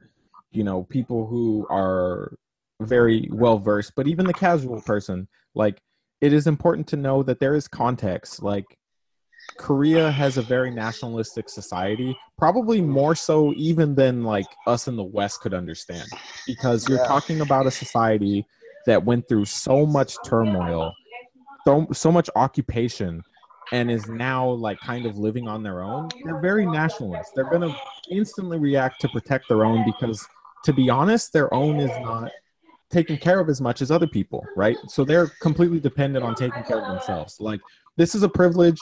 [0.51, 2.38] you know people who are
[2.82, 5.28] very well versed, but even the casual person.
[5.55, 5.82] Like,
[6.21, 8.41] it is important to know that there is context.
[8.41, 8.78] Like,
[9.57, 15.03] Korea has a very nationalistic society, probably more so even than like us in the
[15.03, 16.11] West could understand
[16.45, 17.07] because you're Yeah.
[17.07, 18.45] talking about a society
[18.86, 20.93] that went through so much turmoil,
[21.65, 23.23] so, so much occupation,
[23.71, 26.09] and is now like kind of living on their own.
[26.23, 27.34] They're very nationalist.
[27.36, 27.75] They're going to
[28.11, 30.25] instantly react to protect their own because,
[30.63, 32.32] to be honest, their own is not
[32.89, 34.77] taken care of as much as other people, right?
[34.88, 37.39] So they're completely dependent on taking care of themselves.
[37.39, 37.59] Like,
[37.97, 38.79] this is a privilege,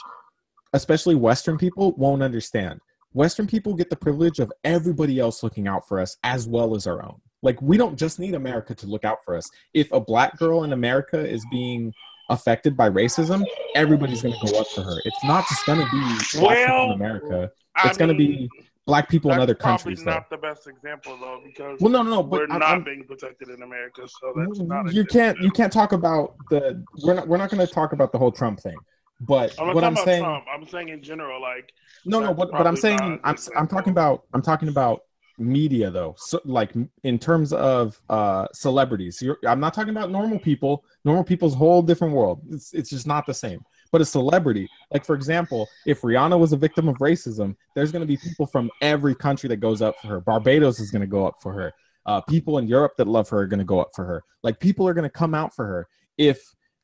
[0.72, 2.80] especially Western people won't understand.
[3.12, 6.86] Western people get the privilege of everybody else looking out for us as well as
[6.86, 7.18] our own.
[7.42, 9.48] Like we don't just need America to look out for us.
[9.72, 11.94] If a black girl in America is being
[12.28, 13.44] affected by racism,
[13.74, 15.00] everybody's going to go up for her.
[15.04, 17.50] It's not just going to be Well, in America.
[17.76, 18.50] I It's going to be
[18.86, 20.12] black people in that's other probably countries though.
[20.12, 22.20] not the best example though, because Well, no, no, no.
[22.20, 24.92] we're not I'm- being protected in America, so that's not.
[24.92, 28.12] you can't you can't talk about the we're not we're not going to talk about
[28.12, 28.76] the whole Trump thing.
[29.20, 30.44] But I'm what I'm saying Trump.
[30.52, 31.72] I'm saying in general, like
[32.04, 35.02] No, no, but, but I'm saying I'm good I'm talking about I'm talking about
[35.38, 36.14] media though.
[36.18, 36.72] So like
[37.02, 39.20] in terms of uh celebrities.
[39.20, 40.84] You're, I'm not talking about normal people.
[41.04, 42.42] Normal people's whole different world.
[42.50, 43.64] It's it's just not the same.
[43.92, 48.00] But a celebrity, like for example, if Rihanna was a victim of racism, there's going
[48.00, 50.20] to be people from every country that goes up for her.
[50.20, 51.72] Barbados is going to go up for her.
[52.04, 54.22] Uh, people in Europe that love her are going to go up for her.
[54.42, 56.40] Like people are going to come out for her if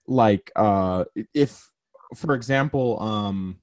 [0.06, 1.70] like uh if
[2.16, 3.58] for example um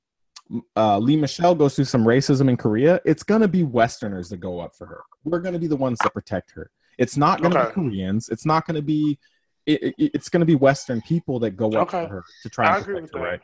[0.76, 4.60] uh, Lee Michelle goes through some racism in Korea, it's gonna be Westerners that go
[4.60, 5.02] up for her.
[5.24, 6.72] We're gonna be the ones that protect her.
[6.98, 7.68] It's not gonna Okay.
[7.68, 8.30] be Koreans.
[8.30, 9.20] It's not gonna be
[9.70, 12.03] it, it- it's going to be Western people that go up Okay.
[12.03, 13.26] to her to try and protect her, that.
[13.26, 13.39] right?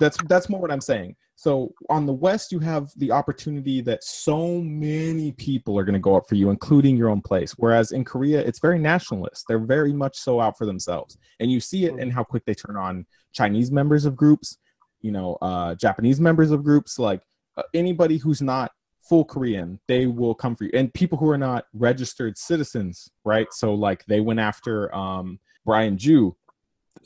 [0.00, 1.16] That's that's more what I'm saying.
[1.36, 5.98] So on the West, you have the opportunity that so many people are going to
[6.00, 7.52] go up for you, including your own place.
[7.52, 9.46] Whereas in Korea, it's very nationalist.
[9.48, 12.54] They're very much so out for themselves, and you see it in how quick they
[12.54, 14.58] turn on Chinese members of groups,
[15.00, 17.22] you know, uh, Japanese members of groups, like
[17.56, 18.72] uh, anybody who's not
[19.08, 20.70] full Korean, they will come for you.
[20.74, 23.48] And people who are not registered citizens, right?
[23.52, 26.36] So like they went after um, Brian Jew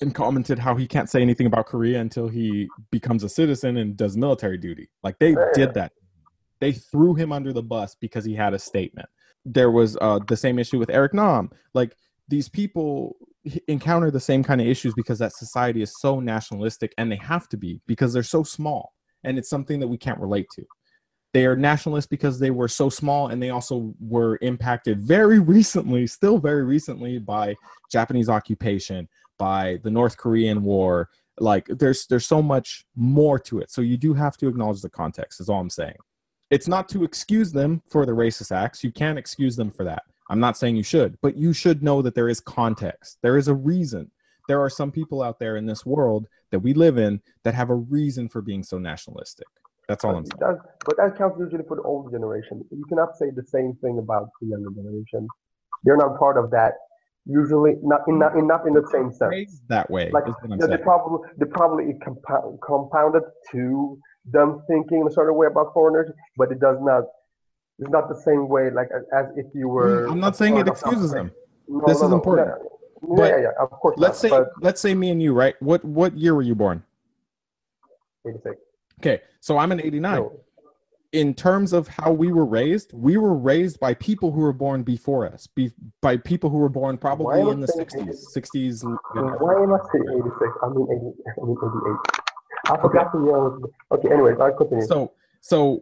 [0.01, 3.97] and commented how he can't say anything about Korea until he becomes a citizen and
[3.97, 4.91] does military duty.
[5.03, 5.93] Like they did that.
[6.61, 9.09] They threw him under the bus because he had a statement.
[9.45, 11.51] There was uh, the same issue with Eric Nam.
[11.75, 11.97] Like
[12.29, 13.17] these people
[13.69, 17.49] encounter the same kind of issues because that society is so nationalistic and they have
[17.49, 18.93] to be because they're so small
[19.25, 20.67] and it's something that we can't relate to.
[21.37, 26.07] They are nationalist because they were so small and they also were impacted very recently,
[26.07, 27.57] still very recently, by
[27.93, 29.07] Japanese occupation,
[29.37, 31.11] by the North Korean War.
[31.39, 33.71] Like there's there's so much more to it.
[33.71, 35.99] So you do have to acknowledge the context, is all I'm saying.
[36.49, 38.83] It's not to excuse them for the racist acts.
[38.83, 40.05] You can't excuse them for that.
[40.31, 43.19] I'm not saying you should, but you should know that there is context.
[43.21, 44.11] There is a reason.
[44.49, 47.69] There are some people out there in this world that we live in that have
[47.69, 49.49] a reason for being so nationalistic.
[49.89, 50.39] That's all I'm saying.
[50.41, 52.65] That, but that counts usually for the old generation.
[52.71, 55.29] You cannot say the same thing about the younger generation.
[55.85, 56.73] They're not part of that.
[57.25, 59.31] Usually, not in not, in, not in the same sense.
[59.31, 60.11] Raised that way.
[60.13, 65.05] Like is what I'm the, the problem, the problem is compound, compounded to them thinking
[65.09, 67.05] a certain way about foreigners, but it does not.
[67.79, 70.07] It's not the same way, like as, if you were.
[70.07, 71.31] Mm, I'm not saying it excuses them.
[71.69, 72.49] No, This no, is no, important.
[72.49, 73.97] Yeah, But yeah, yeah, of course.
[73.99, 75.61] Let's say not, let's say me and you, right?
[75.61, 76.83] What what year were you born?
[78.27, 78.66] but 86.
[79.01, 80.17] Okay, so I'm an 89.
[80.17, 80.41] No,
[81.13, 84.83] In terms of how we were raised, we were raised by people who were born
[84.83, 88.85] before us, be, by people who were born probably Why in the saying 60s, 60s.
[89.41, 90.51] Why am I saying 86?
[90.63, 91.41] I mean 80.
[91.41, 92.17] I mean 88.
[92.69, 93.59] I forgot the year.
[93.93, 94.87] Okay, anyways, I'll continue.
[94.87, 95.81] So so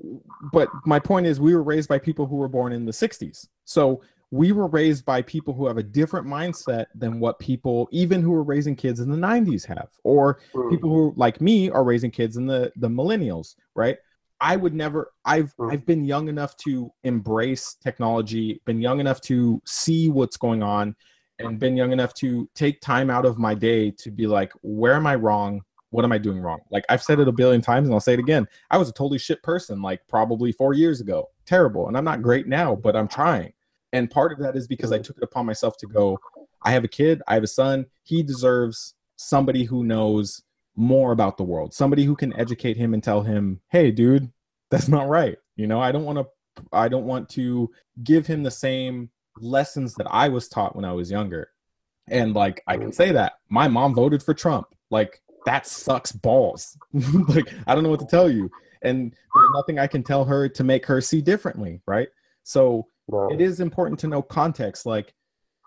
[0.52, 3.48] but my point is we were raised by people who were born in the 60s.
[3.64, 8.20] So we were raised by people who have a different mindset than what people even
[8.22, 10.70] who were raising kids in the 90s have or Mm.
[10.70, 13.98] people who like me are raising kids in the the millennials right?
[14.40, 15.72] I would never i've Mm.
[15.72, 20.96] i've been young enough to embrace technology been young enough to see what's going on
[21.38, 24.94] and been young enough to take time out of my day to be like where
[24.94, 25.62] am i wrong?
[25.90, 26.58] What am i doing wrong?
[26.70, 28.46] Like i've said it a billion times and i'll say it again.
[28.70, 31.30] I was a totally shit person like probably four years ago.
[31.46, 31.86] Terrible.
[31.88, 33.52] And i'm not great now but i'm trying
[33.94, 36.18] and part of that is because i took it upon myself to go
[36.62, 40.42] i have a kid i have a son he deserves somebody who knows
[40.76, 44.30] more about the world somebody who can educate him and tell him hey dude
[44.70, 46.26] that's not right you know i don't want to
[46.72, 47.70] i don't want to
[48.02, 51.48] give him the same lessons that i was taught when i was younger.
[52.08, 53.34] And like i can say that.
[53.48, 54.66] My mom voted for trump.
[54.90, 56.76] Like that sucks balls.
[57.28, 58.50] Like i don't know what to tell you.
[58.82, 62.08] And there's nothing i can tell her to make her see differently right?
[62.42, 63.28] So No.
[63.30, 64.86] it is important to know context.
[64.86, 65.12] Like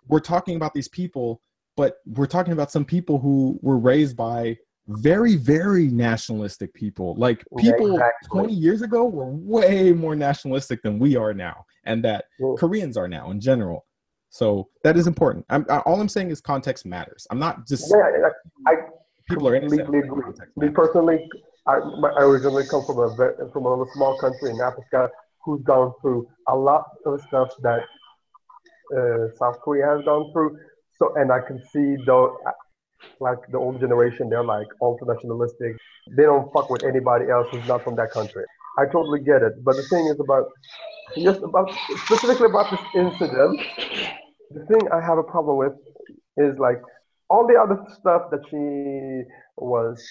[0.08, 1.42] we're talking about these people
[1.76, 4.58] but we're talking about some people who were raised by
[4.88, 7.14] very very nationalistic people.
[7.16, 8.40] Like Yeah, people exactly.
[8.42, 12.98] 20 years ago were way more nationalistic than we are now and that Well- koreans
[12.98, 13.86] are now in general.
[14.30, 15.46] So that is important.
[15.50, 17.28] I'm, I, all i'm saying is context matters.
[17.32, 18.30] I'm not just Yeah, yeah,
[18.68, 18.74] I
[19.30, 19.88] people are innocent.
[19.92, 21.30] but Me personally,
[21.68, 23.10] I, my- I originally come from a
[23.54, 25.10] from a little small country in Africa
[25.48, 27.80] who's gone through a lot of stuff that
[28.96, 30.60] uh, South Korea has gone through.
[31.00, 32.38] So, and I can see though,
[33.22, 35.78] like the old generation, they're like ultra nationalistic.
[36.18, 38.44] They don't fuck with anybody else who's not from that country.
[38.78, 39.54] I totally get it.
[39.64, 40.46] But the thing is about
[41.24, 41.74] just about
[42.06, 43.62] specifically about this incident.
[44.52, 45.74] The thing I have a problem with
[46.38, 46.82] is like
[47.30, 49.24] all the other stuff that she
[49.58, 50.04] was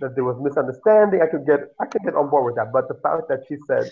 [0.00, 1.20] that there was misunderstanding.
[1.22, 2.72] I could get I could get on board with that.
[2.72, 3.90] But the fact that she said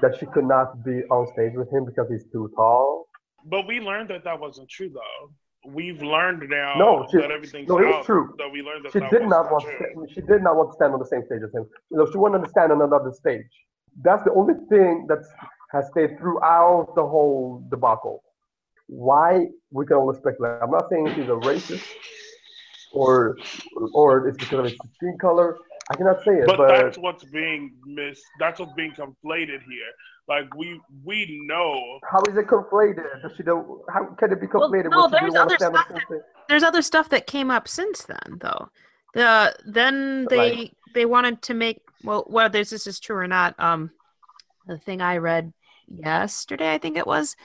[0.00, 3.06] that she could not be on stage with him because he's too tall.
[3.44, 5.30] But we learned that that wasn't true, though.
[5.70, 8.34] We've learned now No, she- that everything's no, it's true.
[8.38, 10.06] So we learned that She that did not want true.
[10.06, 11.66] to, she did not want to stand on the same stage as him.
[11.90, 13.46] You know, she wanted to stand on another stage.
[14.02, 15.18] That's the only thing that
[15.72, 18.22] has stayed throughout the whole debacle.
[18.88, 20.62] Why we can only speculate.
[20.62, 21.84] I'm not saying she's a racist
[22.92, 23.36] or
[23.92, 25.56] or it's because of his skin color.
[25.90, 28.20] I cannot say it, But, but, that's what's being mis.
[28.40, 29.90] That's what's being conflated here.
[30.28, 32.00] Like we we know.
[32.10, 33.22] how is it conflated?
[33.22, 35.84] Does she don't, how can it be Well, conflated no, there's other to stand on
[35.84, 36.20] stuff the same stage?
[36.48, 38.68] There's other stuff that came up since then, though.
[39.14, 43.54] The then they Like- they wanted to make well whether this is true or not.
[43.60, 43.92] Um,
[44.66, 45.52] the thing I read
[45.86, 47.36] yesterday, I think it was,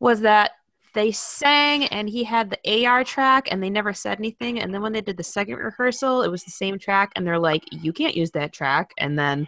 [0.00, 0.52] was that
[0.94, 4.60] they sang and he had the AR track and they never said anything.
[4.60, 7.38] And then when they did the second rehearsal, it was the same track and they're
[7.38, 8.92] like, you can't use that track.
[8.98, 9.46] And then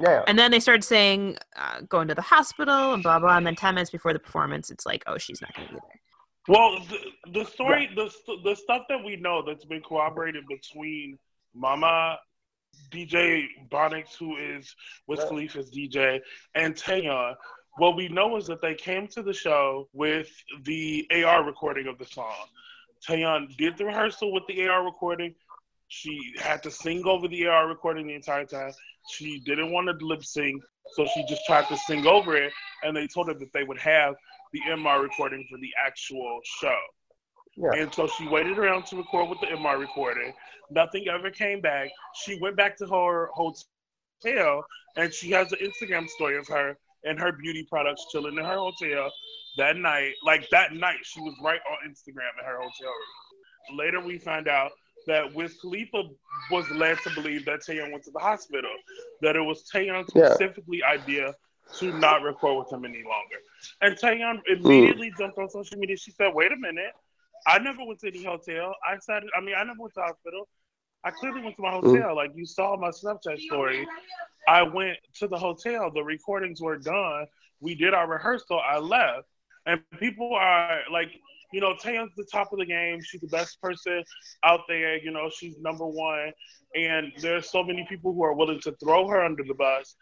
[0.00, 0.24] Yeah.
[0.26, 3.36] and then they started saying uh, going to the hospital and blah blah.
[3.36, 5.80] And then ten minutes before the performance, it's like, oh, she's not going to be
[5.80, 6.00] there.
[6.48, 6.98] Well, the,
[7.40, 8.10] the story, the
[8.42, 11.18] the stuff that we know that's been corroborated between
[11.54, 12.18] MAMA,
[12.90, 14.74] DJ Bonics, who is
[15.06, 15.28] Wiz Yeah.
[15.28, 16.20] Khalifa's DJ,
[16.54, 17.34] and Taeyeon.
[17.78, 20.28] What we know is that they came to the show with
[20.64, 22.34] the AR recording of the song.
[23.08, 25.34] Taeyeon did the rehearsal with the AR recording.
[25.88, 28.72] She had to sing over the AR recording the entire time.
[29.10, 30.62] She didn't want to lip sync,
[30.94, 32.52] so she just tried to sing over it.
[32.82, 34.14] And they told her that they would have
[34.52, 36.78] the MR recording for the actual show.
[37.56, 37.82] Yeah.
[37.82, 40.32] And so she waited around to record with the MR recording.
[40.70, 41.90] Nothing ever came back.
[42.22, 44.64] She went back to her hotel
[44.96, 48.56] and she has an Instagram story of her and her beauty products chilling in her
[48.56, 49.10] hotel
[49.56, 50.14] that night.
[50.24, 53.78] Like that night, she was right on Instagram in her hotel room.
[53.78, 54.72] Later, we find out
[55.06, 56.04] that Wiz Khalifa
[56.50, 58.70] was led to believe that Taeyeon went to the hospital,
[59.20, 60.26] that it was Taeyeon's Yeah.
[60.26, 61.34] specifically idea
[61.78, 63.36] to not record with him any longer.
[63.80, 64.64] And Taeyeon hmm.
[64.64, 65.96] immediately jumped on social media.
[65.96, 66.92] She said, "Wait a minute,
[67.46, 68.74] I never went to any hotel.
[68.86, 70.48] I said, I mean, I never went to the hospital.
[71.04, 71.86] I clearly went to my hmm.
[71.86, 72.14] hotel.
[72.14, 73.86] Like you saw my Snapchat story.
[74.48, 75.90] I went to the hotel.
[75.94, 77.26] The recordings were done.
[77.60, 78.60] We did our rehearsal.
[78.60, 79.28] I left,
[79.66, 81.08] and people are like."
[81.54, 83.00] You know, Taeyeon's the top of the game.
[83.02, 84.02] She's the best person
[84.42, 84.96] out there.
[84.96, 86.32] You know, she's number one.
[86.74, 89.94] And there's so many people who are willing to throw her under the bus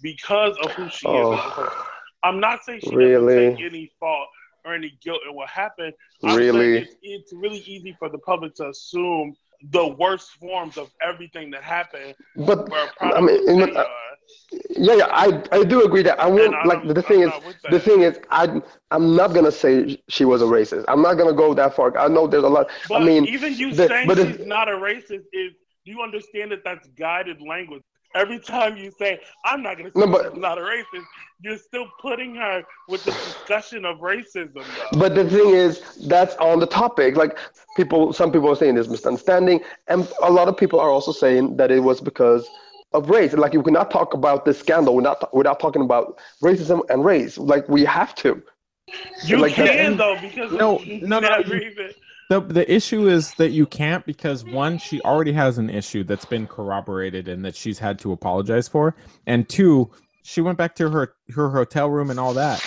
[0.00, 1.28] because of who she is.
[1.28, 1.72] as a oh, person.
[1.74, 1.86] Oh,
[2.22, 3.34] I'm not saying she Really?
[3.34, 4.28] doesn't take any fault
[4.64, 5.92] or any guilt in what happened.
[6.22, 6.78] I'm really?
[6.78, 9.34] it's, it's really easy for the public to assume
[9.70, 12.68] the worst forms of everything that happened But
[13.00, 13.84] I mean, of in- uh, uh,
[14.76, 17.32] yeah, yeah, I I do agree that I won't like the thing I'm is
[17.70, 18.60] the thing is I
[18.90, 20.84] I'm not gonna say she was a racist.
[20.88, 21.96] I'm not gonna go that far.
[21.96, 22.70] I know there's a lot.
[22.88, 25.52] But I mean, even you the- saying if- she's not a racist is
[25.84, 27.82] do you understand that that's guided language?
[28.14, 31.04] Every time you say I'm not going to say No, but- she's not a racist,
[31.40, 34.52] you're still putting her with the discussion of racism.
[34.54, 34.98] Though.
[34.98, 37.16] But the thing is, that's on the topic.
[37.16, 37.38] Like
[37.76, 41.56] people, some people are saying there's misunderstanding, and a lot of people are also saying
[41.56, 42.48] that it was because
[42.92, 43.32] of race.
[43.32, 47.38] Like you cannot talk about this scandal without without talking about racism and race.
[47.38, 48.42] Like we have to.
[49.24, 51.90] You like that- can though because No, no, no, never you- even-
[52.28, 56.24] The the issue is that you can't because one, she already has an issue that's
[56.24, 58.94] been corroborated and that she's had to apologize for,
[59.26, 59.90] and two,
[60.22, 62.64] she went back to her her hotel room and all that.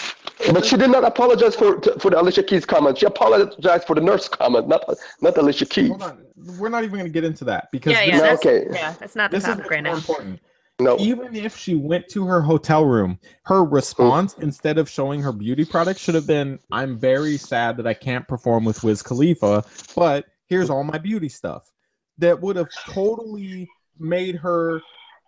[0.51, 2.97] But she did not apologize for for the Alicia Keys comment.
[2.99, 4.83] She apologized for the nurse comment, not
[5.21, 5.87] not Alicia Keys.
[5.89, 6.23] Hold on,
[6.59, 8.67] we're not even going to get into that because Yeah, yeah, No, that's, okay.
[8.71, 9.97] yeah, that's not the this is topic what's right more now.
[9.97, 10.39] important.
[10.79, 10.97] No.
[10.99, 15.63] Even if she went to her hotel room, her response instead of showing her beauty
[15.63, 19.63] products should have been, "I'm very sad that I can't perform with Wiz Khalifa,
[19.95, 21.71] but here's all my beauty stuff."
[22.17, 24.81] That would have totally made her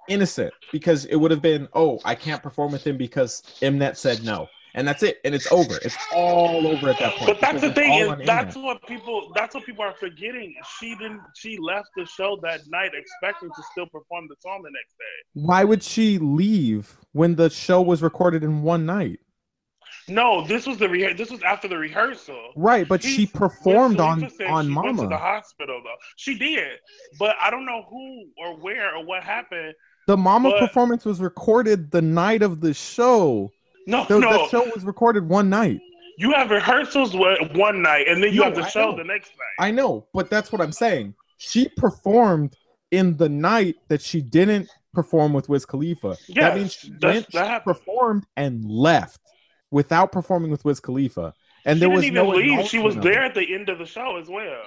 [0.09, 4.25] innocent because it would have been, "Oh, I can't perform with him because Mnet said
[4.25, 4.47] no."
[4.77, 5.79] And that's it, and it's over.
[5.81, 7.25] It's all over at that point.
[7.25, 8.63] But that's the thing is that's Mnet.
[8.63, 10.53] what people that's what people are forgetting.
[10.79, 14.69] She didn't she left the show that night expecting to still perform the song the
[14.69, 15.41] next day.
[15.45, 19.19] Why would she leave when the show was recorded in one night?
[20.07, 22.51] No, this was the rehe- this was after the rehearsal.
[22.55, 25.95] Right, but He- she performed Wiz on on she Went to the hospital though.
[26.17, 26.77] She did,
[27.17, 29.73] but I don't know who or where or what happened.
[30.05, 33.51] The MAMA but- performance was recorded the night of the show.
[33.87, 35.79] No, The, no, the show was recorded one night.
[36.19, 38.97] you have rehearsals one night and then you No, have the I show know.
[38.97, 39.65] the next night.
[39.67, 41.15] I know, but that's what I'm saying.
[41.37, 42.55] She performed
[42.91, 46.15] in the night that she didn't perform with Wiz Khalifa.
[46.27, 49.19] Yes, that means she went, that she performed and left
[49.71, 51.33] without performing with Wiz Khalifa.
[51.65, 52.65] And she there was no leave.
[52.67, 54.61] She was there at the end of the show as well.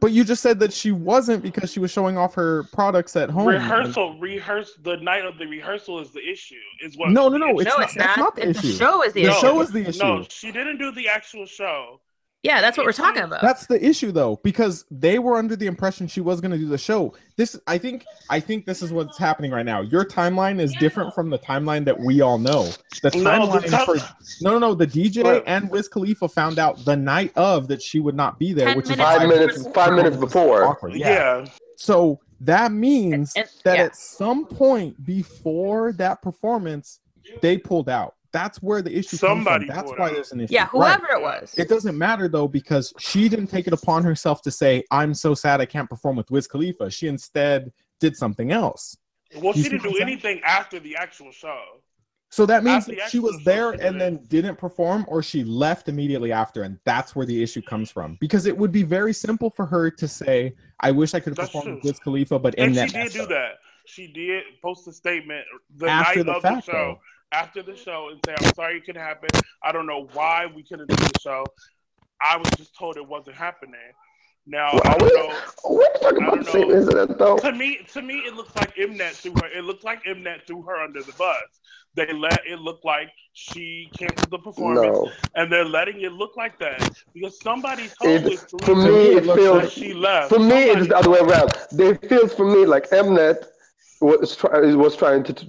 [0.00, 3.30] But you just said that she wasn't because she was showing off her products at
[3.30, 3.48] home.
[3.48, 6.54] Rehearsal, rehearse the night of the rehearsal is the issue.
[6.80, 7.10] Is what?
[7.10, 7.58] No, no, no.
[7.58, 8.18] It's no, not, it's that's not.
[8.18, 8.68] not the It's issue.
[8.72, 9.40] The show is the The issue.
[9.40, 9.98] show is the issue.
[10.02, 12.00] No, she didn't do the actual show.
[12.42, 13.42] Yeah, that's what we're talking about.
[13.42, 16.66] That's the issue though, because they were under the impression she was going to do
[16.68, 17.14] the show.
[17.36, 19.80] This, I think, I think this is what's happening right now.
[19.80, 22.68] Your timeline is different from the timeline that we all know.
[23.02, 23.96] The No, the timeline time- for
[24.40, 24.74] no, no, no.
[24.74, 25.42] The DJ Right.
[25.46, 28.76] and Wiz Khalifa found out the night of that she would not be there, Ten
[28.76, 29.38] which is minutes why Five before.
[29.40, 30.64] minutes, five minutes before.
[30.64, 30.94] awkward.
[30.94, 31.08] Yeah.
[31.40, 31.46] Yeah.
[31.76, 33.84] So that means And- that yeah.
[33.84, 37.00] at some point before that performance,
[37.42, 38.14] they pulled out.
[38.32, 39.86] That's where the issue Somebody comes from.
[39.88, 40.52] That's why there's an issue.
[40.54, 40.98] yeah, Right.
[41.00, 41.54] whoever it was.
[41.56, 45.34] It doesn't matter though because she didn't take it upon herself to say, "I'm so
[45.34, 48.96] sad I can't perform with Wiz Khalifa." She instead did something else.
[49.36, 50.02] Well, You she didn't do saying?
[50.02, 51.60] anything after the actual show.
[52.30, 54.28] So that means that she was there and then did.
[54.28, 58.18] didn't perform, or she left immediately after, and that's where the issue comes from.
[58.20, 61.36] Because it would be very simple for her to say, "I wish I could have
[61.38, 61.90] That's performed with true.
[61.90, 63.52] Wiz Khalifa, but And Mnet she did do up." that.
[63.86, 67.00] She did post a statement the After night the of fact, the show.
[67.32, 69.28] After the show, and say, "I'm sorry it couldn't happen.
[69.62, 71.44] I don't know why we couldn't do the show.
[72.22, 73.74] I was just told it wasn't happening."
[74.46, 75.34] Now Well, I are don't we, know.
[75.68, 77.36] we're talking I about the same incident, though.
[77.36, 79.48] To me, to me, it looks like Mnet threw her.
[79.54, 81.36] It looked like Mnet threw her under the bus.
[81.94, 85.10] They let it look like she canceled the performance, No.
[85.34, 86.80] and they're letting it look like that
[87.12, 90.30] because somebody told It, for me, it looks feels she left.
[90.30, 91.50] For me, Somebody- it's the other way around.
[91.72, 93.44] It feels for me like Mnet
[94.00, 95.46] was, try, was trying to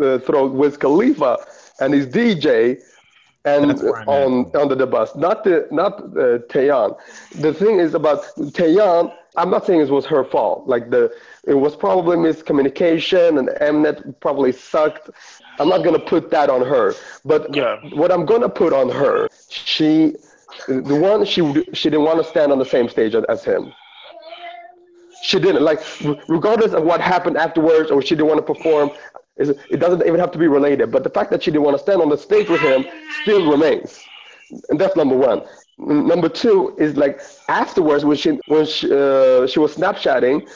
[0.00, 1.38] uh, throw Wiz Khalifa
[1.80, 2.80] and his DJ
[3.44, 4.60] and That's where I'm on at.
[4.60, 6.96] under the bus, not the not uh, Taeyeon.
[7.40, 9.12] The thing is about Taeyeon.
[9.36, 10.66] I'm not saying it was her fault.
[10.66, 11.12] Like the
[11.46, 15.10] it was probably miscommunication and Mnet probably sucked.
[15.58, 16.94] I'm not gonna put that on her.
[17.24, 17.76] But Yeah.
[17.92, 20.14] what I'm gonna put on her, she
[20.68, 21.40] the one she
[21.72, 23.72] she didn't want to stand on the same stage as him.
[25.22, 25.80] She didn't like,
[26.28, 28.90] regardless of what happened afterwards, or she didn't want to perform.
[29.36, 30.90] It doesn't even have to be related.
[30.92, 32.84] But the fact that she didn't want to stand on the stage with him
[33.22, 34.00] still remains,
[34.68, 35.42] and that's number one.
[35.78, 40.48] Number two is like afterwards when she when she, uh, she was Snapchatting,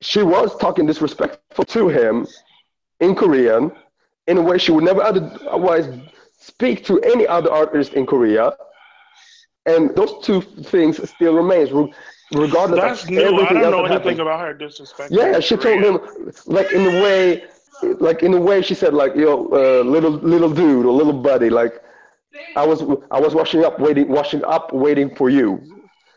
[0.00, 2.26] she was talking disrespectful to him
[3.00, 3.70] in Korean
[4.26, 5.88] in a way she would never otherwise
[6.38, 8.52] speak to any other artist in Korea.
[9.66, 11.70] And those two things still remains,
[12.32, 13.40] regardless That's of new.
[13.40, 14.20] I don't know anything happened.
[14.20, 15.12] about her disrespect.
[15.12, 16.00] Yeah, she told him
[16.46, 17.44] like in a way,
[17.82, 21.50] like in a way she said like yo, uh, little little dude or little buddy,
[21.50, 21.82] like
[22.56, 25.60] I was I was washing up waiting washing up waiting for you.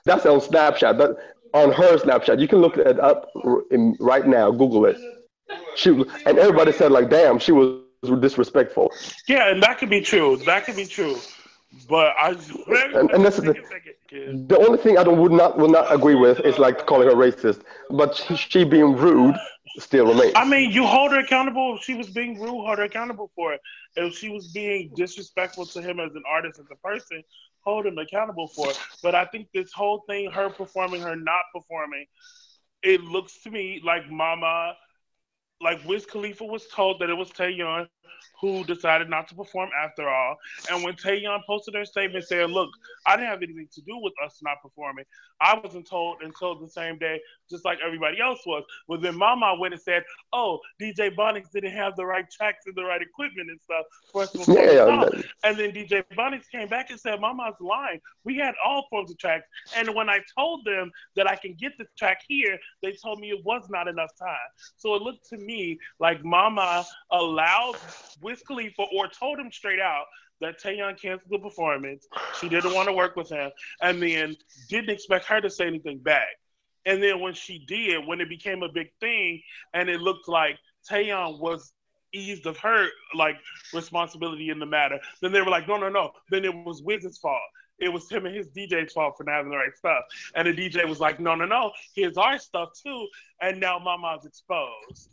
[0.06, 0.98] That's on Snapchat.
[0.98, 1.18] But
[1.54, 3.32] on her Snapchat, you can look it up
[3.72, 4.52] in, right now.
[4.52, 4.98] Google it.
[5.76, 8.92] She and everybody said like, damn, she was disrespectful.
[9.28, 10.38] Yeah, and that could be true.
[10.46, 11.18] That could be true.
[11.90, 12.30] But I
[12.96, 13.56] And- and that's the-
[14.12, 17.16] The only thing I don't would not would not agree with is like calling her
[17.16, 17.62] racist.
[17.90, 19.36] But she, she being rude
[19.80, 20.34] still remains.
[20.36, 21.78] I mean, you hold her accountable.
[21.78, 23.62] She was being rude, hold her accountable for it.
[23.96, 27.24] If she was being disrespectful to him as an artist, as a person,
[27.62, 28.80] hold him accountable for it.
[29.02, 32.06] But I think this whole thing, her performing, her not performing,
[32.84, 34.76] it looks to me like MAMA,
[35.62, 37.88] like Wiz Khalifa was told that it was Taeyeon
[38.40, 40.36] who decided not to perform after all.
[40.70, 42.70] And when Taeyeon posted her statement saying, "Look,
[43.06, 45.06] I didn't have anything to do with us not performing.
[45.42, 47.20] I wasn't told until the same day,
[47.50, 50.04] just like everybody else was." But then MAMA went and said,
[50.34, 54.24] "Oh, DJ Bonics didn't have the right tracks and the right equipment and stuff for
[54.24, 55.10] us to perform Yeah, yeah,
[55.44, 58.00] And then DJ Bonics came back and said, MAMA's lying.
[58.24, 59.48] We had all forms of tracks.
[59.76, 63.30] And when I told them that I can get the track here, they told me
[63.30, 64.50] it was not enough time.
[64.78, 67.76] So it looked to me like MAMA allowed
[68.22, 70.06] Wiz Khalifa or told him straight out
[70.42, 72.08] that Taeyeon canceled the performance.
[72.40, 73.52] She didn't want to work with him.
[73.82, 74.36] And then
[74.70, 76.28] didn't expect her to say anything back.
[76.86, 79.42] And then when she did, when it became a big thing
[79.74, 80.58] and it looked like
[80.90, 81.74] Taeyeon was
[82.14, 83.36] eased of her like
[83.74, 85.00] responsibility in the matter.
[85.22, 86.12] Then they were like, no, no, no.
[86.30, 87.40] Then it was Wiz's fault.
[87.78, 90.04] It was him and his DJ's fault for not having the right stuff.
[90.34, 91.72] And the DJ was like, no, no, no.
[91.94, 93.08] Here's our stuff too.
[93.42, 95.10] And now MAMA's exposed.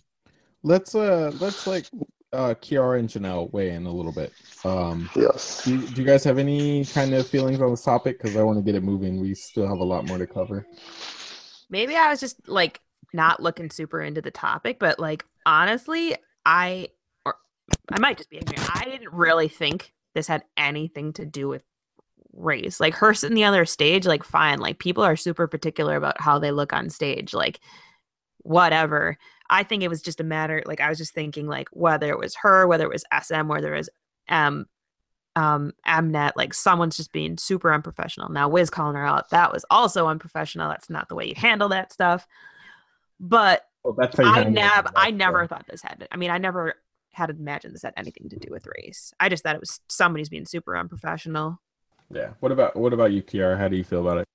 [0.63, 1.87] Let's uh let's like
[2.33, 4.33] uh Kiara and Janelle weigh in a little bit.
[4.65, 5.65] Um Yes.
[5.65, 8.19] do, do you guys have any kind of feelings on this topic?
[8.19, 9.21] Because I want to get it moving.
[9.21, 10.67] We still have a lot more to cover.
[11.71, 12.81] Maybe I was just like
[13.13, 16.89] not looking super into the topic, but like honestly, I
[17.25, 17.37] or
[17.91, 18.77] I might just be ignorant.
[18.77, 21.63] I didn't really think this had anything to do with
[22.33, 22.81] race.
[22.81, 24.59] Like her sitting the other stage, like fine.
[24.59, 27.35] Like people are super particular about how they look on stage.
[27.35, 27.61] Like
[28.39, 29.19] whatever.
[29.53, 30.63] I think it was just a matter.
[30.65, 33.75] Like I was just thinking, like whether it was her, whether it was SM, whether
[33.75, 33.91] it was
[34.29, 34.67] um
[35.37, 38.31] um Mnet, like someone's just being super unprofessional.
[38.31, 40.71] Now Wiz calling her out, that was also unprofessional.
[40.71, 42.27] That's not the way you handle that stuff.
[43.21, 44.89] But Well, that's I never.
[44.97, 46.75] I never thought this had I mean, I never
[47.13, 49.13] had imagined this had anything to do with race.
[49.21, 51.61] I just thought it was somebody's being super unprofessional.
[52.11, 52.31] Yeah.
[52.41, 53.59] What about what about you, Kiara?
[53.59, 54.29] How do you feel about it?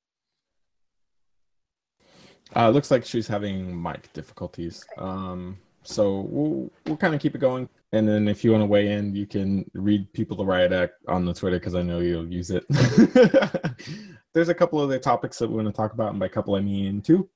[2.55, 4.85] Uh, looks like she's having mic difficulties.
[4.97, 8.65] Um, so we'll we'll kind of keep it going, and then if you want to
[8.65, 11.99] weigh in, you can read people to riot act on the Twitter because I know
[11.99, 12.65] you'll use it.
[14.33, 16.59] There's a couple other topics that we want to talk about, and by couple I
[16.59, 17.29] mean two.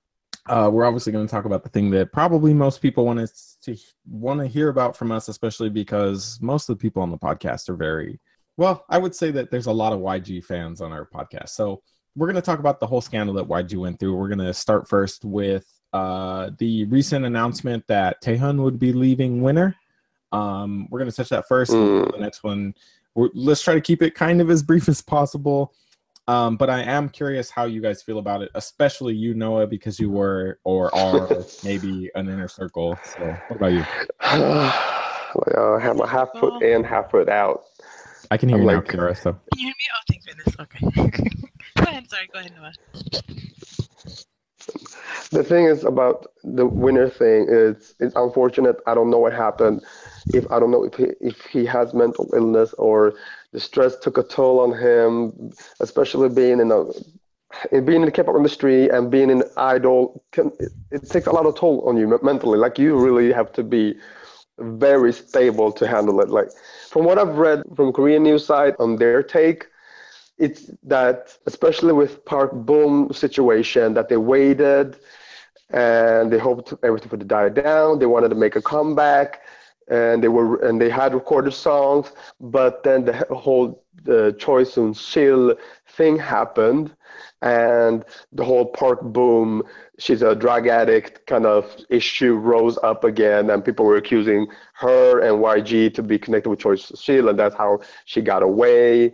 [0.47, 3.57] Uh, we're obviously going to talk about the thing that probably most people want us
[3.63, 3.77] to
[4.09, 7.69] want to hear about from us, especially because most of the people on the podcast
[7.69, 8.19] are very
[8.57, 8.83] well.
[8.89, 11.83] I would say that there's a lot of YG fans on our podcast, so
[12.15, 14.15] we're going to talk about the whole scandal that YG went through.
[14.15, 19.41] We're going to start first with uh, the recent announcement that Taehyun would be leaving
[19.41, 19.75] Winner.
[20.31, 21.71] Um, we're gonna touch that first.
[21.71, 22.11] Mm.
[22.13, 22.73] The next one,
[23.15, 25.73] we're, let's try to keep it kind of as brief as possible.
[26.27, 29.99] Um, but I am curious how you guys feel about it, especially you, Noah, because
[29.99, 31.27] you were or are
[31.63, 32.97] maybe an inner circle.
[33.03, 33.85] So, what about you?
[35.33, 37.63] Like, uh, I have my half foot in, half foot out.
[38.31, 39.15] I can hear I'm you like- now, Kiara.
[39.15, 39.85] So, Can you hear me?
[39.95, 41.29] Oh, thank goodness.
[41.29, 41.47] Okay.
[41.83, 42.09] Go ahead.
[42.09, 42.29] Sorry.
[42.31, 42.73] Go ahead, Noah.
[45.31, 48.77] The thing is about the winner thing is it's unfortunate.
[48.85, 49.81] I don't know what happened.
[50.33, 53.13] If I don't know if he, if he has mental illness or
[53.53, 56.83] the stress took a toll on him, especially being in a
[57.71, 61.31] in being in the K-pop industry and being an idol, can, it, it takes a
[61.31, 62.57] lot of toll on you mentally.
[62.57, 63.95] Like you really have to be
[64.59, 66.29] very stable to handle it.
[66.29, 66.49] Like
[66.89, 69.65] from what I've read from Korean news site on their take,
[70.41, 74.97] it's that especially with Park Boom situation that they waited
[75.69, 77.99] and they hoped everything would die down.
[77.99, 79.41] They wanted to make a comeback
[79.87, 84.95] and they were and they had recorded songs, but then the whole the Choi Soon
[84.97, 85.53] Sil
[85.89, 86.95] thing happened
[87.43, 89.61] and the whole Park Boom
[89.99, 95.19] she's a drug addict kind of issue rose up again and people were accusing her
[95.19, 99.13] and YG to be connected with Choi Soon Sil and that's how she got away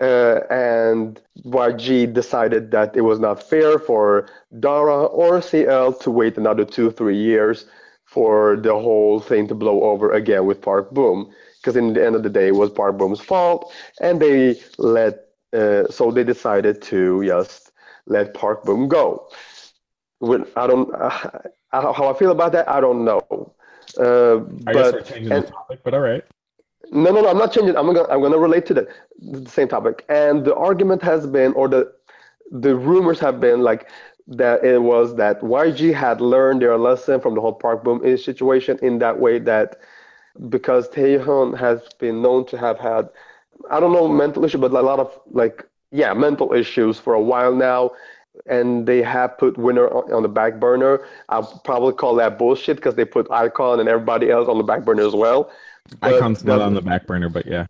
[0.00, 4.28] uh, and YG decided that it was not fair for
[4.60, 7.66] Dara or CL to wait another two, three years
[8.04, 11.32] for the whole thing to blow over again with Park Boom.
[11.60, 15.28] Because in the end of the day, it was Park Boom's fault, and they let
[15.54, 17.72] uh, so they decided to just
[18.06, 19.28] let Park Boom go.
[20.18, 21.30] When, I don't uh,
[21.72, 22.68] how I feel about that.
[22.68, 23.54] I don't know.
[23.98, 26.24] Uh, I guess but we're changing and- the topic, but all right.
[26.94, 27.28] No, no, no.
[27.28, 27.76] I'm not changing.
[27.76, 28.88] I'm gonna I'm gonna relate to the,
[29.20, 30.04] the same topic.
[30.08, 31.92] And the argument has been, or the
[32.52, 33.90] the rumors have been like
[34.28, 38.78] that it was that YG had learned their lesson from the whole Park Boom situation
[38.82, 39.78] in that way that
[40.50, 43.10] because Taehyun has been known to have had
[43.70, 47.22] I don't know mental issue, but a lot of like yeah mental issues for a
[47.22, 47.92] while now.
[48.46, 51.06] And they have put Winner on the back burner.
[51.28, 54.84] I'll probably call that bullshit because they put iKON and everybody else on the back
[54.84, 55.52] burner as well.
[56.00, 57.66] But iKON's not the- on the back burner, but yeah.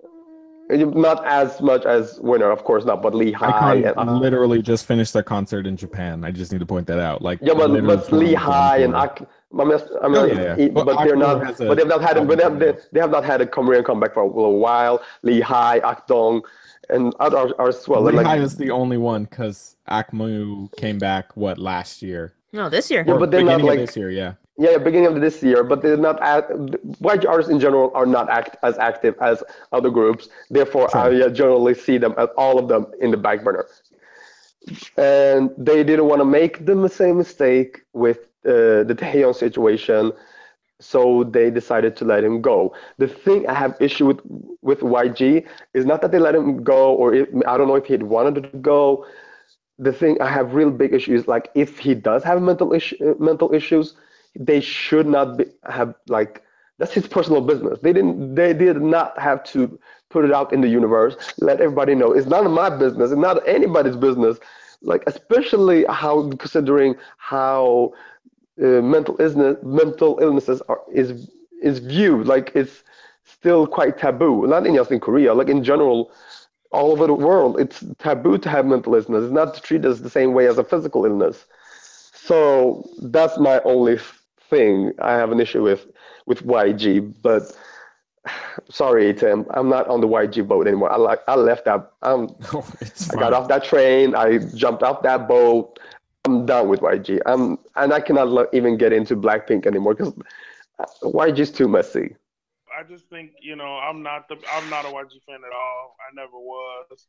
[0.70, 3.82] not as much as Winner, of course not, but Lee Hi.
[3.82, 6.24] iKON and, uh, literally just finished their concert in Japan.
[6.24, 7.22] I just need to point that out.
[7.22, 9.26] Like yeah, but, but Lee from and Ak-
[9.56, 10.68] I mean, I mean, Oh, yeah, yeah.
[10.68, 11.60] but, But they're not.
[11.60, 12.26] a But they've not had.
[12.26, 15.00] But they have, they, they have not had a Korean comeback for a little while.
[15.22, 16.42] Lee Hi, Akdong,
[16.90, 18.02] and others are as well.
[18.02, 22.34] Lee like, is the only one because Akmu came back what last year?
[22.52, 23.04] No, this year.
[23.06, 24.10] Yeah, but they're not beginning like- this year.
[24.10, 26.50] Yeah, Yeah, beginning of this year, but they're not act,
[26.98, 30.28] white artists in general are not act as active as other groups.
[30.50, 31.00] Therefore, Sure.
[31.00, 33.66] I uh, generally see them as all of them in the back burner.
[34.96, 40.12] And they didn't want to make the same mistake with uh, the Taehyun situation,
[40.80, 42.74] so they decided to let him go.
[42.98, 44.20] The thing I have issue with
[44.62, 47.86] with YG is not that they let him go, or if, I don't know if
[47.86, 49.06] he'd wanted to go.
[49.78, 53.14] The thing I have real big issues like if he does have mental issue, uh,
[53.22, 53.94] mental issues,
[54.34, 56.42] they should not be, have like
[56.78, 57.78] that's his personal business.
[57.82, 59.78] They didn't they did not have to
[60.10, 61.16] put it out in the universe.
[61.38, 62.12] Let everybody know.
[62.12, 63.10] It's none of my business.
[63.10, 64.38] It's not anybody's business.
[64.82, 67.92] Like especially how considering how
[68.60, 71.30] uh, mental illness mental illnesses are is
[71.62, 72.82] is viewed like it's
[73.24, 74.46] still quite taboo.
[74.46, 76.12] Not in just in Korea, like in general,
[76.70, 79.24] all over the world, it's taboo to have mental illness.
[79.24, 81.46] It's not treated as the same way as a physical illness.
[82.12, 83.98] So that's my only
[84.54, 85.86] thing I have an issue with
[86.26, 87.14] with YG.
[87.22, 87.42] But
[88.70, 90.92] sorry, Tim, I'm not on the YG boat anymore.
[90.92, 91.92] I like I left that.
[92.02, 92.34] Um,
[92.80, 94.14] it's I got off that train.
[94.14, 95.78] I jumped off that boat.
[96.24, 97.20] I'm done with YG.
[97.26, 100.14] I'm and I cannot lo- even get into Blackpink anymore because
[101.02, 102.16] YG's too messy.
[102.76, 105.96] I just think you know I'm not the I'm not a YG fan at all.
[106.00, 107.06] I never was.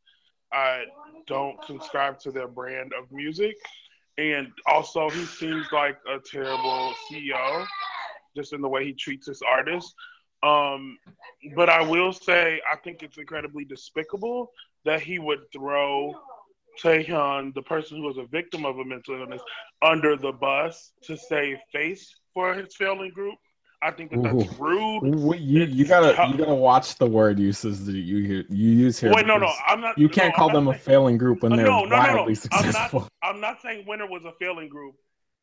[0.52, 0.86] I
[1.28, 3.56] don't subscribe to their brand of music,
[4.18, 7.66] and also he seems like a terrible CEO,
[8.36, 9.94] just in the way he treats his artists.
[10.44, 10.98] Um,
[11.56, 14.52] but I will say I think it's incredibly despicable
[14.86, 16.14] that he would throw
[16.82, 19.42] Taehyun, the person who was a victim of a mental illness,
[19.82, 23.36] under the bus to save face for his failing group.
[23.86, 24.56] I think that that's Ooh.
[24.57, 25.16] rude.
[25.16, 26.32] Wait, you you gotta tough.
[26.32, 29.14] you gotta watch the word uses that you hear you use here.
[29.14, 29.95] Wait, no, no, I'm not.
[29.95, 31.98] You can't I'm call them a failing group when Uh, they're no, no, no, no.
[32.16, 33.02] wildly I'm successful.
[33.02, 33.12] not.
[33.22, 34.95] I'm not saying Winner was a failing group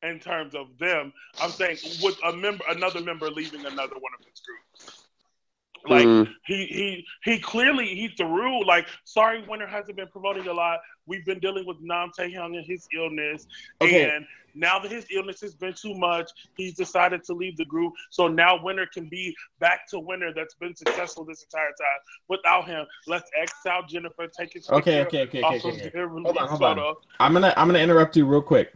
[0.03, 1.13] in terms of them.
[1.41, 5.02] I'm saying with a member, another member leaving another one of his groups.
[5.89, 6.33] Like Mm.
[6.47, 10.81] he he he clearly he threw like sorry Winner hasn't been promoting a lot.
[11.07, 13.47] We've been dealing with Nam Taehyun and his illness.
[13.81, 14.09] Okay.
[14.09, 17.95] And now that his illness has been too much, he's decided to leave the group.
[18.11, 22.01] So now Winner can be back to Winner that's been successful this entire time.
[22.29, 23.31] Without him, let's
[23.67, 25.99] out Jennifer, take his Okay, picture okay, okay, okay, okay.
[25.99, 26.77] Hold on, hold on.
[26.77, 27.01] photo.
[27.19, 28.73] I'm gonna I'm gonna interrupt you real quick.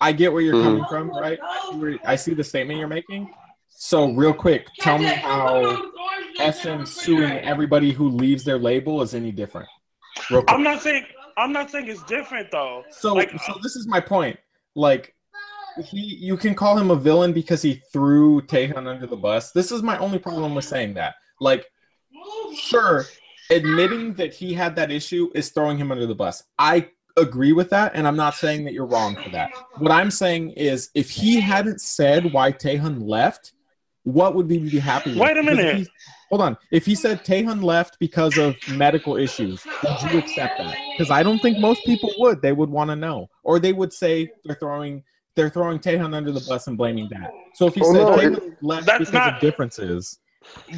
[0.00, 0.62] I get where you're Mhm.
[0.62, 1.38] coming from, right?
[2.04, 3.32] I see the statement you're making.
[3.82, 5.88] So real quick, tell me how
[6.38, 9.68] SM suing everybody who leaves their label is any different.
[10.30, 10.50] Real quick.
[10.54, 11.06] I'm not saying
[11.38, 12.84] I'm not saying it's different though.
[12.90, 14.38] So like- so uh, this is my point.
[14.74, 15.14] Like
[15.82, 19.50] he you can call him a villain because he threw Taehyun under the bus.
[19.52, 21.14] This is my only problem with saying that.
[21.40, 21.64] Like
[22.54, 23.06] sure,
[23.50, 26.42] admitting that he had that issue is throwing him under the bus.
[26.58, 29.50] I agree with that, and I'm not saying that you're wrong for that.
[29.78, 33.52] What I'm saying is, if he hadn't said why Taehyun left,
[34.04, 35.18] what would we be happy with?
[35.20, 35.76] Wait a minute.
[35.76, 35.88] he-
[36.30, 36.56] hold on.
[36.70, 40.76] If he said Taehyun left because of medical issues, would you accept that?
[40.96, 42.40] Because I don't think most people would.
[42.42, 45.02] They would want to know, or they would say they're throwing
[45.36, 47.30] they're throwing Taehyun under the bus and blaming that.
[47.54, 50.18] So if he Oh, said no, Taehyun left that's because not- of differences,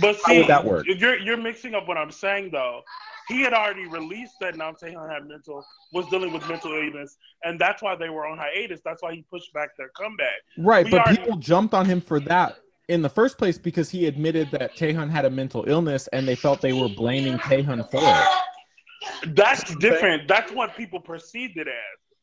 [0.00, 0.84] But How would that work?
[0.86, 2.80] You're you're mixing up what I'm saying though.
[3.28, 7.58] He had already released that Nam Taehyun had mental was dealing with mental illness, and
[7.58, 8.80] that's why they were on hiatus.
[8.84, 10.26] That's why he pushed back their comeback.
[10.58, 12.56] Right, We but already- people jumped on him for that
[12.93, 16.35] in the first place because he admitted that Taehyun had a mental illness and they
[16.35, 19.35] felt they were blaming Taehyun for it.
[19.35, 20.28] That's different.
[20.28, 21.74] That's what people perceived it as.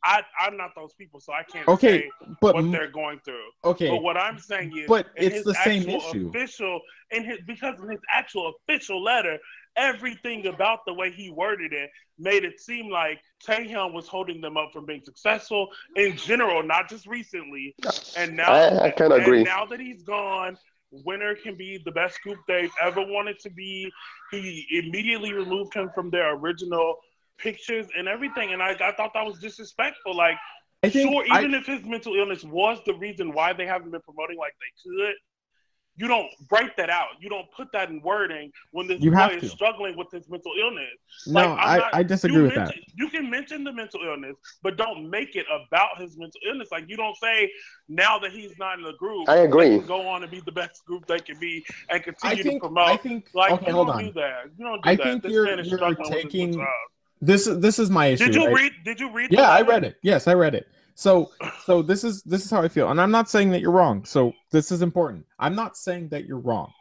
[0.05, 2.09] I I'm not those people, so I can't Okay, say
[2.39, 3.43] but what they're going through.
[3.65, 6.29] okay, But what I'm saying is, But it's the same issue.
[6.29, 6.79] Official
[7.11, 9.37] in his because in his actual official letter,
[9.75, 14.57] everything about the way he worded it made it seem like Taehyun was holding them
[14.57, 17.75] up from being successful in general, not just recently.
[18.17, 19.37] And now, I- I kinda agree.
[19.45, 20.57] Now that he's gone,
[20.91, 23.91] Winner can be the best group they've ever wanted to be.
[24.31, 26.99] He immediately removed him from their original
[27.37, 30.13] pictures and everything, and I, I thought that was disrespectful.
[30.15, 30.37] Like
[30.83, 33.91] I think sure, I- even if his mental illness was the reason why they haven't
[33.91, 35.15] been promoting like they could,
[35.99, 37.09] you don't write that out.
[37.19, 40.29] You don't put that in wording when this You boy have is struggling with his
[40.29, 40.87] mental illness.
[41.27, 42.73] no, Like, I'm not- I disagree you with that.
[42.95, 46.69] You can mention the mental illness, but don't make it about his mental illness.
[46.71, 47.51] Like you don't say
[47.89, 49.77] now that he's not in the group, I agree.
[49.79, 52.61] can go on and be the best group they can be and I continue think
[52.63, 52.87] to promote.
[52.87, 54.05] I think like okay, you hold don't on.
[54.05, 54.43] do that.
[54.57, 55.03] You don't do I that.
[55.03, 56.67] think this you're- man is you're struggling with taking-
[57.21, 58.25] This is this is my issue.
[58.27, 58.55] Did you right?
[58.55, 58.71] read?
[58.85, 59.31] Did you read?
[59.31, 59.97] the Yeah, I read it.
[60.01, 60.65] Yes, I read it.
[60.99, 61.31] So
[61.63, 62.89] so this is this is how I feel.
[62.91, 64.03] And I'm not saying that you're wrong.
[64.03, 65.25] So this is important.
[65.39, 66.73] I'm not saying that you're wrong.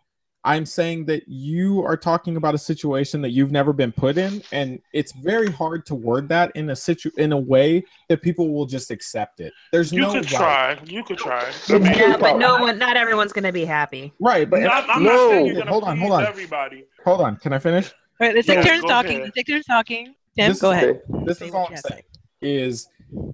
[0.43, 4.43] I'm saying that you are talking about a situation that you've never been put in
[4.51, 8.53] and it's very hard to word that in a situ in a way that people
[8.53, 9.53] will just accept it.
[9.71, 10.79] There's You no could right.
[10.79, 10.85] try.
[10.87, 11.45] You could try.
[11.45, 12.39] I But mean, Yeah, but K-pop.
[12.41, 14.13] no one, not everyone's gonna be happy.
[14.21, 15.11] Right, but not, I'm No.
[15.11, 16.25] not saying you're Hold on, hold on.
[16.27, 16.87] everybody.
[17.05, 17.87] hold on, can I finish?
[18.21, 19.11] All right, let's take Yeah, turns talking.
[19.11, 19.23] ahead.
[19.27, 20.07] Let's take turns talking.
[20.37, 21.01] Tim, This go is- ahead.
[21.25, 22.03] This is all I'm saying
[22.41, 22.89] is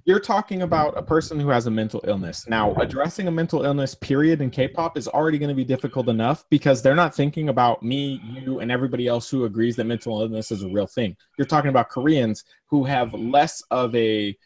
[0.05, 2.47] you're talking about a person who has a mental illness.
[2.49, 6.45] Now, addressing a mental illness period in K-pop is already going to be difficult enough
[6.51, 10.51] because they're not thinking about me, you, and everybody else who agrees that mental illness
[10.51, 11.17] is a real thing.
[11.39, 14.37] You're talking about Koreans who have less of a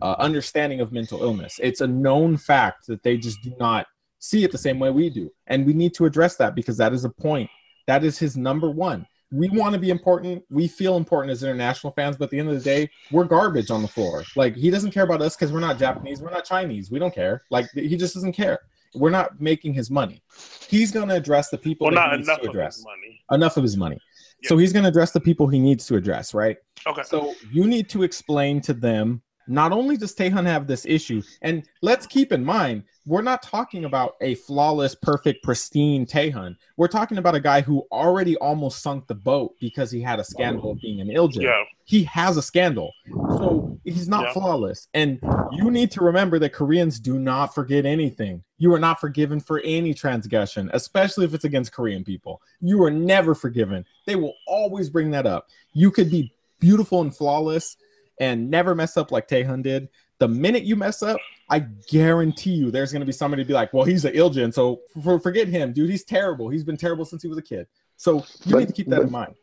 [0.00, 1.58] uh, understanding of mental illness.
[1.62, 3.86] It's a known fact that they just do not
[4.20, 6.92] see it the same way we do, and we need to address that because that
[6.92, 7.50] is a point.
[7.86, 10.42] That is his number one we want to be important.
[10.50, 13.70] We feel important as international fans, but at the end of the day, we're garbage
[13.70, 14.24] on the floor.
[14.36, 16.90] Like he doesn't care about us because we're not Japanese, we're not Chinese.
[16.90, 17.42] We don't care.
[17.50, 18.60] Like he just doesn't care.
[18.94, 20.22] We're not making his money.
[20.68, 22.76] He's gonna address the people Well, that not he needs enough to of address.
[22.76, 23.20] his money.
[23.32, 23.98] Enough of his money.
[24.42, 24.48] Yeah.
[24.48, 26.56] So he's gonna address the people he needs to address, right?
[26.86, 27.02] Okay.
[27.02, 31.64] So you need to explain to them not only does Taehyun have this issue, and
[31.82, 36.56] let's keep in mind, we're not talking about a flawless, perfect, pristine Taehyun.
[36.76, 40.24] We're talking about a guy who already almost sunk the boat because he had a
[40.24, 41.42] scandal of being an Iljin.
[41.42, 41.64] Yeah.
[41.84, 42.92] He has a scandal.
[43.08, 44.32] So he's not Yeah.
[44.34, 44.88] flawless.
[44.92, 45.20] And
[45.52, 48.44] you need to remember that Koreans do not forget anything.
[48.58, 52.42] You are not forgiven for any transgression, especially if it's against Korean people.
[52.60, 53.86] You are never forgiven.
[54.04, 55.46] They will always bring that up.
[55.72, 57.76] You could be beautiful and flawless
[58.20, 59.88] and never mess up like Taehyun did.
[60.18, 61.18] The minute you mess up,
[61.48, 64.52] I guarantee you there's going to be somebody to be like, well, he's an Iljin,
[64.52, 65.90] so for, forget him, dude.
[65.90, 66.48] He's terrible.
[66.48, 67.66] He's been terrible since he was a kid.
[67.96, 69.34] So you But- need to keep that but- in mind.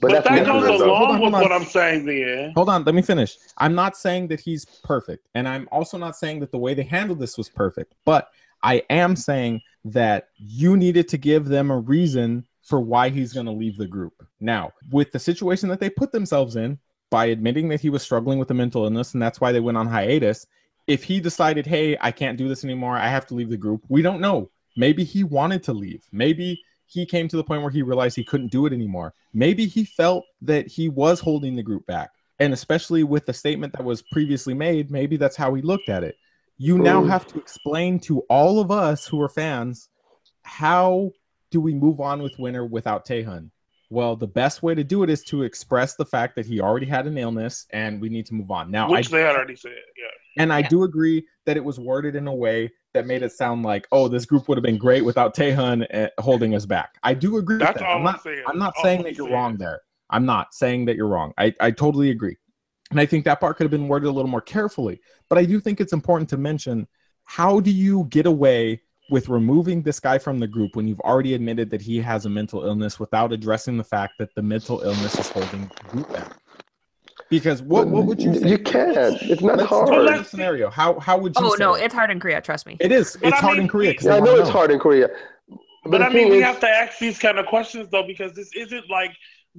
[0.00, 0.86] But, But, that's that different, goes though.
[0.86, 1.42] along Hold on, hold with on.
[1.42, 2.52] what I'm saying there.
[2.54, 3.36] Hold on, let me finish.
[3.58, 6.84] I'm not saying that he's perfect, and I'm also not saying that the way they
[6.84, 8.28] handled this was perfect, but
[8.62, 13.46] I am saying that you needed to give them a reason for why he's going
[13.46, 14.24] to leave the group.
[14.40, 16.78] Now, with the situation that they put themselves in
[17.14, 19.78] by admitting that he was struggling with a mental illness and that's why they went
[19.78, 20.48] on hiatus,
[20.88, 22.96] if he decided, "Hey, I can't do this anymore.
[22.96, 24.50] I have to leave the group." We don't know.
[24.76, 26.02] Maybe he wanted to leave.
[26.10, 29.14] Maybe he came to the point where he realized he couldn't do it anymore.
[29.32, 32.10] Maybe he felt that he was holding the group back.
[32.40, 36.02] And especially with the statement that was previously made, maybe that's how he looked at
[36.02, 36.16] it.
[36.58, 39.88] You now have to explain to all of us who are fans
[40.42, 41.12] how
[41.50, 43.50] do we move on with Winner without Taehyun?
[43.94, 46.86] Well, the best way to do it is to express the fact that he already
[46.86, 48.70] had an illness and we need to move on.
[48.70, 49.72] Now, I Which they had already said.
[49.96, 50.42] Yeah.
[50.42, 50.68] and I Yeah.
[50.68, 54.08] do agree that it was worded in a way that made it sound like, oh,
[54.08, 56.96] this group would have been great without Taehyun uh, holding us back.
[57.04, 57.56] I do agree.
[57.56, 57.86] with That's that.
[57.86, 58.42] all I'm I'm not, saying.
[58.48, 59.34] I'm not All saying I'm that you're saying.
[59.34, 59.80] wrong there.
[60.10, 61.32] I'm not saying that you're wrong.
[61.38, 62.36] I, I totally agree.
[62.90, 65.00] And I think that part could have been worded a little more carefully.
[65.28, 66.86] But I do think it's important to mention
[67.24, 71.34] how do you get away with removing this guy from the group when you've already
[71.34, 75.18] admitted that he has a mental illness without addressing the fact that the mental illness
[75.18, 76.36] is holding the group back?
[77.30, 78.48] Because what, what would you say?
[78.48, 79.20] You can't.
[79.22, 79.88] It's not Let's hard.
[79.88, 80.70] talk let's- scenario.
[80.70, 81.46] How how would you?
[81.46, 81.82] Oh say no, it?
[81.84, 82.40] it's hard in Korea.
[82.40, 82.76] Trust me.
[82.80, 83.16] It is.
[83.20, 85.08] But it's I hard mean, in Korea Yeah, I they know it's hard in Korea.
[85.48, 88.06] But, But I mean, thing we is, have to ask these kind of questions though,
[88.06, 89.10] because this isn't like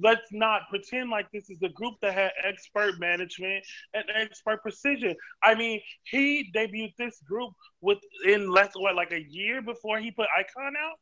[0.02, 3.64] let's not pretend like this is a group that had expert management
[3.94, 5.14] and expert precision.
[5.42, 10.26] I mean, he debuted this group within less what like a year before he put
[10.38, 10.98] iKON out.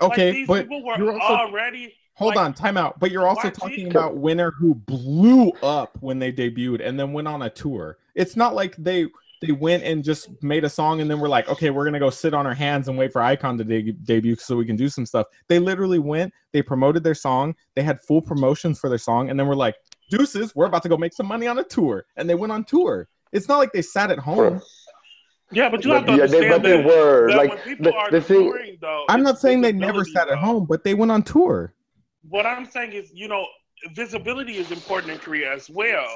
[0.00, 2.98] Like, Okay, these but people were you're also already hold like, on, time out.
[2.98, 7.28] But you're also talking about Winner who blew up when they debuted and then went
[7.28, 7.98] on a tour.
[8.14, 9.06] It's not like they
[9.40, 12.10] they went and just made a song and then we're like, okay, we're gonna go
[12.10, 14.88] sit on our hands and wait for iKON to de- debut so we can do
[14.88, 15.26] some stuff.
[15.48, 19.38] They literally went, they promoted their song, they had full promotions for their song, and
[19.38, 19.76] then we're like,
[20.10, 22.64] deuces, we're about to go make some money on a tour, and they went on
[22.64, 23.08] tour.
[23.32, 24.62] It's not like they sat at home.
[25.50, 27.58] Yeah, but you have to yeah, they, understand but they that, were that like when
[27.58, 28.50] people the, are the thing.
[28.50, 31.22] touring, though, I'm not saying they never visibility, sat at home, but they went on
[31.22, 31.74] tour.
[32.28, 33.46] What I'm saying is, you know,
[33.94, 36.06] visibility is important in Korea as well.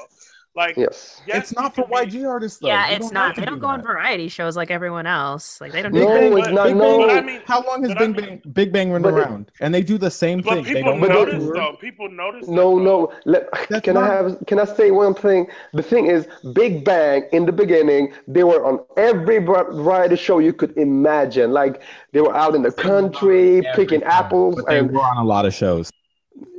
[0.55, 1.21] Like, Yes.
[1.27, 2.67] yes, it's not for can be- YG artists though.
[2.67, 3.35] yeah, You it's not.
[3.35, 5.61] They do don't go on variety shows like everyone else.
[5.61, 6.67] Like they don't Big do No, Bang, it's not.
[6.67, 6.97] Big No.
[6.97, 9.13] But I mean, How long has But I Big mean- Bang Big Bang been But-
[9.13, 9.51] around?
[9.61, 10.63] And they do the same but thing.
[10.65, 11.53] They people don't notice tour.
[11.53, 11.77] though.
[11.79, 12.47] People notice.
[12.47, 13.11] No, that, no.
[13.25, 14.37] Let, That's can I have?
[14.47, 15.47] Can I say one thing?
[15.73, 20.39] The thing is, Big Bang in the beginning, they were on every var- variety show
[20.39, 21.51] you could imagine.
[21.53, 21.81] Like
[22.11, 25.45] they were out in the country picking apples, But they and were on a lot
[25.45, 25.91] of shows.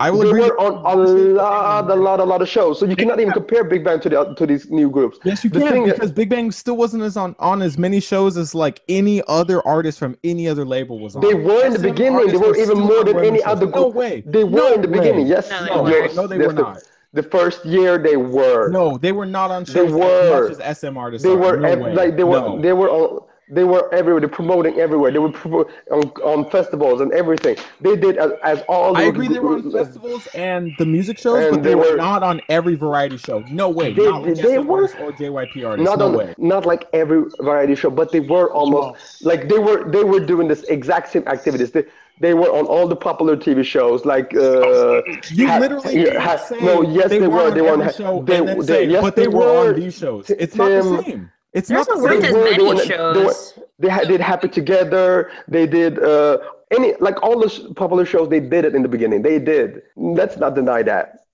[0.01, 0.41] I will they agree.
[0.43, 2.79] were on a lot, a lot, a lot of shows.
[2.79, 5.19] So you cannot even compare Big Bang to the to these new groups.
[5.25, 8.01] Yes, you The can thing- because Big Bang still wasn't as on on as many
[8.01, 11.23] shows as like any other artist from any other label was on.
[11.23, 12.27] They were in the SM beginning.
[12.29, 13.47] They artists were even more than any shows.
[13.47, 13.95] other No group.
[13.95, 14.23] way.
[14.27, 14.99] They were No in the way.
[14.99, 15.27] beginning.
[15.27, 16.01] Yes, No, they yes.
[16.01, 16.15] weren't.
[16.17, 16.79] No, they The- were not.
[17.13, 18.69] The first year they were.
[18.71, 20.45] No, they were not on They were.
[20.47, 21.27] as much as SM artists.
[21.27, 21.37] They are.
[21.37, 21.95] were no ev- way.
[21.95, 22.61] like they were No.
[22.61, 23.21] they were on
[23.51, 24.21] they were everywhere.
[24.21, 25.11] They're promoting everywhere.
[25.11, 27.57] They were promo- on, on festivals and everything.
[27.81, 28.97] They did as, as all.
[28.97, 31.91] I agree they were on festivals and the music shows, And but they, they were
[31.93, 33.41] were- not on every variety show.
[33.51, 33.93] No way.
[33.93, 35.85] They- not they were- or JYP artists.
[35.91, 36.35] Not no on, way.
[36.39, 40.49] not like every variety show, but they were almost like they were they were doing
[40.49, 41.71] this exact same activities.
[41.73, 41.85] They,
[42.21, 45.01] they were on all the popular TV shows, like uh,
[45.31, 47.47] You ha- literally ha- no, yes, they, were.
[47.49, 47.93] on They were on.
[47.95, 50.29] show They, they- say, yes, but they, they were on these shows.
[50.29, 51.33] It's not the same.
[51.53, 52.35] It's There's not no the room same.
[52.35, 53.55] were- many were- shows.
[53.57, 55.31] were- they did Happy Together.
[55.49, 56.39] They did uh,
[56.71, 58.29] any like all the popular shows.
[58.29, 59.23] They did it in the beginning.
[59.23, 59.83] They did.
[59.97, 61.25] Let's not deny that.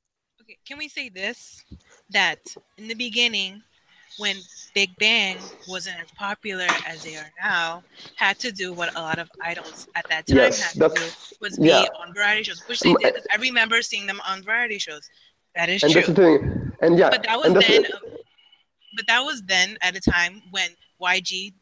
[0.42, 1.64] Okay, can we say this?
[2.10, 2.38] That
[2.78, 3.62] in the beginning,
[4.18, 4.36] when
[4.74, 5.36] Big Bang
[5.68, 7.82] wasn't as popular as they are now,
[8.14, 11.00] had to do what a lot of idols at that time Yes, had to do
[11.00, 11.86] that's was be yeah.
[12.00, 13.14] on variety shows, which they Mm, did.
[13.14, 15.10] 'cause I remember seeing them on variety shows.
[15.56, 16.00] That is and true.
[16.02, 16.72] that's the thing.
[16.80, 17.84] And yeah, but that was then.
[17.84, 17.90] it.
[18.96, 20.70] But that was then at a time when
[21.00, 21.52] YG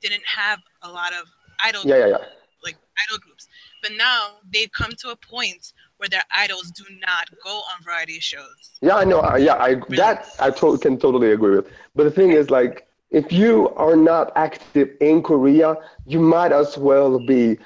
[0.00, 1.26] didn't have a lot of
[1.62, 2.16] idol Yeah, yeah, yeah.
[2.62, 2.76] like
[3.06, 3.48] idol groups.
[3.82, 8.20] But now they've come to a point where their idols do not go on variety
[8.20, 8.72] shows.
[8.80, 9.20] Yeah, I know.
[9.22, 11.66] uh, Yeah, I that I to- can totally agree with.
[11.94, 15.76] But the thing is, like, if you are not active in Korea,
[16.06, 17.58] you might as well be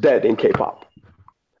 [0.00, 0.86] dead in K-pop,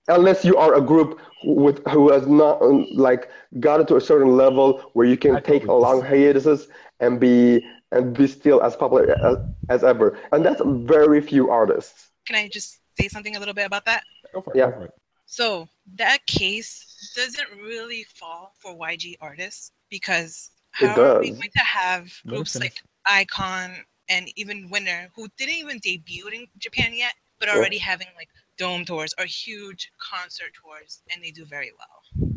[0.08, 3.28] unless you are a group who- with who has not um, like
[3.60, 6.68] got to a certain level where you can I take a long hiatuses
[7.02, 9.36] and be and be still as popular as,
[9.68, 10.18] as ever.
[10.32, 12.08] And that's very few artists.
[12.26, 14.02] Can I just say something a little bit about that?
[14.32, 14.70] Go for it, Yeah.
[14.70, 14.92] go for it.
[15.26, 20.50] So that case doesn't really fall for YG artists because
[20.80, 21.38] It how are we does.
[21.38, 23.76] going to have groups like iKON
[24.08, 28.84] and even Winner who didn't even debut in Japan yet, but already having like dome
[28.84, 32.31] tours or huge concert tours, and they do very well.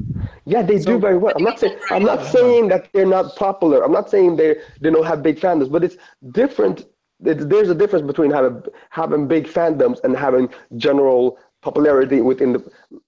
[0.46, 1.34] Yeah, they So- do very well.
[1.36, 3.84] I'm not saying I'm not saying that they're not popular.
[3.84, 5.98] I'm not saying they they don't have big fandoms, but it's
[6.32, 6.86] different.
[7.20, 12.62] There's a difference between having having big fandoms and having general popularity within the.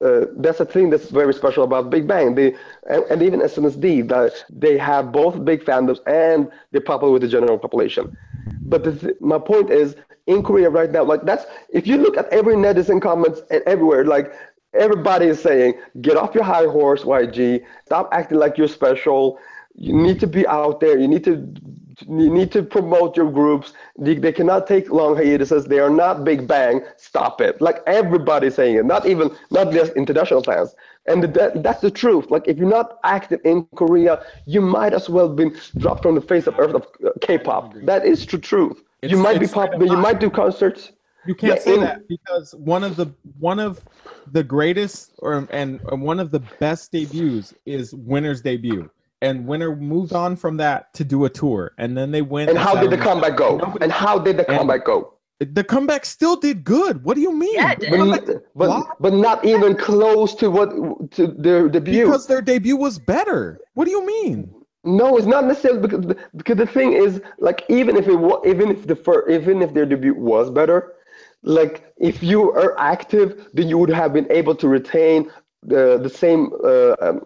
[0.07, 2.33] Uh, that's a thing that's very special about Big Bang.
[2.33, 2.55] They
[2.89, 7.27] and, and even SNSD that they have both big fandoms and they're popular with the
[7.27, 8.15] general population.
[8.61, 9.95] But the th- my point is,
[10.27, 11.03] in Korea right now.
[11.03, 14.31] Like that's if you look at every netizen comments and everywhere, like
[14.77, 17.63] everybody is saying, get off your high horse, YG.
[17.85, 19.39] Stop acting like you're special.
[19.75, 20.97] You need to be out there.
[20.97, 21.53] You need to
[22.07, 23.73] you need to promote your groups.
[23.97, 25.65] They, they cannot take long hiatuses.
[25.65, 26.81] They are not Big Bang.
[26.97, 27.59] Stop it.
[27.59, 28.85] Like everybody's saying it.
[28.85, 30.75] Not even not just international fans.
[31.07, 32.29] And that, that's the truth.
[32.29, 36.21] Like if you're not active in Korea, you might as well been dropped from the
[36.21, 36.85] face of earth of
[37.21, 37.73] K-pop.
[37.83, 38.83] That is the truth.
[39.01, 39.85] It's- you might be popular.
[39.85, 40.91] You might do concerts.
[41.25, 43.07] You can't Yeah, say that because one of the
[43.39, 43.81] one of
[44.31, 48.89] the greatest or and and one of the best debuts is Winner's debut.
[49.21, 52.49] And Winner moved on from that to do a tour, and then they went.
[52.51, 53.57] And how did the Saturday- comeback go?
[53.57, 55.13] Nobody- And how did the comeback go?
[55.39, 57.03] the comeback still did good.
[57.03, 57.53] What do you mean?
[57.53, 57.87] Yeah, it The
[58.25, 58.41] did.
[58.55, 60.69] But, but, but not even close to what
[61.11, 62.05] to their debut.
[62.05, 63.59] because their debut was better.
[63.75, 64.51] What do you mean?
[64.83, 68.41] No, it's not necessarily because the, because the thing is like even if it was
[68.47, 70.93] even if the fir- even if their debut was better,
[71.47, 71.73] like
[72.09, 75.19] if you are active, then you would have been able to retain
[75.63, 77.17] the the same uh, um,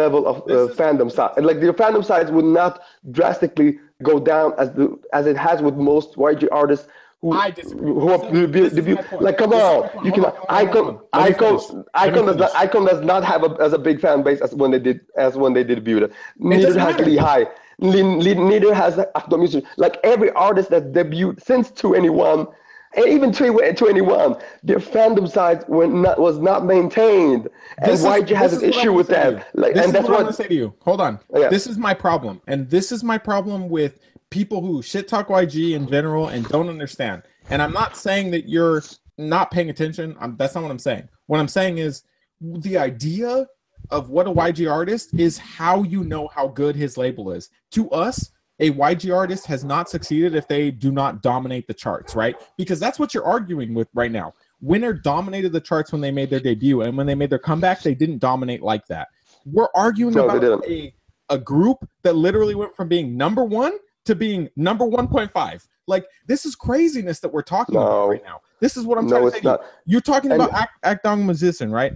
[0.00, 1.34] level of uh, fandom size.
[1.48, 2.80] Like your fandom size would not
[3.18, 6.88] drastically go down as the as it has with most YG artists.
[7.22, 7.92] Who, I disagree.
[7.92, 8.96] who have This is- debut, this is debut.
[9.26, 11.20] like come This on you Hold cannot on, hold on, iKON hold on.
[11.20, 11.68] Let me iKON finish.
[11.70, 14.40] Let me iKON does not iKON does not have a, as a big fan base
[14.40, 17.04] as when they did as when they debuted neither doesn't has matter.
[17.10, 17.40] Lee Hi
[17.80, 22.50] Le- Le- neither has Afro Music like every artist that debuted since 2NE1
[22.96, 27.48] and even 2NE1 their fandom size were not was not maintained
[27.78, 29.86] and This is- YG has an is what I'm issue with that like this and
[29.86, 30.74] is that's what I'm gonna say to you.
[30.82, 31.20] Hold on.
[31.34, 31.48] Yeah.
[31.48, 33.98] This is my problem, and this is my problem with
[34.30, 37.22] people who shit talk YG in general and don't understand.
[37.48, 38.82] And I'm not saying that you're
[39.18, 40.16] not paying attention.
[40.20, 41.08] I'm, that's not what I'm saying.
[41.26, 42.04] What I'm saying is
[42.40, 43.46] the idea
[43.90, 47.50] of what a YG artist is how you know how good his label is.
[47.72, 48.30] To us,
[48.60, 52.36] a YG artist has not succeeded if they do not dominate the charts, right?
[52.56, 54.34] Because that's what you're arguing with right now.
[54.60, 57.82] Winner dominated the charts when they made their debut, and when they made their comeback,
[57.82, 59.08] they didn't dominate like that.
[59.46, 60.92] We're arguing No, about a,
[61.30, 63.72] a group that literally went from being number one
[64.04, 65.66] to being number 1.5.
[65.86, 68.40] Like, this is craziness that we're talking about right now.
[68.60, 69.40] This is what I'm trying no to say.
[69.42, 71.92] not You're talking And- about Act, Akdong Musician, right?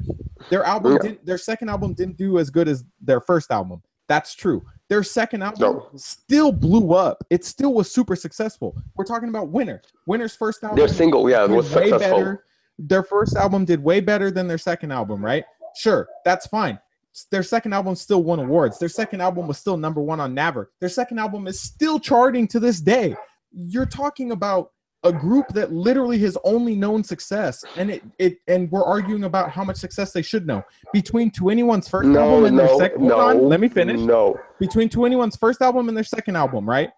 [0.51, 0.99] Their album Yeah.
[0.99, 3.83] didn't their second album didn't do as good as their first album.
[4.09, 4.63] That's true.
[4.95, 5.89] Their second album No.
[5.97, 7.25] still blew up.
[7.29, 8.77] It still was super successful.
[8.95, 9.83] We're talking about Winner.
[10.07, 12.45] Winner's first album their single yeah it was way successful better.
[12.79, 15.45] Their first album did way better than their second album, right?
[15.75, 16.79] Sure, that's fine.
[17.33, 18.79] Their second album still won awards.
[18.79, 20.71] Their second album was still number one on Naver.
[20.79, 23.17] Their second album is still charting to this day.
[23.51, 24.71] You're talking about
[25.05, 29.51] a group that literally has only known success, and it it and we're arguing about
[29.51, 30.63] how much success they should know
[30.93, 33.07] between 2NE1's first no album and their second.
[33.07, 36.91] no on, let me finish no between 2NE1's first album and their second album, right?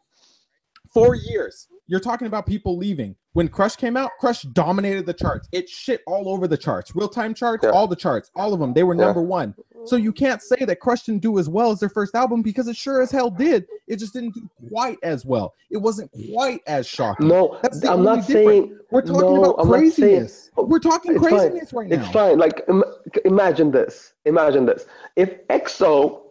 [0.95, 1.67] Four years.
[1.89, 3.17] You're talking about people leaving.
[3.37, 5.47] When Crush came out, Crush dominated the charts.
[5.53, 6.97] It shit all over the charts.
[6.97, 7.71] Real time charts, Yeah.
[7.71, 8.73] all the charts, all of them.
[8.73, 9.05] They were Yeah.
[9.05, 9.55] number one.
[9.85, 12.67] So you can't say that Crush didn't do as well as their first album because
[12.67, 13.67] it sure as hell did.
[13.89, 15.53] It just didn't do quite as well.
[15.71, 17.29] It wasn't quite as shocking.
[17.29, 18.47] no That's the i'm only not difference.
[18.49, 20.51] saying We're talking no, about I'm not saying- craziness.
[20.57, 21.31] We're talking It's fine.
[21.39, 21.97] craziness right now.
[21.97, 22.39] It's fine.
[22.39, 22.85] Like Im-
[23.27, 24.15] imagine this.
[24.25, 24.87] Imagine this.
[25.15, 26.23] If EXO,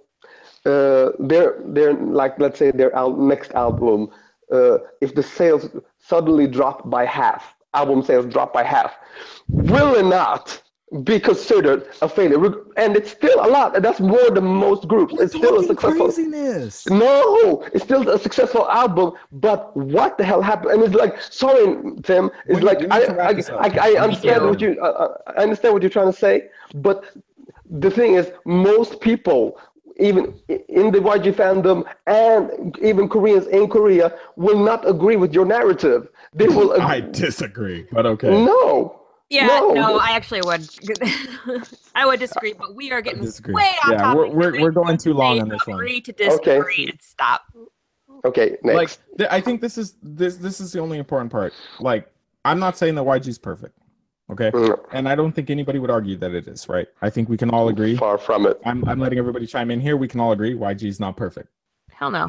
[0.66, 4.10] uh, their their like let's say their al- next album,
[4.52, 5.70] uh, if the sales
[6.00, 8.94] suddenly drop by half, album sales drop by half,
[9.48, 10.62] will it not
[11.04, 12.38] be considered a failure?
[12.78, 13.82] And it's still a lot.
[13.82, 15.14] That's more than most groups.
[15.14, 16.06] We're it's still a talking successful.
[16.06, 16.88] craziness.
[16.90, 20.72] No, it's still a successful album, but what the hell happened?
[20.74, 22.30] And it's like, sorry, Tim.
[22.48, 23.30] It's We like I, I.
[23.66, 24.48] I, I understand too.
[24.50, 27.04] what you, uh, I understand what you're trying to say, but
[27.70, 29.60] the thing is, most people,
[29.98, 35.46] even in the YG fandom and even Koreans in Korea, will not agree with your
[35.46, 36.10] narrative.
[36.34, 36.74] They will.
[36.82, 38.30] ag- I disagree, but okay.
[38.30, 39.02] No.
[39.30, 39.74] Yeah, No.
[39.74, 40.68] no, I actually would.
[41.96, 43.56] I would disagree, but we are getting disagree.
[43.56, 44.18] way off Yeah, topic.
[44.18, 45.80] we're- we're- we're going too long on this one.
[45.80, 47.42] Agree to disagree and stop.
[48.24, 48.58] Okay.
[48.64, 48.76] Next.
[48.76, 51.54] like th- I think this is this this is the only important part.
[51.80, 52.08] Like
[52.44, 53.78] I'm not saying that YG is perfect,
[54.32, 56.68] okay, Mm, and I don't think anybody would argue that it is.
[56.70, 56.88] Right?
[57.02, 57.96] I think we can all agree.
[57.98, 58.60] Far from it.
[58.66, 59.98] I'm I'm letting everybody chime in here.
[59.98, 61.50] We can all agree YG is not perfect.
[61.92, 62.28] Hell no.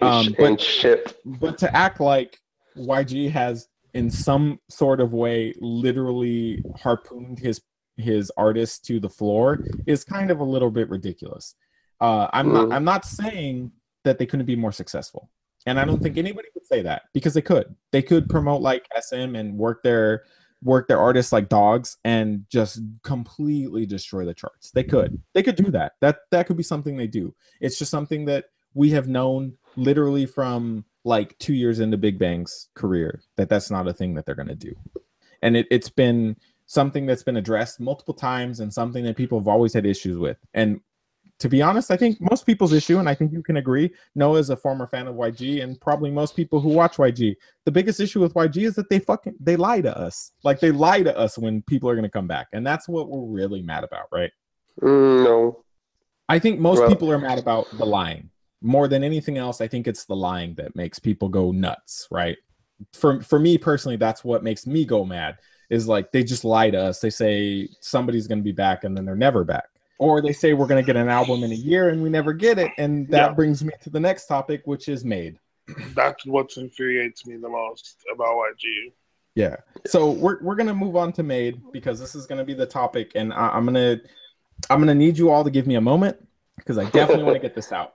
[0.00, 1.18] Um, but- shit.
[1.24, 2.38] But to act like
[2.76, 7.60] YG has in some sort of way literally harpooned his
[7.96, 11.56] his artist to the floor is kind of a little bit ridiculous.
[12.00, 12.74] Uh, I'm not Mhm.
[12.74, 13.72] I'm not saying
[14.04, 15.30] that they couldn't be more successful.
[15.66, 17.74] And I don't think anybody would say that because they could.
[17.90, 20.22] They could promote like SM and work their
[20.62, 24.70] work their artists like dogs and just completely destroy the charts.
[24.72, 25.20] They could.
[25.34, 25.92] They could do that.
[26.00, 27.34] That that could be something they do.
[27.60, 32.68] It's just something that we have known literally from like two years into Big Bang's
[32.74, 34.74] career that that's not a thing that they're going to do.
[35.42, 36.36] And it, it's been
[36.66, 40.36] something that's been addressed multiple times and something that people have always had issues with.
[40.52, 40.80] And
[41.38, 44.38] to be honest, I think most people's issue, and I think you can agree, Noah
[44.38, 48.00] is a former fan of YG, and probably most people who watch YG, the biggest
[48.00, 50.32] issue with YG is that they fucking they lie to us.
[50.42, 52.48] Like they lie to us when people are gonna come back.
[52.52, 54.32] And that's what we're really mad about, right?
[54.80, 55.64] Mm, no.
[56.28, 58.30] I think most Well- people are mad about the lying.
[58.60, 62.36] More than anything else, I think it's the lying that makes people go nuts, right?
[62.92, 65.38] For for me personally, that's what makes me go mad.
[65.70, 66.98] Is like they just lie to us.
[66.98, 69.68] They say somebody's going to be back and then they're never back.
[69.98, 72.32] Or they say we're going to get an album in a year and we never
[72.32, 72.70] get it.
[72.78, 73.32] And that Yeah.
[73.34, 75.38] brings me to the next topic, which is made.
[75.94, 78.92] That's what infuriates me the most about YG.
[79.34, 79.56] Yeah.
[79.86, 83.12] So we're we're gonna move on to made because this is gonna be the topic,
[83.14, 84.00] and I, I'm gonna
[84.70, 86.16] I'm gonna need you all to give me a moment
[86.56, 87.94] because I definitely want to get this out.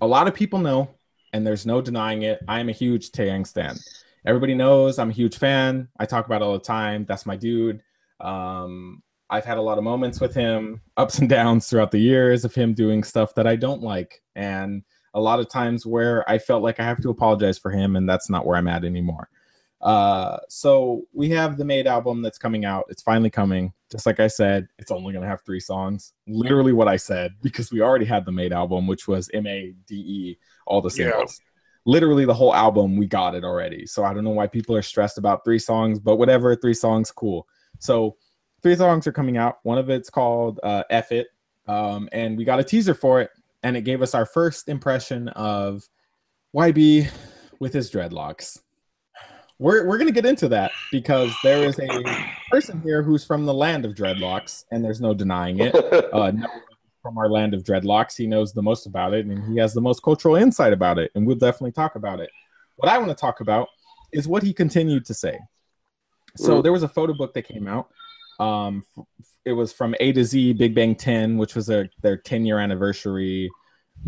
[0.00, 0.88] A lot of people know,
[1.32, 2.40] and there's no denying it.
[2.48, 3.76] I am a huge Taeyang stan.
[4.24, 5.88] Everybody knows I'm a huge fan.
[5.98, 7.04] I talk about it all the time.
[7.06, 7.82] That's my dude.
[8.20, 9.02] Um,
[9.32, 12.54] I've had a lot of moments with him, ups and downs throughout the years of
[12.54, 14.82] him doing stuff that I don't like, and
[15.14, 18.06] a lot of times where I felt like I have to apologize for him, and
[18.08, 19.28] that's not where I'm at anymore.
[19.80, 22.84] Uh, so we have the Made album that's coming out.
[22.88, 23.72] It's finally coming.
[23.90, 26.12] Just like I said, it's only gonna have three songs.
[26.28, 29.74] Literally what I said because we already had the Made album, which was M A
[29.88, 31.10] D E, all the Yeah.
[31.10, 31.40] singles.
[31.84, 33.86] Literally the whole album, we got it already.
[33.86, 37.10] So I don't know why people are stressed about three songs, but whatever, three songs,
[37.10, 37.48] cool.
[37.80, 38.16] So
[38.62, 39.58] three songs are coming out.
[39.62, 41.28] One of it's called uh, F It,
[41.66, 43.30] um, and we got a teaser for it,
[43.62, 45.88] and it gave us our first impression of
[46.54, 47.10] YB
[47.60, 48.60] with his dreadlocks.
[49.58, 51.88] We're, we're going to get into that because there is a
[52.50, 55.74] person here who's from the land of dreadlocks, and there's no denying it.
[56.12, 56.30] Uh,
[57.00, 59.80] from our land of dreadlocks, he knows the most about it, and he has the
[59.80, 62.30] most cultural insight about it, and we'll definitely talk about it.
[62.76, 63.66] What I want to talk about
[64.12, 65.38] is what he continued to say.
[66.36, 66.62] So Mm.
[66.62, 67.88] there was a photo book that came out.
[68.40, 68.84] Um,
[69.44, 72.58] it was from A to Z Big Bang 10, which was their, their 10 year
[72.58, 73.50] anniversary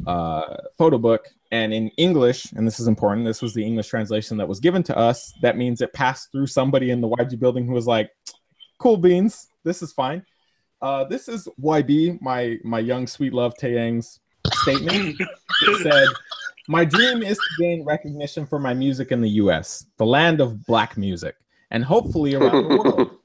[0.07, 1.29] uh, photo book.
[1.51, 4.83] And in English, and this is important, this was the English translation that was given
[4.85, 5.33] to us.
[5.43, 8.11] That means it passed through somebody in the YG building who was like,
[8.79, 10.25] cool beans, this is fine.
[10.83, 14.21] Uh, this is YB, my my young sweet love Taeyang's
[14.63, 15.17] statement.
[15.63, 16.09] It said,
[16.69, 20.67] "My dream is to gain recognition for my music in the U.S., the land of
[20.67, 21.37] black music,
[21.71, 23.11] and hopefully around the world.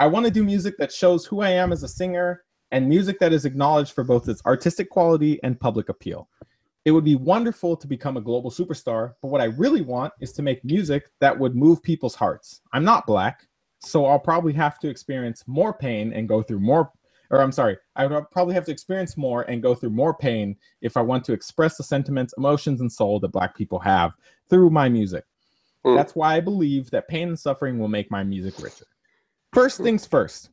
[0.00, 3.18] I want to do music that shows who I am as a singer, and music
[3.18, 6.26] that is acknowledged for both its artistic quality and public appeal.
[6.86, 10.32] It would be wonderful to become a global superstar, but what I really want is
[10.32, 12.62] to make music that would move people's hearts.
[12.72, 13.46] I'm not black,
[13.80, 16.90] so I'll probably have to experience more pain and go through more
[17.30, 20.56] or I'm sorry, I would probably have to experience more and go through more pain
[20.80, 24.14] if I want to express the sentiments, emotions, and soul that Black people have
[24.48, 25.24] through my music.
[25.84, 25.94] Mm.
[25.94, 28.86] That's why I believe that pain and suffering will make my music richer.
[29.52, 30.50] First things first,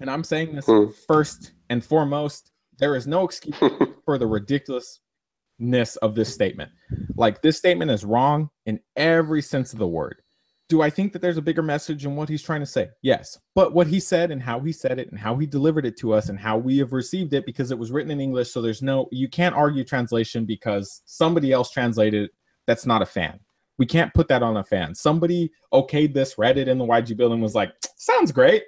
[0.00, 0.94] and I'm saying this Mm.
[1.06, 3.56] first and foremost, there is no excuse
[4.04, 6.70] for the ridiculousness of this statement.
[7.16, 10.22] Like, this statement is wrong in every sense of the word.
[10.68, 12.88] Do I think that there's a bigger message in what he's trying to say?
[13.02, 13.38] Yes.
[13.54, 16.12] But what he said and how he said it and how he delivered it to
[16.12, 18.50] us and how we have received it because it was written in English.
[18.50, 22.30] So there's no, you can't argue translation because somebody else translated it
[22.66, 23.40] that's not a fan.
[23.78, 24.94] We can't put that on a fan.
[24.94, 28.64] Somebody okayed this, read it in the YG building, was like, sounds great.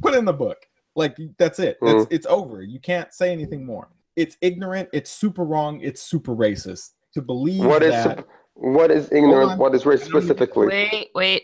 [0.00, 0.66] Put it in the book.
[0.96, 1.78] Like, that's it.
[1.80, 2.14] That's, mm-hmm.
[2.14, 2.62] It's over.
[2.62, 3.88] You can't say anything more.
[4.16, 4.88] It's ignorant.
[4.92, 5.80] It's super wrong.
[5.80, 8.24] It's super racist to believe what is that.
[8.54, 9.16] what is on.
[9.16, 9.58] ignorant?
[9.58, 10.66] What is race specifically?
[10.66, 11.42] Wait, wait.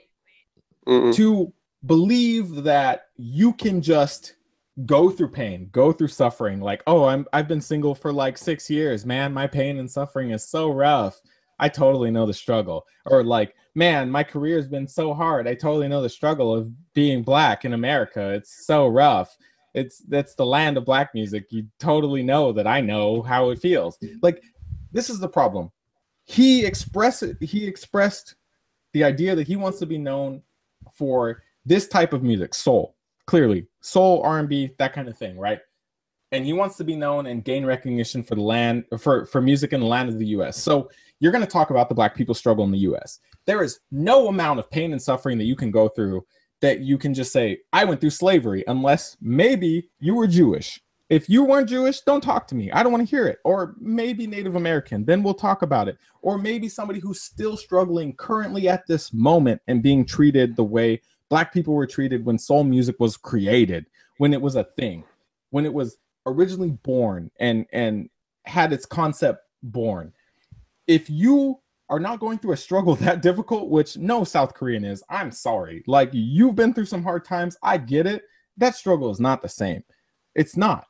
[0.86, 1.14] Mm-mm.
[1.14, 1.52] to
[1.86, 4.34] believe that you can just
[4.86, 6.60] go through pain, go through suffering.
[6.60, 9.32] Like, oh, I'm I've been single for like six years, man.
[9.32, 11.20] My pain and suffering is so rough.
[11.58, 12.86] I totally know the struggle.
[13.06, 15.46] Or like, man, my career has been so hard.
[15.46, 18.30] I totally know the struggle of being black in America.
[18.30, 19.36] It's so rough.
[19.74, 21.46] It's that's the land of black music.
[21.50, 23.98] You totally know that I know how it feels.
[24.22, 24.42] Like,
[24.92, 25.70] this is the problem.
[26.24, 28.36] He expressed he expressed
[28.92, 30.40] the idea that he wants to be known
[30.94, 32.94] for this type of music, soul,
[33.26, 35.58] clearly, soul, R&B, that kind of thing, right?
[36.34, 39.72] And he wants to be known and gain recognition for the land for for music
[39.72, 40.60] in the land of the US.
[40.60, 40.90] So,
[41.20, 43.20] you're going to talk about the black people struggle in the US.
[43.46, 46.26] There is no amount of pain and suffering that you can go through
[46.60, 50.80] that you can just say I went through slavery unless maybe you were Jewish.
[51.10, 52.70] If you weren't Jewish, don't talk to me.
[52.72, 53.38] I don't want to hear it.
[53.44, 55.98] Or maybe Native American, then we'll talk about it.
[56.22, 61.02] Or maybe somebody who's still struggling currently at this moment and being treated the way
[61.28, 63.84] black people were treated when soul music was created,
[64.16, 65.04] when it was a thing,
[65.50, 68.08] when it was originally born and and
[68.44, 70.12] had its concept born.
[70.86, 75.02] If you are not going through a struggle that difficult, which no South Korean is,
[75.08, 75.82] I'm sorry.
[75.86, 77.56] Like you've been through some hard times.
[77.62, 78.22] I get it.
[78.56, 79.82] That struggle is not the same.
[80.34, 80.86] It's not.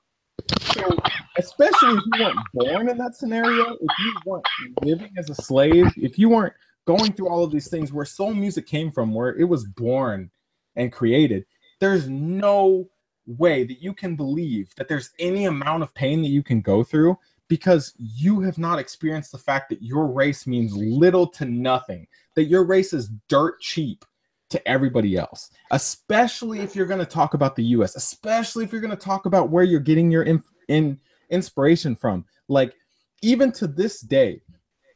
[0.73, 0.97] So,
[1.39, 4.47] especially if you weren't born in that scenario, if you weren't
[4.83, 6.55] living as a slave, if you weren't
[6.87, 10.31] going through all of these things where soul music came from, where it was born
[10.77, 11.47] and created,
[11.81, 12.89] there's no
[13.27, 16.83] way that you can believe that there's any amount of pain that you can go
[16.83, 17.19] through
[17.49, 22.45] because you have not experienced the fact that your race means little to nothing, that
[22.45, 24.05] your race is dirt cheap
[24.51, 28.81] to everybody else, especially if you're going to talk about the US, especially if you're
[28.81, 30.99] going to talk about where you're getting your in, in
[31.31, 32.25] inspiration from.
[32.49, 32.75] Like,
[33.23, 34.43] even to this day,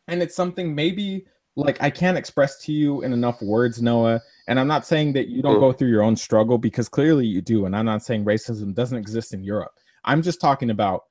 [0.07, 1.27] and it's something maybe
[1.57, 4.23] like I can't express to you in enough words, Noah.
[4.49, 7.41] And I'm not saying that you don't go through your own struggle because clearly you
[7.43, 7.67] do.
[7.67, 9.73] And I'm not saying racism doesn't exist in Europe.
[10.05, 11.05] I'm just talking about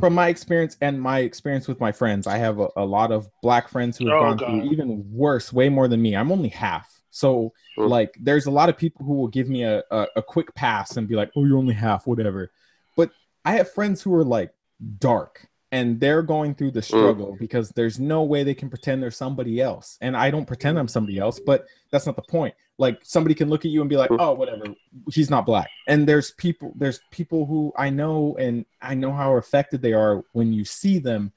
[0.00, 2.26] from my experience and my experience with my friends.
[2.26, 4.46] I have a, a lot of black friends who have Oh, gone God.
[4.48, 6.16] through even worse, way more than me.
[6.16, 6.90] I'm only half.
[7.10, 7.90] So Mm.
[7.90, 10.96] like there's a lot of people who will give me a, a, a quick pass
[10.96, 12.50] and be like, oh, you're only half, whatever.
[12.96, 13.10] But
[13.44, 14.52] I have friends who are like
[14.98, 19.10] dark and they're going through the struggle because there's no way they can pretend they're
[19.10, 19.98] somebody else.
[20.00, 22.54] And I don't pretend I'm somebody else, but that's not the point.
[22.78, 24.64] Like somebody can look at you and be like, "Oh, whatever,
[25.12, 29.36] he's not black." And there's people there's people who I know and I know how
[29.36, 31.32] affected they are when you see them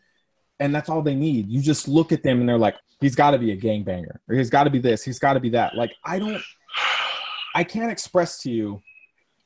[0.60, 1.50] and that's all they need.
[1.50, 4.36] You just look at them and they're like, "He's got to be a gangbanger." Or
[4.36, 5.76] he's got to be this, he's got to be that.
[5.76, 6.42] Like I don't
[7.56, 8.82] I can't express to you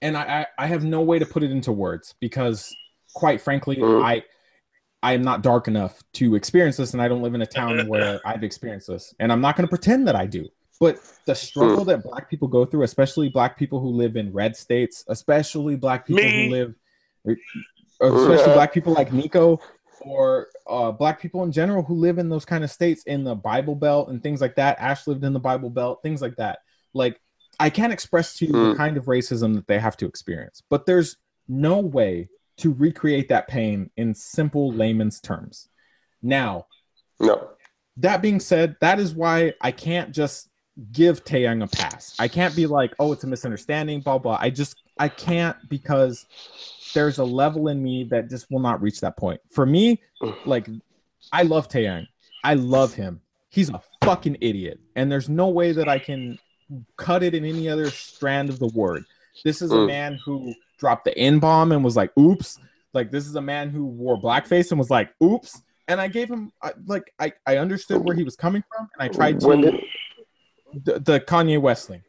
[0.02, 0.24] and I,
[0.58, 2.76] I I have no way to put it into words because
[3.14, 4.04] quite frankly, Mhm.
[4.04, 4.24] I
[5.04, 7.88] I am not dark enough to experience this, and I don't live in a town
[7.88, 10.48] where I've experienced this, and I'm not going to pretend that I do.
[10.80, 14.56] But the struggle that Black people go through, especially Black people who live in red
[14.56, 16.46] states, especially Black people Me.
[16.46, 16.76] who live,
[18.02, 19.60] especially Black people like Nico,
[20.02, 23.36] or uh, Black people in general who live in those kind of states in the
[23.36, 24.80] Bible Belt and things like that.
[24.80, 26.60] Ash lived in the Bible Belt, things like that.
[26.94, 27.20] Like
[27.60, 28.78] I can't express to you the Mm.
[28.78, 31.18] kind of racism that they have to experience, but there's
[31.48, 35.68] no way to recreate that pain in simple layman's terms.
[36.22, 36.68] Now,
[37.20, 37.50] No.
[37.98, 40.50] that being said, that is why I can't just
[40.92, 42.16] give Taeyang a pass.
[42.20, 44.38] I can't be like, oh, it's a misunderstanding, blah blah.
[44.40, 46.26] I just I can't because
[46.94, 49.42] there's a level in me that just will not reach that point.
[49.52, 50.02] For me,
[50.46, 50.68] like
[51.32, 52.08] I love Taeyang.
[52.44, 53.22] I love him.
[53.50, 54.80] He's a fucking idiot.
[54.96, 56.38] And there's no way that I can
[56.98, 59.04] cut it in any other strand of the word.
[59.44, 59.88] This is a Mm.
[59.88, 62.60] man who dropped the N bomb and was like, oops.
[62.94, 65.62] Like this is a man who wore blackface and was like, oops.
[65.88, 69.02] And I gave him I, like I, I understood where he was coming from and
[69.02, 69.76] I tried to When did,
[70.84, 72.02] the, the Kanye West thing.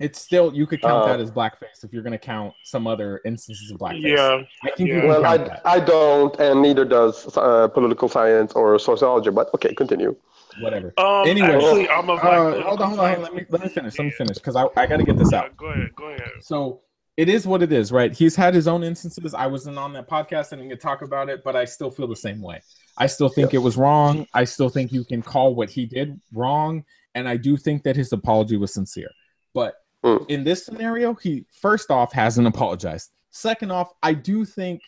[0.00, 3.20] It's still you could count Uh, that as blackface if you're gonna count some other
[3.24, 4.02] instances of blackface.
[4.16, 4.42] Yeah.
[4.64, 5.00] I think you Yeah.
[5.02, 5.62] can well, count I, that.
[5.64, 9.30] I don't, and neither does uh, political science or sociology.
[9.30, 10.16] But okay, continue.
[10.60, 10.92] Whatever.
[10.98, 13.22] Um, Anyway, actually, I'm a black Uh, political hold on, hold on.
[13.22, 13.98] Let me let me finish.
[13.98, 15.56] Let me finish because I, I got to get this Yeah, out.
[15.56, 15.94] go ahead.
[15.96, 16.28] Go ahead.
[16.40, 16.80] So
[17.16, 18.12] it is what it is, right?
[18.12, 19.34] He's had his own instances.
[19.34, 22.06] I wasn't on that podcast and I can talk about it, but I still feel
[22.08, 22.62] the same way.
[22.96, 24.26] I still think it was wrong.
[24.32, 26.84] I still think you can call what he did wrong,
[27.14, 29.10] and I do think that his apology was sincere.
[29.54, 30.28] But Mm.
[30.28, 33.12] in this scenario, he first off hasn't apologized.
[33.30, 34.80] Second off, I do think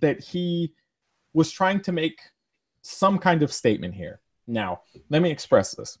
[0.00, 0.72] that he
[1.34, 2.18] was trying to make
[2.80, 4.20] some kind of statement here.
[4.46, 4.80] Now,
[5.10, 5.98] let me express this.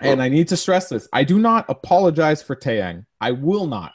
[0.00, 1.06] And I need to stress this.
[1.12, 3.04] I do not apologize for Taeyang.
[3.20, 3.92] I will not.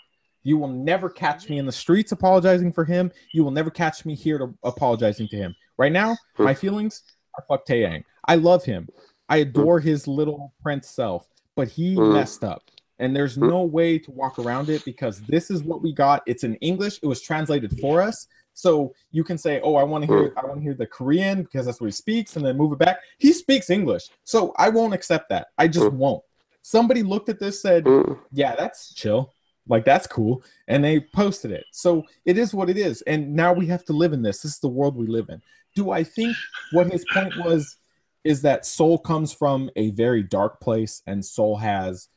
[0.48, 3.12] You will never catch me in the streets apologizing for him.
[3.34, 5.54] You will never catch me here to apologizing to him.
[5.78, 6.46] Right now, hmm.
[6.46, 7.04] my feelings
[7.38, 8.06] are fuck Taeyang.
[8.30, 8.88] I love him.
[9.28, 9.50] I hmm.
[9.50, 12.14] adore his little prince self, but he Mm.
[12.14, 12.64] messed up.
[12.98, 13.50] And there's hmm.
[13.50, 16.24] no way to walk around it because this is what we got.
[16.26, 17.02] It's in English.
[17.04, 18.28] It was translated for us.
[18.54, 21.44] So you can say, "Oh, I want to hear, I want to hear the Korean
[21.44, 23.02] because that's what he speaks," and then move it back.
[23.18, 25.48] He speaks English, so I won't accept that.
[25.58, 26.24] I just won't.
[26.68, 27.88] Somebody looked at this, said,
[28.34, 29.34] yeah, that's chill.
[29.70, 30.44] Like that's cool.
[30.68, 31.66] And they posted it.
[31.72, 33.02] So it is what it is.
[33.04, 34.42] And now we have to live in this.
[34.42, 35.42] This is the world we live in.
[35.76, 36.36] Do I think
[36.72, 37.78] what his point was
[38.24, 42.10] is that soul comes from a very dark place and soul has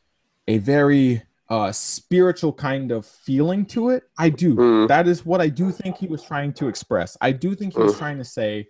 [0.49, 4.05] a very uh spiritual kind of feeling to it?
[4.19, 4.55] I do.
[4.57, 4.89] Mm.
[4.89, 7.17] That is what I do think he was trying to express.
[7.21, 7.99] I do think he was Mm.
[7.99, 8.69] trying to say,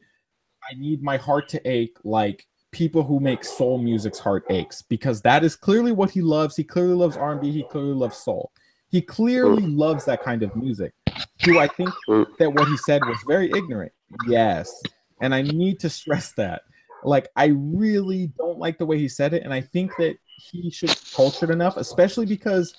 [0.70, 5.20] I need my heart to ache like people who make soul music's heart aches because
[5.22, 6.54] that is clearly what he loves.
[6.56, 7.50] He clearly loves R&B.
[7.50, 8.52] He clearly loves soul.
[8.90, 10.92] He clearly loves that kind of music.
[11.42, 12.26] Do I think Mm.
[12.38, 13.92] that what he said was very ignorant?
[14.26, 14.72] Yes.
[15.20, 16.62] And I need to stress that.
[17.04, 19.42] Like, I really don't like the way he said it.
[19.44, 20.16] And I think that
[20.50, 22.74] he should be cultured enough, especially because,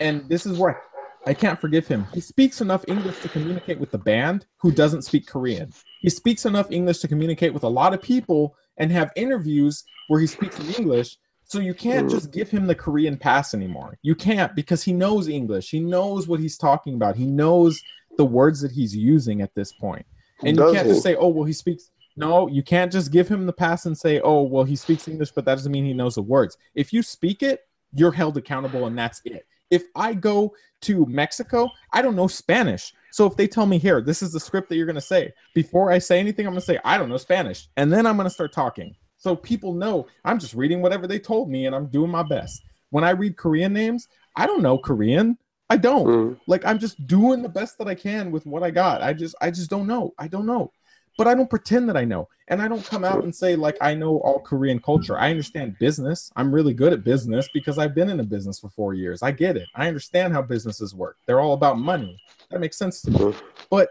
[0.00, 0.80] and this is where
[1.26, 2.06] I can't forgive him.
[2.12, 5.72] He speaks enough English to communicate with the band who doesn't speak Korean.
[6.00, 10.20] He speaks enough English to communicate with a lot of people and have interviews where
[10.20, 11.16] he speaks in English.
[11.46, 12.10] So you can't Mm.
[12.10, 13.98] just give him the Korean pass anymore.
[14.02, 15.70] You can't because he knows English.
[15.70, 17.16] He knows what he's talking about.
[17.16, 17.80] He knows
[18.16, 20.06] the words that he's using at this point.
[20.42, 20.92] And you can't he?
[20.92, 23.96] just say, "Oh, well, he speaks." No, you can't just give him the pass and
[23.98, 26.56] say, "Oh, well, he speaks English," but that doesn't mean he knows the words.
[26.74, 27.60] If you speak it,
[27.92, 29.46] you're held accountable, and that's it.
[29.70, 32.92] If I go to Mexico, I don't know Spanish.
[33.10, 35.32] So if they tell me here, this is the script that you're going to say,
[35.54, 37.68] before I say anything, I'm going to say, I don't know Spanish.
[37.76, 38.94] And then I'm going to start talking.
[39.24, 42.62] So people know I'm just reading whatever they told me and I'm doing my best.
[42.90, 44.06] When I read Korean names,
[44.36, 45.38] I don't know Korean.
[45.70, 46.06] I don't.
[46.06, 46.40] Mm.
[46.46, 49.00] Like I'm just doing the best that I can with what I got.
[49.00, 50.12] I just I just don't know.
[50.18, 50.72] I don't know.
[51.16, 52.28] But I don't pretend that I know.
[52.48, 55.18] And I don't come out and say like I know all Korean culture.
[55.18, 56.30] I understand business.
[56.36, 59.22] I'm really good at business because I've been in a business for 4 years.
[59.22, 59.68] I get it.
[59.74, 61.16] I understand how businesses work.
[61.24, 62.20] They're all about money.
[62.50, 63.18] That makes sense to me.
[63.18, 63.36] Mm.
[63.70, 63.88] But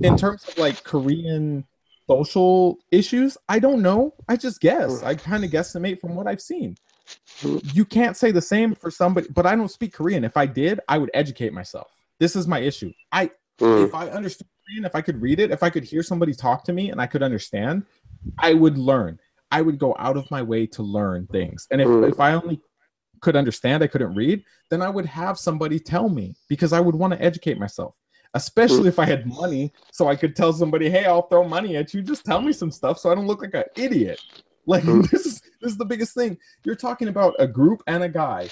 [0.00, 1.66] in terms of like Korean
[2.08, 4.14] social issues, I don't know.
[4.28, 5.02] I just guess.
[5.02, 6.76] I kind of guesstimate from what I've seen.
[7.72, 10.24] You can't say the same for somebody, but I don't speak Korean.
[10.24, 11.88] If I did, I would educate myself.
[12.18, 12.92] This is my issue.
[13.10, 13.30] I
[13.60, 13.84] Mm.
[13.84, 16.64] if I understood Korean, if I could read it, if I could hear somebody talk
[16.64, 17.84] to me and I could understand,
[18.38, 19.18] I would learn.
[19.50, 21.66] I would go out of my way to learn things.
[21.70, 22.08] And if, Mm.
[22.08, 22.60] if I only
[23.20, 26.94] could understand, I couldn't read, then I would have somebody tell me because I would
[26.96, 27.94] want to educate myself.
[28.34, 31.92] Especially if I had money, so I could tell somebody, "Hey, I'll throw money at
[31.92, 32.02] you.
[32.02, 34.20] Just tell me some stuff, so I don't look like an idiot."
[34.66, 36.38] Like this is this is the biggest thing.
[36.64, 38.48] You're talking about a group and a guy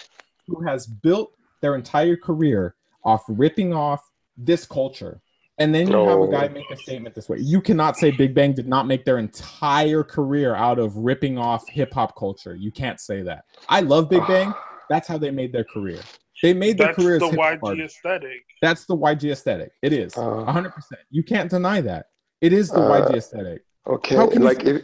[0.47, 2.75] who has built their entire career
[3.05, 5.21] off ripping off this culture.
[5.59, 7.37] And then you have a guy make a statement this way.
[7.39, 11.69] You cannot say Big Bang did not make their entire career out of ripping off
[11.69, 12.57] hip hop culture.
[12.57, 13.45] You can't say that.
[13.69, 14.55] I love Big Bang.
[14.89, 16.01] That's how they made their career.
[16.43, 17.97] They made their That's career the YG artists.
[17.97, 18.41] aesthetic.
[18.63, 19.73] That's the YG aesthetic.
[19.83, 20.17] It is.
[20.17, 20.45] Uh.
[20.47, 20.73] 100%.
[21.11, 22.07] You can't deny that.
[22.41, 23.63] It is the Uh, YG aesthetic.
[23.87, 24.83] Okay, How can you like if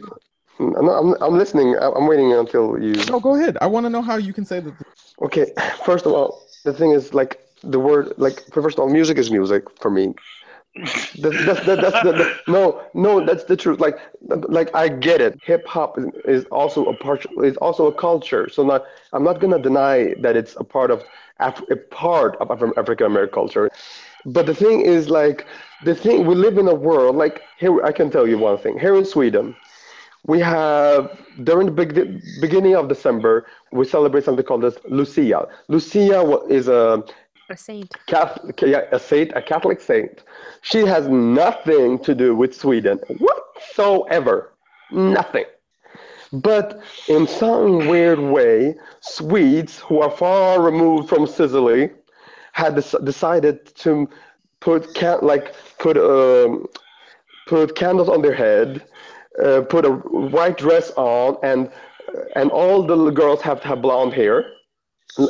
[0.59, 1.77] no, I'm I'm listening.
[1.77, 2.95] I'm I'm waiting until you.
[3.11, 3.59] No, go ahead.
[3.61, 4.75] I want to know how you can say that.
[5.23, 5.53] Okay,
[5.85, 9.31] first of all, the thing is like the word like first of all, music is
[9.31, 10.15] music for me.
[10.77, 13.81] That's, that's, that, that's the, the, no no that's the truth.
[13.81, 13.99] Like
[14.59, 15.39] like I get it.
[15.45, 18.49] Hip hop is, is also a part is also a culture.
[18.51, 21.03] So not I'm not gonna deny that it's a part of
[21.41, 23.71] Af- a part of Af- African American culture.
[24.25, 25.47] But the thing is like
[25.85, 28.79] the thing we live in a world like here I can tell you one thing
[28.79, 29.55] here in Sweden
[30.27, 35.47] we have during the big, beginning of December we celebrate something called as Lucia.
[35.69, 37.05] Lucia is a
[37.49, 37.95] A saint.
[38.07, 40.25] Catholic, yeah, a saint, a Catholic saint.
[40.63, 44.53] She has nothing to do with Sweden whatsoever,
[44.91, 45.45] nothing.
[46.43, 51.91] But in some weird way, Swedes who are far removed from Sicily
[52.53, 54.09] had dec- decided to
[54.61, 56.67] put can- like put um,
[57.47, 58.83] put candles on their head,
[59.43, 61.71] uh, put a white dress on, and
[62.37, 64.45] and all the girls have to have blonde hair.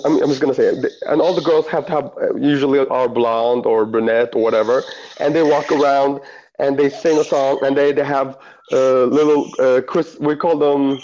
[0.04, 0.92] I'm, I'm just gonna say it.
[1.06, 4.82] And all the girls have to have uh, usually are blonde or brunette or whatever,
[5.18, 6.20] and they walk around
[6.58, 8.38] and they sing a song and they they have
[8.72, 10.16] uh, little uh, Chris.
[10.18, 10.98] We call them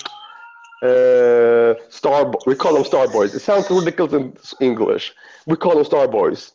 [0.83, 2.33] uh, star.
[2.47, 3.35] We call them star boys.
[3.35, 5.15] It sounds ridiculous in English.
[5.47, 6.53] We call them star boys.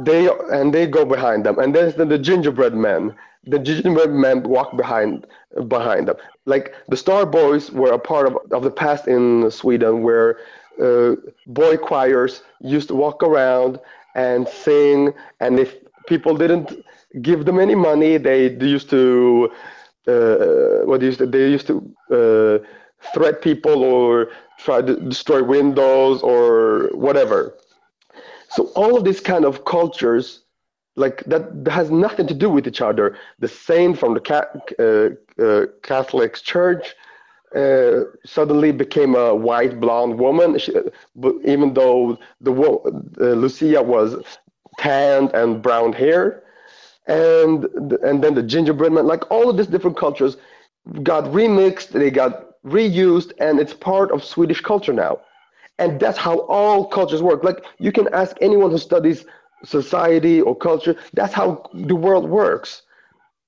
[0.00, 3.14] They and they go behind them, and there's the, the gingerbread men.
[3.46, 5.26] The gingerbread men walk behind
[5.66, 6.16] behind them.
[6.44, 10.38] Like the Star Boys were a part of, of the past in Sweden, where
[10.80, 11.16] uh,
[11.46, 13.80] boy choirs used to walk around
[14.14, 16.84] and sing, and if people didn't
[17.22, 19.50] give them any money, they, they used to
[20.08, 21.76] uh, what used to, they used to
[22.10, 22.66] uh,
[23.14, 27.54] threat people or try to destroy windows or whatever.
[28.50, 30.42] So all of these kind of cultures,
[30.96, 33.16] like that, that has nothing to do with each other.
[33.38, 34.22] The saint from the
[34.78, 36.94] uh, uh, Catholic Church
[37.54, 40.72] uh, suddenly became a white blonde woman, she,
[41.14, 44.16] but even though the uh, Lucia was
[44.78, 46.42] tanned and brown hair,
[47.08, 47.64] and
[48.04, 50.36] and then the gingerbread man, like all of these different cultures
[51.02, 55.20] got remixed, they got reused, and it's part of Swedish culture now.
[55.78, 57.44] And that's how all cultures work.
[57.44, 59.24] Like you can ask anyone who studies
[59.64, 62.82] society or culture, that's how the world works.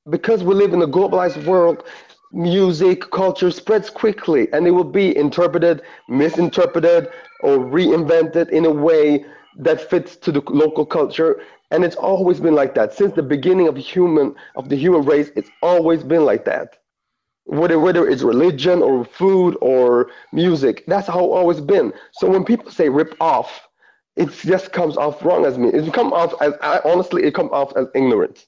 [0.08, 1.84] Because we live in a globalized world,
[2.32, 7.08] music, culture spreads quickly and it will be interpreted, misinterpreted,
[7.42, 9.24] or reinvented in a way
[9.58, 11.40] that fits to the local culture.
[11.72, 12.92] And it's always been like that.
[12.94, 16.76] Since the beginning of human of the human race, it's always been like that
[17.44, 22.44] whether whether it's religion or food or music that's how it's always been so when
[22.44, 23.66] people say rip off
[24.14, 27.50] it just comes off wrong as me it comes off as I, honestly it comes
[27.50, 28.46] off as ignorance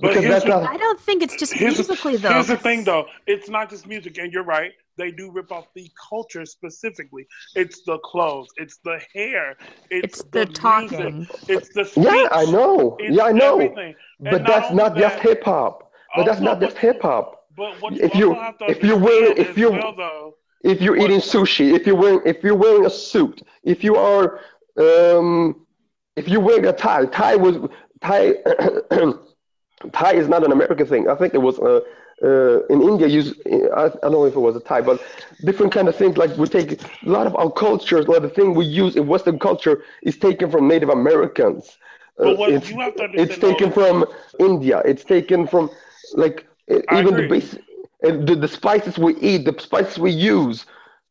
[0.00, 0.70] But Because here's that's the- not.
[0.70, 2.30] I don't think it's just Here's the, musically though.
[2.32, 3.06] here's the 'cause- thing, though.
[3.26, 4.72] It's not just music, and you're right.
[4.98, 7.26] They do rip off the culture specifically.
[7.54, 8.48] It's the clothes.
[8.56, 9.56] It's the hair.
[9.90, 11.26] It's, It's the music, talking.
[11.48, 12.04] It's the speech.
[12.04, 12.96] Yeah, I know.
[12.98, 13.54] It's Yeah, I know.
[13.60, 13.94] everything.
[14.18, 15.92] And But that's only not just that, hip hop.
[16.16, 17.44] But that's not just hip hop.
[17.56, 19.94] But what If you you- also have to if you're wearing- understand if you- well,
[19.96, 20.34] though,
[20.64, 23.94] If you're What- eating sushi, if you're wearing if you're wearing a suit, if you
[23.94, 24.40] are
[24.76, 25.64] um,
[26.16, 27.56] if you're wearing a tie, tie was
[28.00, 28.34] tie.
[29.92, 31.08] tie is not an American thing.
[31.08, 31.80] I think it was uh,
[32.22, 33.06] uh, in India.
[33.06, 35.00] Use I, I don't know if it was a Thai, but
[35.44, 36.16] different kind of things.
[36.16, 39.06] Like we take a lot of our cultures, a lot of thing we use in
[39.06, 41.78] Western culture is taken from Native Americans.
[42.20, 44.04] Uh, it's, you have to it's taken from
[44.38, 44.82] India.
[44.84, 45.70] It's taken from
[46.14, 46.46] like
[46.88, 47.28] I even the agree.
[47.28, 47.56] base,
[48.02, 50.66] and the, the spices we eat, the spices we use,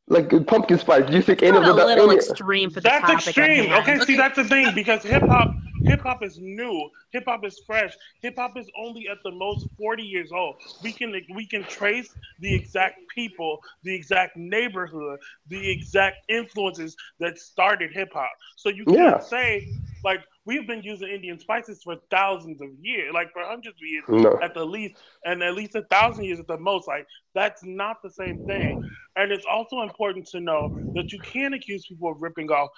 [0.08, 1.06] like pumpkin spice.
[1.10, 3.28] Do you think any of Not a the little any, extreme for the That's topic.
[3.28, 3.70] extreme.
[3.70, 3.82] hand.
[3.82, 5.54] Okay, see that's the thing because hip hop
[5.86, 6.90] hip hop is new.
[7.12, 7.94] Hip hop is fresh.
[8.22, 10.56] Hip hop is only at the most 40 years old.
[10.82, 17.38] We can we can trace the exact people, the exact neighborhood, the exact influences that
[17.38, 18.32] started hip hop.
[18.56, 19.20] So you can't Yeah.
[19.20, 19.68] say
[20.04, 24.06] like we've been using Indian spices for thousands of years, like for hundreds of years
[24.10, 24.40] No.
[24.42, 24.96] at the least,
[25.26, 26.88] and at least a thousand years at the most.
[26.88, 28.78] Like that's not the same thing.
[29.16, 32.70] And it's also important to know that you can't accuse people of ripping off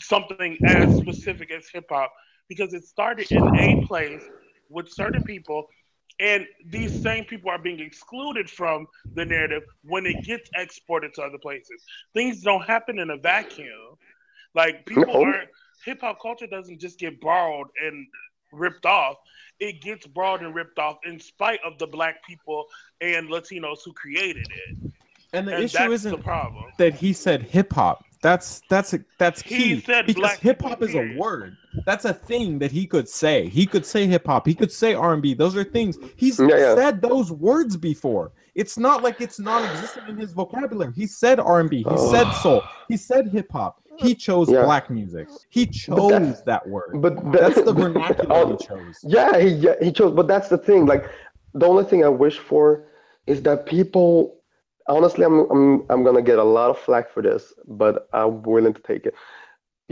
[0.00, 2.02] something as specific as hip hop
[2.42, 4.22] because it started in a place
[4.68, 5.66] with certain people.
[6.20, 11.22] And these same people are being excluded from the narrative when it gets exported to
[11.22, 11.82] other places.
[12.14, 13.96] Things don't happen in a vacuum.
[14.54, 15.22] Like people No.
[15.22, 15.48] aren't
[15.84, 18.06] hip hop culture doesn't just get borrowed and
[18.52, 19.16] ripped off.
[19.58, 22.66] It gets borrowed and ripped off in spite of the black people
[23.00, 24.92] and Latinos who created it.
[25.32, 26.64] And the and issue isn't the problem.
[26.78, 28.04] that he said hip hop.
[28.22, 31.56] That's that's that's He key said because hip hop is a word.
[31.86, 33.48] That's a thing that he could say.
[33.48, 34.46] He could say hip hop.
[34.46, 35.32] He could say R and B.
[35.32, 36.74] Those are things he's Yeah, yeah.
[36.74, 38.32] said those words before.
[38.54, 40.92] It's not like it's non-existent in his vocabulary.
[40.94, 41.78] He said R and B.
[41.78, 42.12] He Oh.
[42.12, 42.62] said soul.
[42.88, 43.80] He said hip hop.
[43.96, 44.64] He chose Yeah.
[44.64, 45.28] black music.
[45.48, 47.00] He chose that word.
[47.00, 48.98] But That's the but- vernacular um, he chose.
[49.02, 50.12] Yeah, he yeah, he chose.
[50.14, 50.84] But that's the thing.
[50.84, 51.08] Like
[51.54, 52.84] the only thing I wish for
[53.26, 54.36] is that people.
[54.90, 58.74] Honestly, I'm I'm I'm gonna get a lot of flack for this, but I'm willing
[58.74, 59.14] to take it.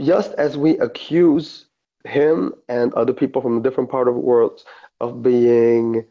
[0.01, 1.67] Just as we accuse
[2.05, 4.63] him and other people from a different part of the world
[5.01, 6.05] of being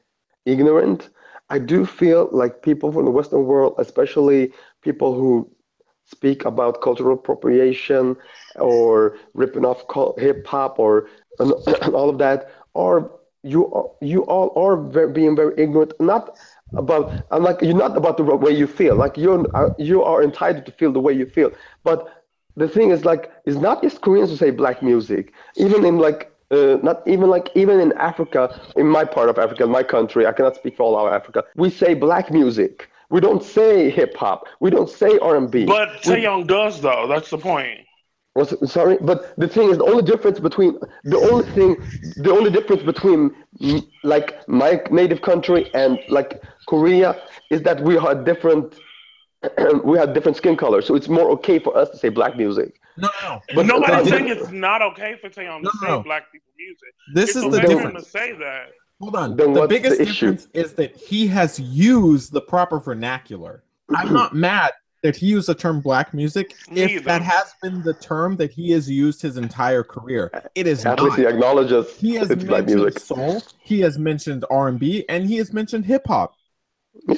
[0.47, 1.11] ignorant,
[1.51, 4.53] I do feel like people from the Western world, especially
[4.83, 5.51] people who
[6.05, 8.17] speak about cultural appropriation
[8.57, 9.85] or ripping off
[10.19, 11.09] hip hop or
[11.95, 13.11] all of that, are
[13.43, 15.93] you are- you all are very, being very ignorant.
[16.01, 16.39] Not
[16.75, 18.97] about I'm like you're not about the way you feel.
[18.97, 21.51] Like you're uh, you are entitled to feel the way you feel.
[21.85, 22.25] But
[22.57, 25.33] the thing is like it's not just Koreans who say black music.
[25.57, 29.65] Even in like uh, not even like even in Africa, in my part of Africa,
[29.65, 31.45] in my country, I cannot speak for all our Africa.
[31.57, 32.89] We say black music.
[33.11, 34.47] We don't say hip hop.
[34.61, 35.65] We don't say R and B.
[35.65, 37.07] But Taeyong does though.
[37.09, 37.88] That's the point.
[38.39, 40.79] Was sorry, but the thing is, the only difference between
[41.15, 41.71] the only thing,
[42.27, 43.21] the only difference between
[44.05, 46.31] like my native country and like
[46.69, 47.21] Korea
[47.51, 48.79] is that we are different.
[49.85, 52.81] we have different skin colors, so it's more okay for us to say black music.
[52.97, 53.41] No, no, no.
[53.57, 56.03] But nobody's the- saying it's not okay for Taeyong um, No, to say no.
[56.03, 56.93] black people music.
[57.15, 58.05] This it's is the difference.
[58.05, 58.67] to say that.
[59.01, 59.37] Hold on.
[59.37, 60.33] Then the what's the biggest issue?
[60.33, 63.63] difference is that he has used the proper vernacular.
[63.95, 67.01] I'm not mad that he used the term black music if Neither.
[67.05, 70.31] that has been the term that he has used his entire career.
[70.55, 71.03] It is At not.
[71.05, 72.99] least he acknowledges He has it's black mentioned music.
[73.03, 76.35] soul, he has mentioned R&B, and he has mentioned hip hop.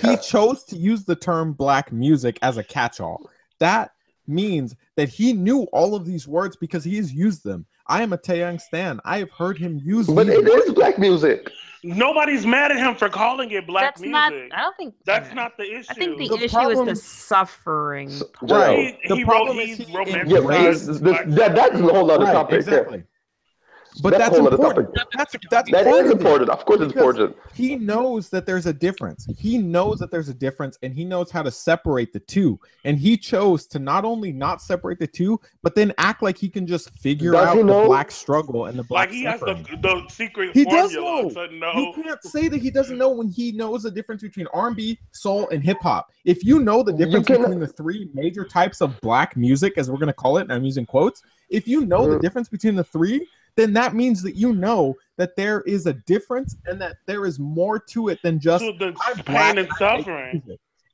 [0.02, 3.28] He chose to use the term black music as a catch-all.
[3.60, 3.92] That
[4.26, 7.66] means that he knew all of these words because he has used them.
[7.86, 9.00] I am a Taeyang stan.
[9.04, 11.50] I have heard him use But these it is black music.
[11.82, 14.12] Nobody's mad at him for calling it black That's music.
[14.12, 14.32] not.
[14.32, 15.86] I don't think That's not the issue.
[15.90, 18.10] I think the, The issue problem- is the suffering.
[18.10, 18.50] So- part.
[18.50, 18.98] Right.
[19.02, 22.10] He, The he problem wrote, is he Yeah, romanticized embraced this, that, that's a whole
[22.10, 22.52] other Right, topic.
[22.52, 22.58] yeah.
[22.58, 23.02] exactly.
[24.02, 24.94] But That's a that's, important.
[24.94, 25.10] topic.
[25.16, 26.16] That's that's That part is of it.
[26.18, 26.50] important.
[26.50, 27.36] Of course, it's important.
[27.54, 29.26] He knows that there's a difference.
[29.38, 32.58] He knows that there's a difference, and he knows how to separate the two.
[32.84, 36.48] And he chose to not only not separate the two, but then act like he
[36.48, 37.86] can just figure Does out the know?
[37.86, 41.28] black struggle and the black Like he has the, the secret He does know.
[41.30, 41.72] to know.
[41.74, 45.48] You can't say that he doesn't know when he knows the difference between R&B, soul,
[45.50, 46.10] and hip hop.
[46.24, 49.90] If you know the difference cannot- between the three major types of black music, as
[49.90, 52.20] we're going to call it, and I'm using quotes, if you know the Mhm.
[52.22, 53.26] difference between the three,
[53.60, 57.38] then that means that you know that there is a difference and that there is
[57.38, 60.42] more to it than just to the pain black, and suffering.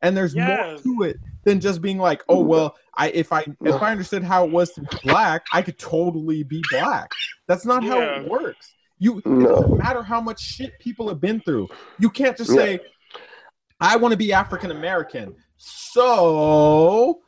[0.02, 0.82] And there's Yes.
[0.84, 2.48] more to it than just being like, oh mm-hmm.
[2.48, 5.78] well, I if I if I understood how it was to be black, I could
[5.78, 7.09] totally be black.
[7.47, 8.74] That's not how it works.
[8.98, 9.48] You it No.
[9.48, 11.68] doesn't matter how much shit people have been through.
[11.98, 12.56] You can't just Yeah.
[12.56, 12.80] say,
[13.80, 17.20] "I want to be African American." So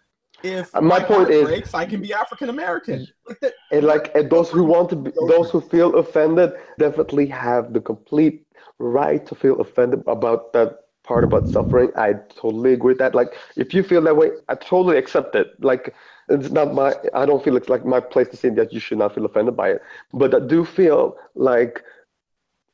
[0.43, 3.07] if my my point is- breaks, I can be African American.
[3.29, 7.73] Like And like and those who want to be, those who feel offended definitely have
[7.73, 8.47] the complete
[8.79, 11.91] right to feel offended about that part about suffering.
[11.97, 13.15] I totally agree with that.
[13.15, 15.49] Like if you feel that way, I totally accept it.
[15.61, 15.95] Like
[16.29, 18.99] it's not my I don't feel it's like my place to say that you should
[18.99, 19.83] not feel offended by it.
[20.13, 21.83] But I do feel like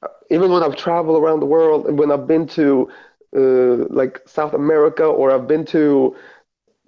[0.02, 2.88] uh, even when I've traveled around the world and when I've been to
[3.36, 6.16] uh, like South America or I've been to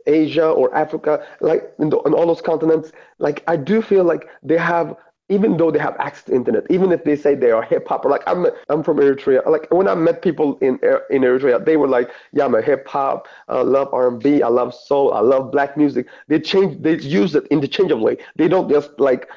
[0.07, 4.57] Asia or Africa, like in, the, all those continents, like I do feel like they
[4.57, 4.97] have,
[5.29, 8.05] even though they have access to internet, even if they say they are hip hop,
[8.05, 9.45] or like I'm, I'm from Eritrea.
[9.47, 10.79] Like when I met people in
[11.11, 13.27] in Eritrea, they were like, yeah, I'm a hip hop.
[13.49, 14.43] I love R&B.
[14.43, 15.13] I love soul.
[15.13, 16.07] I love black music.
[16.29, 18.19] They change, they use it interchangeably.
[18.37, 19.29] They don't just like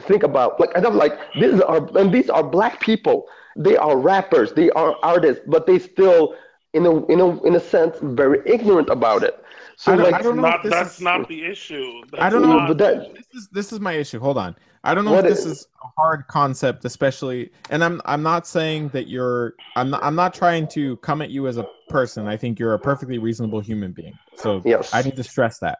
[0.00, 3.26] think about like and I'm like these are and these are black people.
[3.56, 4.52] They are rappers.
[4.52, 6.34] They are artists, but they still,
[6.72, 9.43] in a in a in a sense, very ignorant about it.
[9.76, 12.02] So I don't- like I don't know if Not, this that's is- not the issue.
[12.18, 14.20] I don't know, not but that- this is this is my issue.
[14.20, 14.54] Hold on.
[14.86, 18.46] I don't know if this is- is a hard concept, especially, and I'm I'm not
[18.46, 19.54] saying that you're.
[19.76, 22.28] I'm not, I'm not trying to come at you as a person.
[22.28, 24.16] I think you're a perfectly reasonable human being.
[24.36, 24.92] So Yes.
[24.94, 25.78] I need to stress that.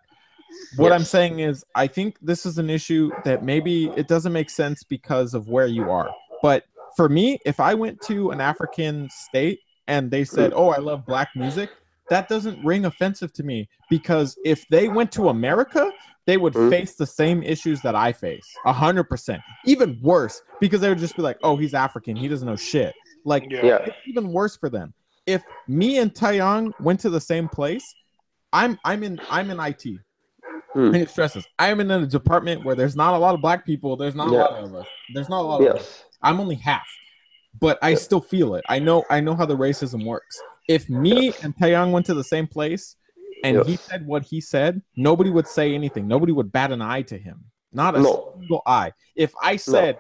[0.76, 4.48] What I'm saying is, I think this is an issue that maybe it doesn't make
[4.50, 6.10] sense because of where you are.
[6.42, 6.64] But
[6.96, 11.04] for me, if I went to an African state and they said, "Oh, I love
[11.04, 11.70] black music,"
[12.10, 15.90] that doesn't ring offensive to me because if they went to America,
[16.26, 16.70] they would Mhm.
[16.70, 20.98] face the same issues that I face, a hundred percent, even worse, because they would
[20.98, 22.94] just be like, "Oh, he's African, he doesn't know shit."
[23.24, 23.64] Like, Yeah.
[23.64, 24.94] yeah, it's even worse for them.
[25.26, 27.94] If me and Taeyong went to the same place,
[28.52, 29.98] I'm I'm in I'm in IT.
[30.74, 31.46] And it stresses.
[31.58, 33.96] I'm in a department where there's not a lot of black people.
[33.96, 34.86] There's not a lot of us.
[35.12, 36.04] There's not a lot of us.
[36.22, 36.86] I'm only half,
[37.60, 38.64] but I still feel it.
[38.68, 40.40] I know I know how the racism works.
[40.68, 42.96] If me and Taeyong went to the same place
[43.42, 46.08] and he said what he said, nobody would say anything.
[46.08, 47.44] Nobody would bat an eye to him.
[47.72, 48.32] Not a No.
[48.38, 48.92] single eye.
[49.16, 49.98] If I said,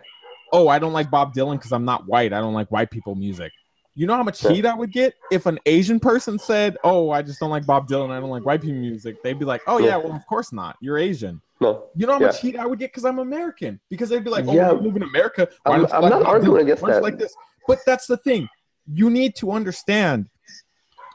[0.52, 2.32] "Oh, I don't like Bob Dylan because I'm not white.
[2.32, 3.52] I don't like white people music."
[3.96, 4.50] You know how much Yeah.
[4.52, 7.88] heat I would get if an Asian person said, "Oh, I just don't like Bob
[7.88, 8.10] Dylan.
[8.10, 10.76] I don't like white people music." They'd be like, "Oh yeah, well of course not.
[10.80, 12.26] You're Asian." No, You know how Yeah.
[12.26, 13.80] much heat I would get because I'm American.
[13.90, 14.72] Because they'd be like, "Oh, Yeah.
[14.72, 15.48] you live in America.
[15.64, 17.02] Why I'm- I'm like not arguing against that.
[17.02, 17.34] Like this,
[17.66, 18.48] but that's the thing.
[18.86, 20.26] You need to understand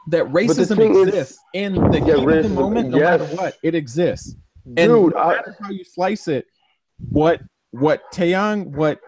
[0.08, 2.90] that racism thing is- exists in the Yeah, heat of the moment.
[2.90, 3.20] No yes.
[3.20, 4.34] matter what, it exists.
[4.66, 6.46] And dude, no I, matter how you slice it,
[7.10, 7.40] what
[7.72, 8.98] what Taeyong, what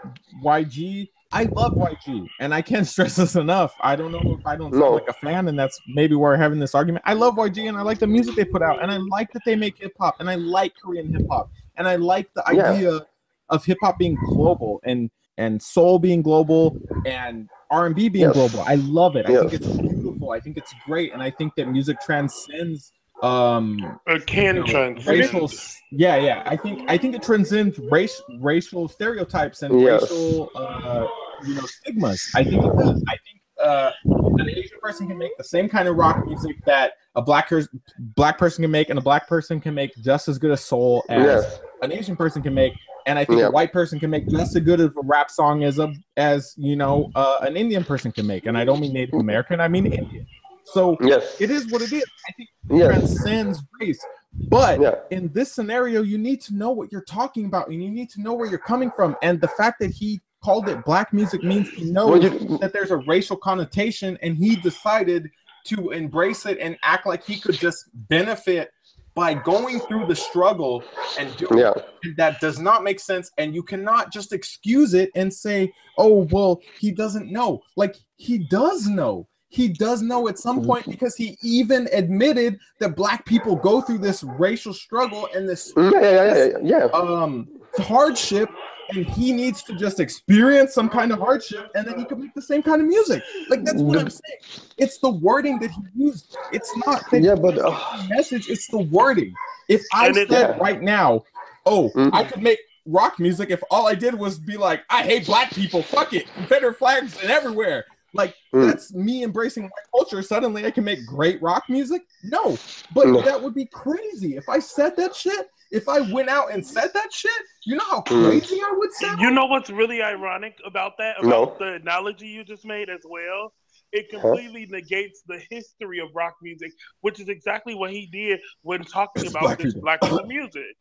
[0.45, 3.75] YG, I love YG, and I can't stress this enough.
[3.81, 4.93] I don't know if I don't sound No.
[4.95, 7.05] like a fan, and that's maybe where we're having this argument.
[7.07, 9.43] I love YG, and I like the music they put out, and I like that
[9.45, 12.71] they make hip hop, and I like Korean hip hop, and I like the Yeah.
[12.71, 13.01] idea
[13.49, 16.77] of hip hop being global and and soul being global
[17.07, 18.35] and R and B being Yes.
[18.35, 18.61] global.
[18.67, 19.25] I love it.
[19.27, 20.31] I think it's beautiful.
[20.31, 22.93] I think it's great, and I think that music transcends
[23.23, 25.07] um It can you know, transcend.
[25.07, 25.51] racial
[25.93, 30.03] yeah yeah i think i think it transcends race racial stereotypes and Yes.
[30.03, 31.07] racial uh
[31.45, 32.31] you know stigmas.
[32.35, 33.03] I think it does.
[33.09, 33.91] I think uh
[34.39, 37.81] an asian person can make the same kind of rock music that a black person
[38.17, 41.05] black person can make and a black person can make just as good a soul
[41.11, 42.73] as yes, an asian person can make.
[43.07, 43.49] And i think Yeah.
[43.49, 46.55] a white person can make just as good of a rap song as a as
[46.57, 48.47] you know uh, an indian person can make.
[48.47, 50.27] And i don't mean native american i mean indian.
[50.65, 52.05] So yes, it is what it is.
[52.29, 54.03] I think yes, transcends race.
[54.49, 54.95] But Yeah.
[55.11, 58.21] in this scenario, you need to know what you're talking about and you need to
[58.23, 59.17] know where you're coming from.
[59.23, 62.91] And the fact that he called it black music means he knows you- that there's
[62.91, 65.31] a racial connotation and he decided
[65.65, 68.73] to embrace it and act like he could just benefit
[69.15, 70.83] by going through the struggle
[71.19, 71.73] and doing yeah,
[72.17, 76.61] that does not make sense and you cannot just excuse it and say oh well
[76.81, 77.63] he doesn't know.
[77.77, 79.29] Like he does know.
[79.51, 83.99] He does know at some point because he even admitted that black people go through
[83.99, 86.85] this racial struggle and this Mm, yeah, yeah, yeah, yeah, yeah.
[86.95, 87.49] um
[87.79, 88.49] hardship
[88.91, 92.35] and he needs to just experience some kind of hardship and then he can make
[92.35, 93.23] the same kind of music.
[93.49, 94.67] Like that's what i'm saying.
[94.79, 96.37] It's the wording that he used.
[96.53, 97.79] It's not that Yeah, but uh,
[98.09, 99.35] message it's the wording.
[99.69, 100.59] If i And it- said Yeah.
[100.63, 101.23] right now
[101.65, 102.11] oh Mhm.
[102.13, 105.51] i could make rock music if all i did was be like i hate black
[105.53, 107.85] people fuck it confederate flags and everywhere
[108.15, 108.67] like Mm.
[108.67, 110.21] that's me embracing white culture.
[110.23, 112.03] Suddenly i can make great rock music?
[112.25, 112.59] No.
[112.93, 113.23] But No.
[113.23, 114.37] that would be crazy.
[114.37, 117.85] If i said that shit if i went out and said that shit you know
[117.91, 118.29] how Mm.
[118.29, 121.17] crazy i would sound You know what's really ironic about that?
[121.19, 121.67] About No.
[121.67, 123.53] the analogy you just made as well?
[123.93, 126.73] It completely negates the history of rock music,
[127.03, 129.83] which is exactly what he did when talking It's about black this people.
[129.83, 130.75] black music.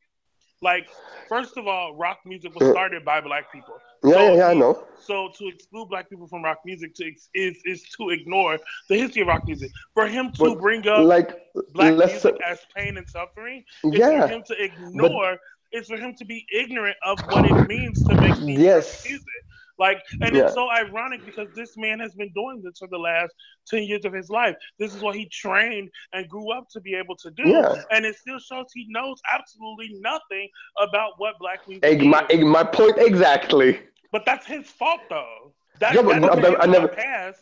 [0.62, 0.88] Like,
[1.28, 3.76] first of all, rock music was started by black people.
[4.04, 4.84] Yeah, So yeah, yeah, I know.
[4.96, 8.60] So to exclude black people from rock music to ex- is is to ignore
[8.90, 9.72] the history of rock music.
[9.94, 11.32] For him to But, bring up Like,
[11.74, 15.38] black music as pain and suffering, it's for him to ignore.
[15.72, 19.04] it's for him to be ignorant of what it means to make Yes.
[19.04, 19.24] music.
[19.78, 20.42] Like, and Yeah.
[20.42, 23.34] it's so ironic because this man has been doing this for the last
[23.68, 24.56] ten years of his life.
[24.80, 27.84] This is what he trained and grew up to be able to do, Yeah.
[27.90, 30.50] and it still shows he knows absolutely nothing
[30.80, 32.30] about what black music my, is.
[32.44, 33.80] my point exactly.
[34.12, 35.54] But that's his fault, though.
[35.80, 37.36] That, Yeah, but that doesn't I- I never- a pass.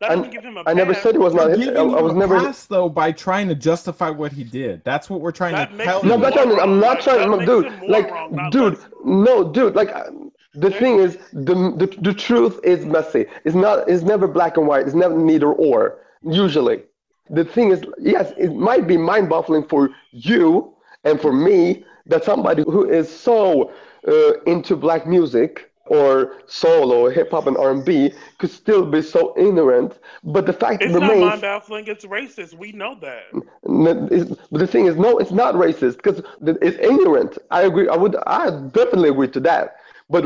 [0.00, 1.46] That I- give him a I never said it was not.
[1.46, 2.38] We're I, giving I him was a never.
[2.40, 4.84] pass though by trying to justify what he did.
[4.84, 6.20] That's what we're trying That to makes tell him No, you.
[6.20, 7.72] but I'm, I'm not trying, that no, dude.
[7.72, 8.86] him Like, wrong, dude, less.
[9.04, 9.74] no, dude.
[9.74, 10.10] Like, uh,
[10.52, 13.24] the thing is, the, the the truth is messy.
[13.44, 13.88] It's not.
[13.88, 14.84] It's never black and white.
[14.84, 15.98] It's never neither or.
[16.22, 16.82] Usually,
[17.30, 20.74] the thing is, yes, it might be mind-boggling for you
[21.04, 23.70] and for me that somebody who is so
[24.06, 29.34] uh, into black music or soul or hip hop and R&B could still be so
[29.36, 29.98] ignorant.
[30.24, 31.86] But the fact It's not mind baffling.
[31.86, 32.54] It's racist.
[32.54, 33.24] We know that.
[33.62, 37.38] But the thing is, no, it's not racist because it's ignorant.
[37.50, 37.88] I agree.
[37.88, 38.16] I would.
[38.26, 39.76] I definitely agree to that.
[40.08, 40.24] But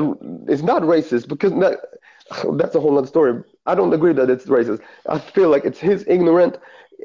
[0.48, 1.78] it's not racist because that,
[2.58, 3.42] that's a whole other story.
[3.66, 4.80] I don't agree that it's racist.
[5.08, 6.58] I feel like it's his ignorant,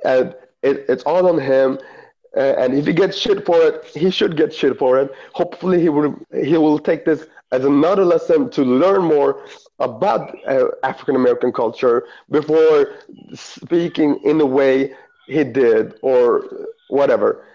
[0.04, 1.80] and it, it's all on him.
[2.36, 5.12] Uh, and if he gets shit for it, he should get shit for it.
[5.34, 9.46] Hopefully, he will he will take this as another lesson to learn more
[9.80, 13.00] about uh, African American culture before
[13.34, 14.94] speaking in the way
[15.28, 17.46] he did or whatever.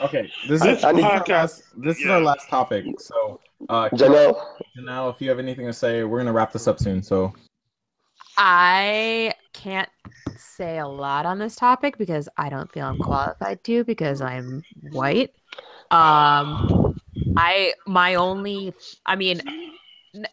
[0.00, 1.62] Okay, this This is, this our podcast- last.
[1.76, 2.84] This is our last topic.
[3.00, 4.40] So, uh, Janelle,
[4.76, 7.02] now, if you have anything to say, we're gonna wrap this up soon.
[7.02, 7.32] So,
[8.36, 9.88] I can't
[10.36, 14.62] say a lot on this topic because I don't feel I'm qualified to because I'm
[14.92, 15.30] white.
[15.90, 16.94] Um,
[17.36, 18.72] I my only,
[19.04, 19.42] I mean,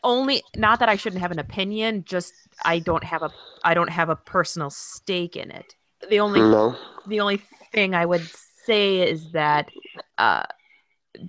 [0.04, 2.34] only not that I shouldn't have an opinion, just
[2.64, 3.32] I don't have a
[3.64, 5.76] I don't have a personal stake in it.
[6.10, 6.76] The only no.
[7.08, 7.42] the only
[7.74, 8.30] thing I would
[8.66, 9.70] say is that
[10.18, 10.44] uh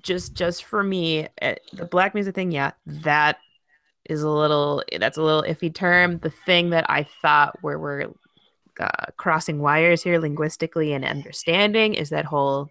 [0.03, 3.39] just just for me uh, the black music thing yeah that
[4.09, 8.09] is a little that's a little iffy term the thing that I thought where we're
[8.79, 12.69] uh, crossing wires here linguistically and understanding is that whole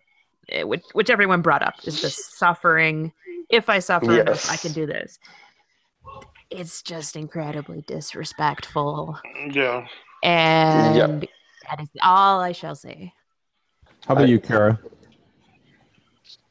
[0.49, 3.11] eh, which, which everyone brought up is the suffering
[3.49, 5.19] if I suffer enough I can do this
[6.49, 9.19] it's just incredibly disrespectful
[9.53, 9.87] Yeah.
[10.23, 11.27] and
[11.69, 13.13] that is all I shall say
[14.07, 14.79] how about you, Kara?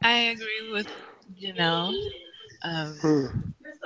[0.02, 0.89] I agree with
[1.40, 1.94] Janelle.
[2.62, 3.27] Um, Hmm.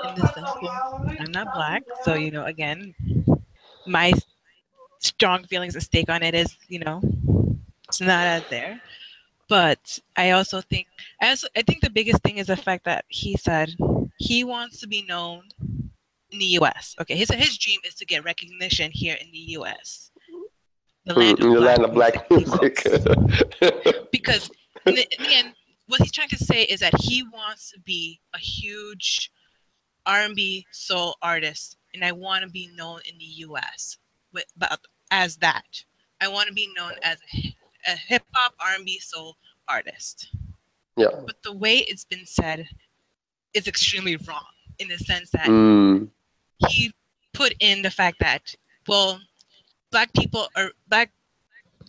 [0.05, 2.95] In the sense I'm not black, so you know, again,
[3.87, 4.13] my
[5.01, 7.01] strong feelings at stake on it is, you know,
[7.89, 8.81] it's not out there.
[9.49, 10.87] But I also think,
[11.23, 13.75] I also, I think the biggest thing is the fact that he said
[14.19, 15.43] he wants to be known
[16.31, 16.95] in the U.S.
[17.01, 20.11] Okay, his his dream is to get recognition here in the U.S.
[21.07, 24.09] The land of in the black land of black music, music.
[24.13, 24.51] because
[24.85, 25.55] in the, in the end,
[25.87, 29.31] what he's trying to say is that he wants to be a huge
[30.09, 33.99] R&B soul artist, and I want to be known in the U.S.
[34.33, 34.81] with but
[35.11, 35.85] as that.
[36.21, 37.55] I want to be known as a,
[37.93, 39.37] a hip hop R&B soul
[39.69, 40.29] artist.
[40.97, 41.09] yeah.
[41.27, 42.67] But the way it's been said
[43.55, 44.45] is extremely wrong
[44.79, 46.09] in the sense that Mm.
[46.69, 46.93] he
[47.35, 48.55] put in the fact that
[48.89, 49.21] well
[49.93, 51.11] black people are black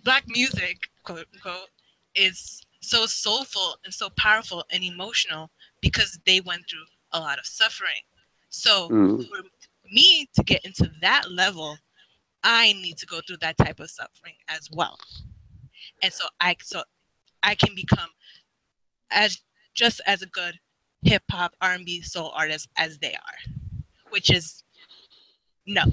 [0.03, 1.69] black music quote unquote
[2.15, 5.49] is so soulful and so powerful and emotional
[5.81, 8.01] because they went through a lot of suffering
[8.49, 9.27] so Mm.
[9.27, 9.43] for
[9.91, 11.77] me to get into that level
[12.43, 14.97] i need to go through that type of suffering as well
[16.03, 16.81] and so i so
[17.43, 18.09] i can become
[19.11, 19.41] as
[19.73, 20.55] just as a good
[21.03, 23.53] hip hop r&b soul artist as they are
[24.09, 24.63] which is
[25.67, 25.83] no.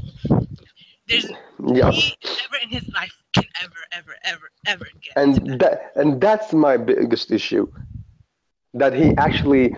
[1.07, 1.27] There's
[1.75, 1.91] Yeah.
[1.91, 5.59] he never in his life can ever, ever, ever, ever get and that.
[5.59, 7.71] that and that's my biggest issue
[8.73, 9.77] that he actually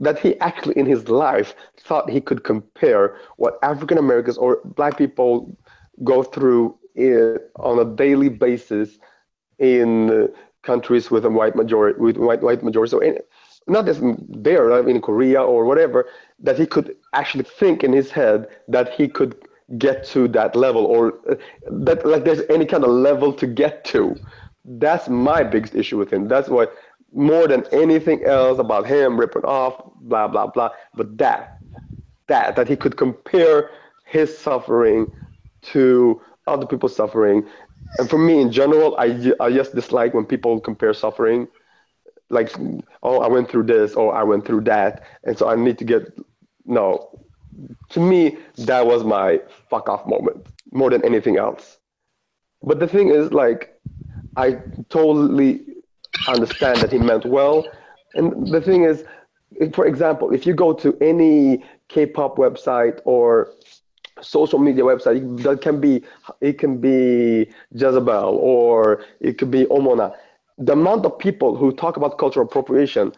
[0.00, 4.98] that he actually in his life thought he could compare what african americans or black
[4.98, 5.56] people
[6.04, 8.98] go through in, on a daily basis
[9.58, 10.28] in
[10.62, 12.90] countries with a white majority with white white majority.
[12.90, 13.18] So in,
[13.68, 16.06] not just there in korea or whatever
[16.40, 19.36] that he could actually think in his head that he could
[19.78, 21.36] get to that level or uh,
[21.70, 24.16] that like there's any kind of level to get to.
[24.64, 26.28] That's my biggest issue with him.
[26.28, 26.74] That's what
[27.12, 30.70] more than anything else about him ripping off blah blah blah.
[30.94, 31.58] But that
[32.28, 33.70] that that he could compare
[34.06, 35.10] his suffering
[35.62, 37.46] to other people's suffering.
[37.98, 41.48] And for me in general i, I just dislike when people compare suffering.
[42.30, 42.52] Like
[43.02, 45.02] oh i went through this or i went through that.
[45.24, 46.12] And so i need to get
[46.64, 47.08] no.
[47.90, 51.78] To me, that was my fuck off moment more than anything else.
[52.62, 53.78] But the thing is, like,
[54.36, 54.58] I
[54.88, 55.60] totally
[56.26, 57.70] understand that he meant well.
[58.14, 59.04] And the thing is,
[59.74, 63.52] for example, if you go to any K-pop website or
[64.20, 66.02] social media website, that can be
[66.40, 70.14] it can be Jezebel or it could be Omona.
[70.58, 73.12] The amount of people who talk about cultural appropriation,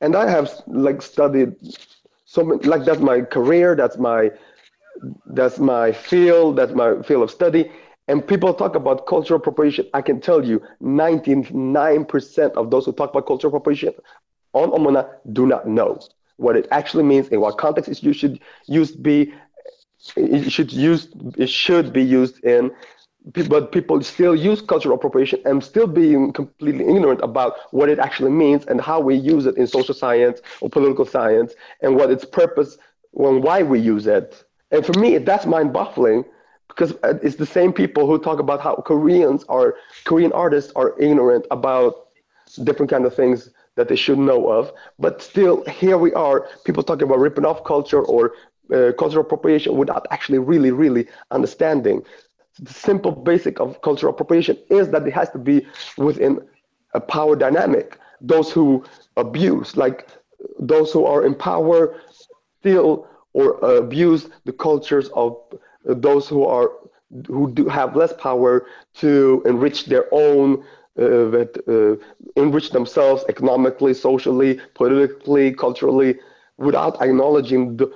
[0.00, 1.54] and I have like studied
[2.24, 4.30] so many, like that's my career, that's my
[5.26, 7.70] that's my field, that's my field of study.
[8.08, 9.86] And people talk about cultural appropriation.
[9.94, 13.94] I can tell you, 99% of those who talk about cultural appropriation
[14.52, 16.00] on Omona do not know
[16.36, 19.32] what it actually means, in what context it should use be.
[20.16, 22.72] It should use it should be used in,
[23.48, 28.32] but people still use cultural appropriation and still being completely ignorant about what it actually
[28.32, 32.24] means and how we use it in social science or political science and what its
[32.24, 32.78] purpose
[33.16, 34.44] and why we use it.
[34.72, 36.24] And for me, that's mind-boggling
[36.74, 40.98] because uh, it's the same people who talk about how Koreans are Korean artists are
[40.98, 42.08] ignorant about
[42.64, 44.72] different kind of things that they should know of.
[44.98, 48.32] But still, here we are, people talking about ripping off culture or
[48.72, 52.02] uh, cultural appropriation without actually really, really understanding.
[52.58, 55.66] The simple basic of cultural appropriation is that it has to be
[55.96, 56.40] within
[56.94, 57.98] a power dynamic.
[58.20, 58.84] Those who
[59.16, 60.08] abuse, like
[60.58, 61.96] those who are in power,
[62.60, 65.36] steal or abuse the cultures of
[65.84, 66.70] those who are
[67.26, 70.62] who do have less power to enrich their own
[70.98, 76.18] uh, that, uh, enrich themselves economically, socially, politically, culturally,
[76.58, 77.92] without acknowledging the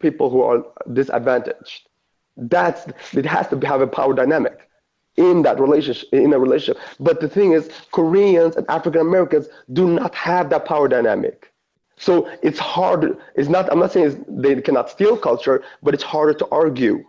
[0.00, 1.88] people who are disadvantaged.
[2.36, 2.86] That's
[3.16, 4.68] it has to have a power dynamic
[5.16, 6.82] in that relationship in a relationship.
[6.98, 11.52] But the thing is, Koreans and African Americans do not have that power dynamic.
[11.96, 13.16] So it's hard.
[13.34, 13.70] It's not.
[13.70, 17.04] I'm not saying they cannot steal culture, but it's harder to argue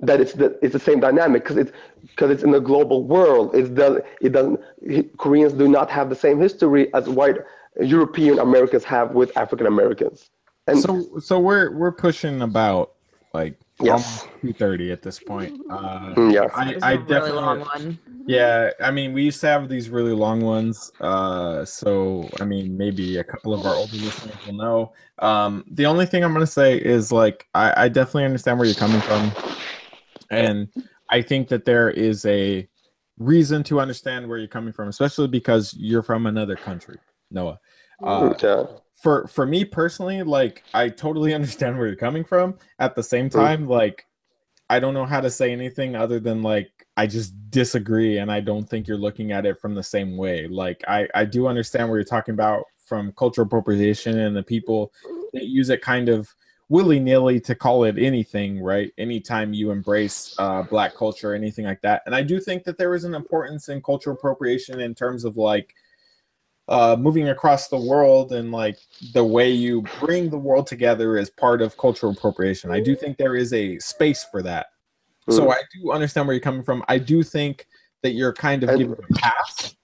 [0.00, 1.72] that it's the it's the same dynamic because it's
[2.02, 3.54] because it's in a global world.
[3.54, 4.60] It's the it doesn't
[5.18, 7.36] Koreans do not have the same history as white
[7.80, 10.30] European Americans have with African Americans.
[10.66, 12.92] And So so we're we're pushing about
[13.34, 14.04] like Yes.
[14.04, 15.54] almost two thirty at this point.
[15.70, 16.50] Uh, Mm, yes.
[16.54, 17.98] I, This is really definitely long one.
[18.26, 20.92] Yeah, I mean, we used to have these really long ones.
[21.00, 24.92] Uh, so I mean, maybe a couple of our older listeners will know.
[25.18, 28.74] Um, the only thing I'm gonna say is like, I, I definitely understand where you're
[28.74, 29.32] coming from,
[30.30, 30.68] and
[31.10, 32.68] I think that there is a
[33.18, 36.98] reason to understand where you're coming from, especially because you're from another country,
[37.30, 37.58] Noah.
[38.02, 38.64] Uh, yeah.
[38.94, 42.56] for for me personally, like I totally understand where you're coming from.
[42.78, 43.32] At the same Mm.
[43.32, 44.06] time, like
[44.70, 48.40] I don't know how to say anything other than like I just disagree and I
[48.40, 50.46] don't think you're looking at it from the same way.
[50.46, 54.92] Like I I do understand where you're talking about from cultural appropriation and the people
[55.32, 56.32] that use it kind of
[56.70, 58.90] willy-nilly to call it anything, right?
[58.96, 62.02] Anytime you embrace uh black culture or anything like that.
[62.06, 65.36] And I do think that there is an importance in cultural appropriation in terms of
[65.36, 65.74] like
[66.68, 68.78] uh, moving across the world and like
[69.12, 72.70] the way you bring the world together is part of cultural appropriation.
[72.70, 74.66] I do think there is a space for that.
[75.28, 75.52] So Mm.
[75.52, 76.84] I do understand where you're coming from.
[76.86, 77.66] I do think
[78.02, 79.74] that you're kind of giving a pass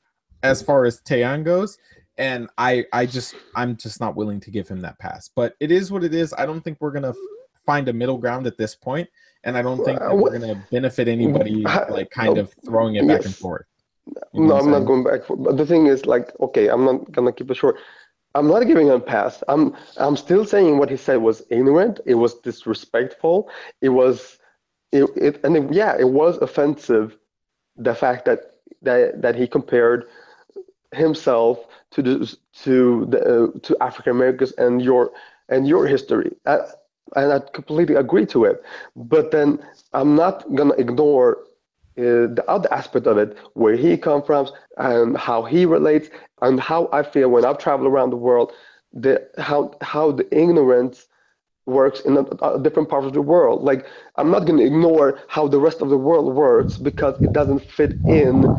[0.45, 1.77] as far as Taeyeon goes.
[2.19, 5.31] And I, I just, I'm just not willing to give him that pass.
[5.35, 6.33] But it is what it is.
[6.37, 7.17] I don't think we're gonna f-
[7.67, 9.09] find a middle ground at this point,
[9.45, 11.55] and I don't think that Uh, we're gonna benefit anybody
[11.91, 13.67] like kind no, of throwing it back and forth.
[14.33, 15.25] You know No, what I'm not going back.
[15.25, 17.77] For, but the thing is, like, okay, I'm not gonna keep it short.
[18.35, 19.43] I'm not giving him a pass.
[19.49, 22.01] I'm I'm still saying what he said was ignorant.
[22.07, 23.51] It was disrespectful.
[23.81, 24.39] It was,
[24.93, 27.17] it, it and it, yeah, it was offensive.
[27.77, 28.41] The fact that
[28.83, 30.09] that that he compared
[30.93, 31.67] himself
[31.97, 35.13] to the to the uh, to African Americans and your
[35.49, 36.37] and your history.
[36.47, 36.59] I,
[37.17, 38.63] and I completely agree to it.
[38.97, 41.39] But then I'm not gonna ignore
[41.99, 46.11] uh, the other aspect of it, where he comes from and how he relates,
[46.43, 48.53] and how I feel when I've traveled around the world,
[48.93, 51.07] the how how the ignorance
[51.67, 53.63] works in a, a different parts of the world.
[53.63, 53.87] Like
[54.17, 58.01] I'm not to ignore how the rest of the world works because it doesn't fit
[58.07, 58.51] in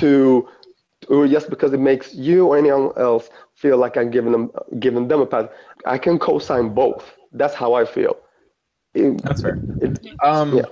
[0.00, 0.48] to
[1.08, 5.08] or just because it makes you or anyone else feel like I'm giving them giving
[5.08, 5.46] them a pass.
[5.86, 7.04] I can co-sign both.
[7.32, 8.16] That's how I feel.
[8.94, 9.58] It- That's fair.
[9.80, 10.62] it- Um, Yeah.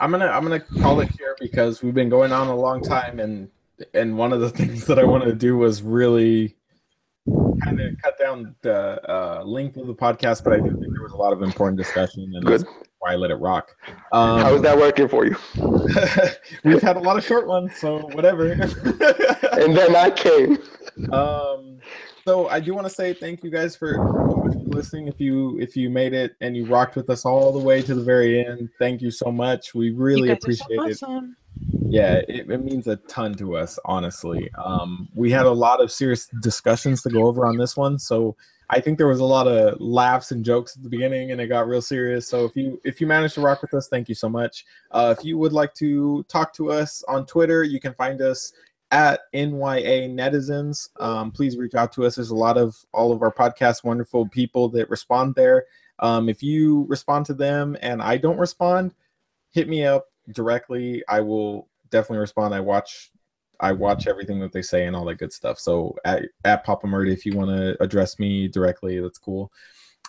[0.00, 3.20] I'm gonna I'm gonna call it here because we've been going on a long time,
[3.20, 3.50] and
[3.92, 6.56] and one of the things that I wanted to do was really
[7.62, 11.02] kind of cut down the uh, length of the podcast, but I do think there
[11.02, 12.60] was a lot of important discussion, and Good.
[12.62, 13.74] that's why I let it rock.
[14.12, 15.36] how is Um, that working for you?
[16.64, 18.50] we've had a lot of short ones, so whatever.
[18.52, 20.58] And then I came.
[21.12, 21.78] um,
[22.26, 23.94] So I do want to say thank you guys for
[24.54, 25.08] much for listening.
[25.08, 27.94] If you if you made it and you rocked with us all the way to
[27.94, 29.74] the very end, thank you so much.
[29.74, 31.02] We really are so appreciate it.
[31.02, 31.36] awesome.
[31.88, 34.50] Yeah, it, it means a ton to us, honestly.
[34.54, 38.36] Um, we had a lot of serious discussions to go over on this one, so
[38.70, 41.48] I think there was a lot of laughs and jokes at the beginning, and it
[41.48, 42.28] got real serious.
[42.28, 44.64] So if you if you managed to rock with us, thank you so much.
[44.92, 48.52] Uh, if you would like to talk to us on Twitter, you can find us
[48.90, 50.88] at NYANetizens.
[50.98, 52.16] Um, please reach out to us.
[52.16, 55.66] There's a lot of all of our podcast wonderful people that respond there.
[56.00, 58.94] Um, if you respond to them and I don't respond,
[59.52, 61.02] hit me up directly.
[61.08, 62.54] I will definitely respond.
[62.54, 63.10] I watch
[63.60, 65.58] I watch everything that they say and all that good stuff.
[65.58, 69.52] So at, at Papa Murdy, if you want to address me directly, that's cool.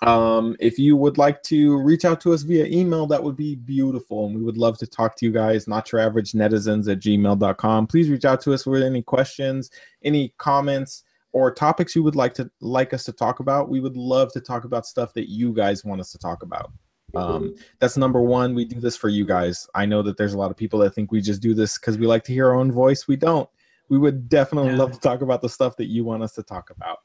[0.04, 3.56] Um, if you would like to reach out to us via email, that would be
[3.56, 4.26] beautiful.
[4.26, 7.88] And we would love to talk to you guys, not your average netizens at gmail.com.
[7.88, 9.70] Please reach out to us with any questions,
[10.04, 11.04] any comments,
[11.34, 13.70] or topics you would like to like us to talk about.
[13.70, 16.72] We would love to talk about stuff that you guys want us to talk about.
[17.14, 18.56] Um, that's number one.
[18.56, 19.68] We do this for you guys.
[19.76, 21.98] I know that there's a lot of people that think we just do this because
[21.98, 23.08] we like to hear our own voice.
[23.08, 23.50] We don't.
[23.90, 24.78] We would definitely Yeah.
[24.78, 27.00] love to talk about the stuff that you want us to talk about.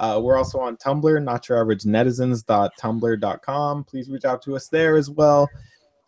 [0.00, 3.84] Uh, we're also on Tumblr, not your average netizens.tumblr.com.
[3.84, 5.48] Please reach out to us there as well.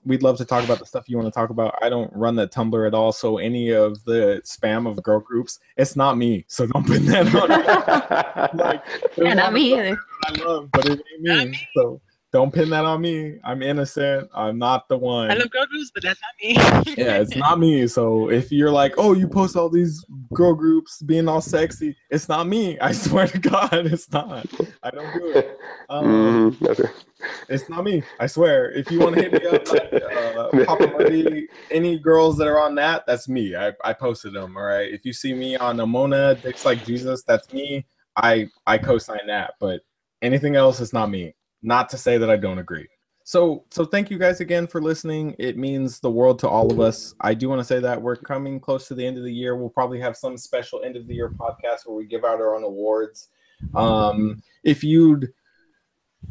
[0.04, 1.76] We'd love to talk about the stuff you want to talk about.
[1.82, 5.60] I don't run that Tumblr at all, so any of the spam of girl groups,
[5.76, 6.44] it's not me.
[6.48, 8.56] So don't put that on.
[8.58, 8.82] like,
[9.16, 9.96] Yeah, not me either.
[10.24, 11.50] I love, but it ain't Not me.
[11.52, 11.68] me.
[11.76, 12.00] So
[12.32, 13.38] don't pin that on me.
[13.44, 14.30] I'm innocent.
[14.34, 15.30] I'm not the one.
[15.30, 16.94] I love girl groups, but that's not me.
[16.96, 17.86] yeah, it's not me.
[17.86, 20.02] So if you're like, oh, you post all these
[20.32, 22.78] girl groups being all sexy, it's not me.
[22.80, 24.46] I swear to God, it's not.
[24.82, 25.58] I don't do it.
[25.90, 27.04] Um, that's it.
[27.50, 28.02] it's not me.
[28.18, 28.72] I swear.
[28.72, 32.58] If you want to hit me up, like, uh, Papa Murdy, any girls that are
[32.58, 33.54] on that, that's me.
[33.54, 34.56] I, I posted them.
[34.56, 34.90] All right.
[34.90, 37.84] If you see me on Omona, Dicks Like Jesus, that's me.
[38.16, 39.54] I I co-sign that.
[39.60, 39.82] But
[40.22, 41.34] anything else is not me.
[41.62, 42.88] Not to say that I don't agree.
[43.24, 45.36] So so thank you guys again for listening.
[45.38, 47.14] It means the world to all of us.
[47.20, 49.56] I do want to say that we're coming close to the end of the year.
[49.56, 52.56] We'll probably have some special end of the year podcast where we give out our
[52.56, 53.28] own awards.
[53.74, 55.32] Um, if you'd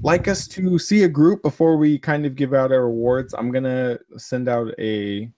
[0.02, 3.52] like us to see a group before we kind of give out our awards, I'm
[3.52, 5.32] gonna send out a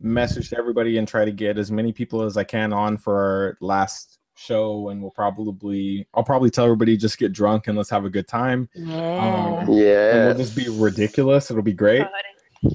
[0.00, 3.18] message to everybody and try to get as many people as I can on for
[3.18, 4.88] our last show.
[4.90, 8.28] And we'll probably, I'll probably tell everybody just get drunk and let's have a good
[8.28, 8.68] time.
[8.74, 9.58] Yeah.
[9.66, 10.26] Um, Yeah.
[10.26, 11.50] we'll just be ridiculous.
[11.50, 12.06] It'll be great.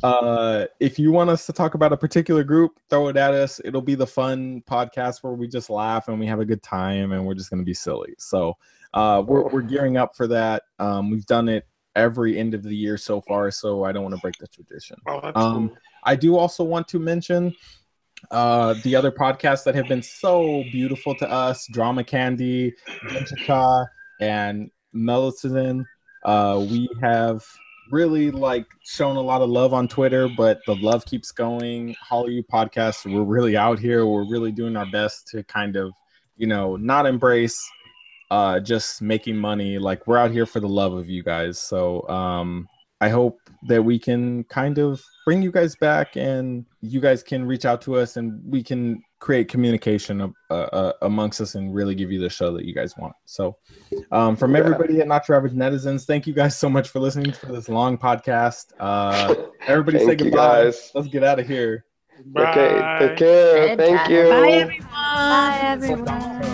[0.04, 3.60] Uh, if you want us to talk about a particular group, throw it at us.
[3.66, 7.12] It'll be the fun podcast where we just laugh and we have a good time
[7.12, 8.14] and we're just gonna be silly.
[8.18, 8.56] So
[8.94, 10.64] uh, we're we're gearing up for that.
[10.80, 11.66] Um, we've done it
[11.96, 14.98] every end of the year so far, so I don't want to break the tradition.
[15.08, 15.78] Oh, Um, cool.
[16.04, 17.54] I do also want to mention
[18.30, 22.74] uh, the other podcasts that have been so beautiful to us: Drama Candy,
[23.08, 23.88] Genchika,
[24.20, 25.86] and Melatonin.
[26.24, 27.44] Uh, we have
[27.92, 31.96] really like shown a lot of love on Twitter, but the love keeps going.
[32.00, 34.06] Hollywood podcasts, we're really out here.
[34.06, 35.94] We're really doing our best to kind of,
[36.38, 37.62] you know, not embrace
[38.30, 39.78] uh just making money.
[39.78, 41.60] Like we're out here for the love of you guys.
[41.60, 42.68] So um
[43.02, 47.46] I hope that we can kind of bring you guys back and you guys can
[47.46, 51.96] reach out to us and we can create communication uh, uh, amongst us and really
[51.96, 53.14] give you the show that you guys want.
[53.26, 53.58] So,
[54.12, 54.60] um, from Yeah.
[54.60, 57.70] everybody at Not Your Average Netizens, thank you guys so much for listening to this
[57.70, 58.68] long podcast.
[58.80, 59.34] Uh,
[59.68, 60.64] everybody say Thank you, goodbye.
[60.66, 60.92] guys.
[60.94, 61.86] Let's get out of here.
[62.38, 62.98] Okay, Bye.
[63.00, 63.76] take care.
[63.76, 64.10] Good Thank job.
[64.12, 64.24] you.
[64.30, 64.88] Bye, everyone.
[64.92, 66.52] Bye, everyone.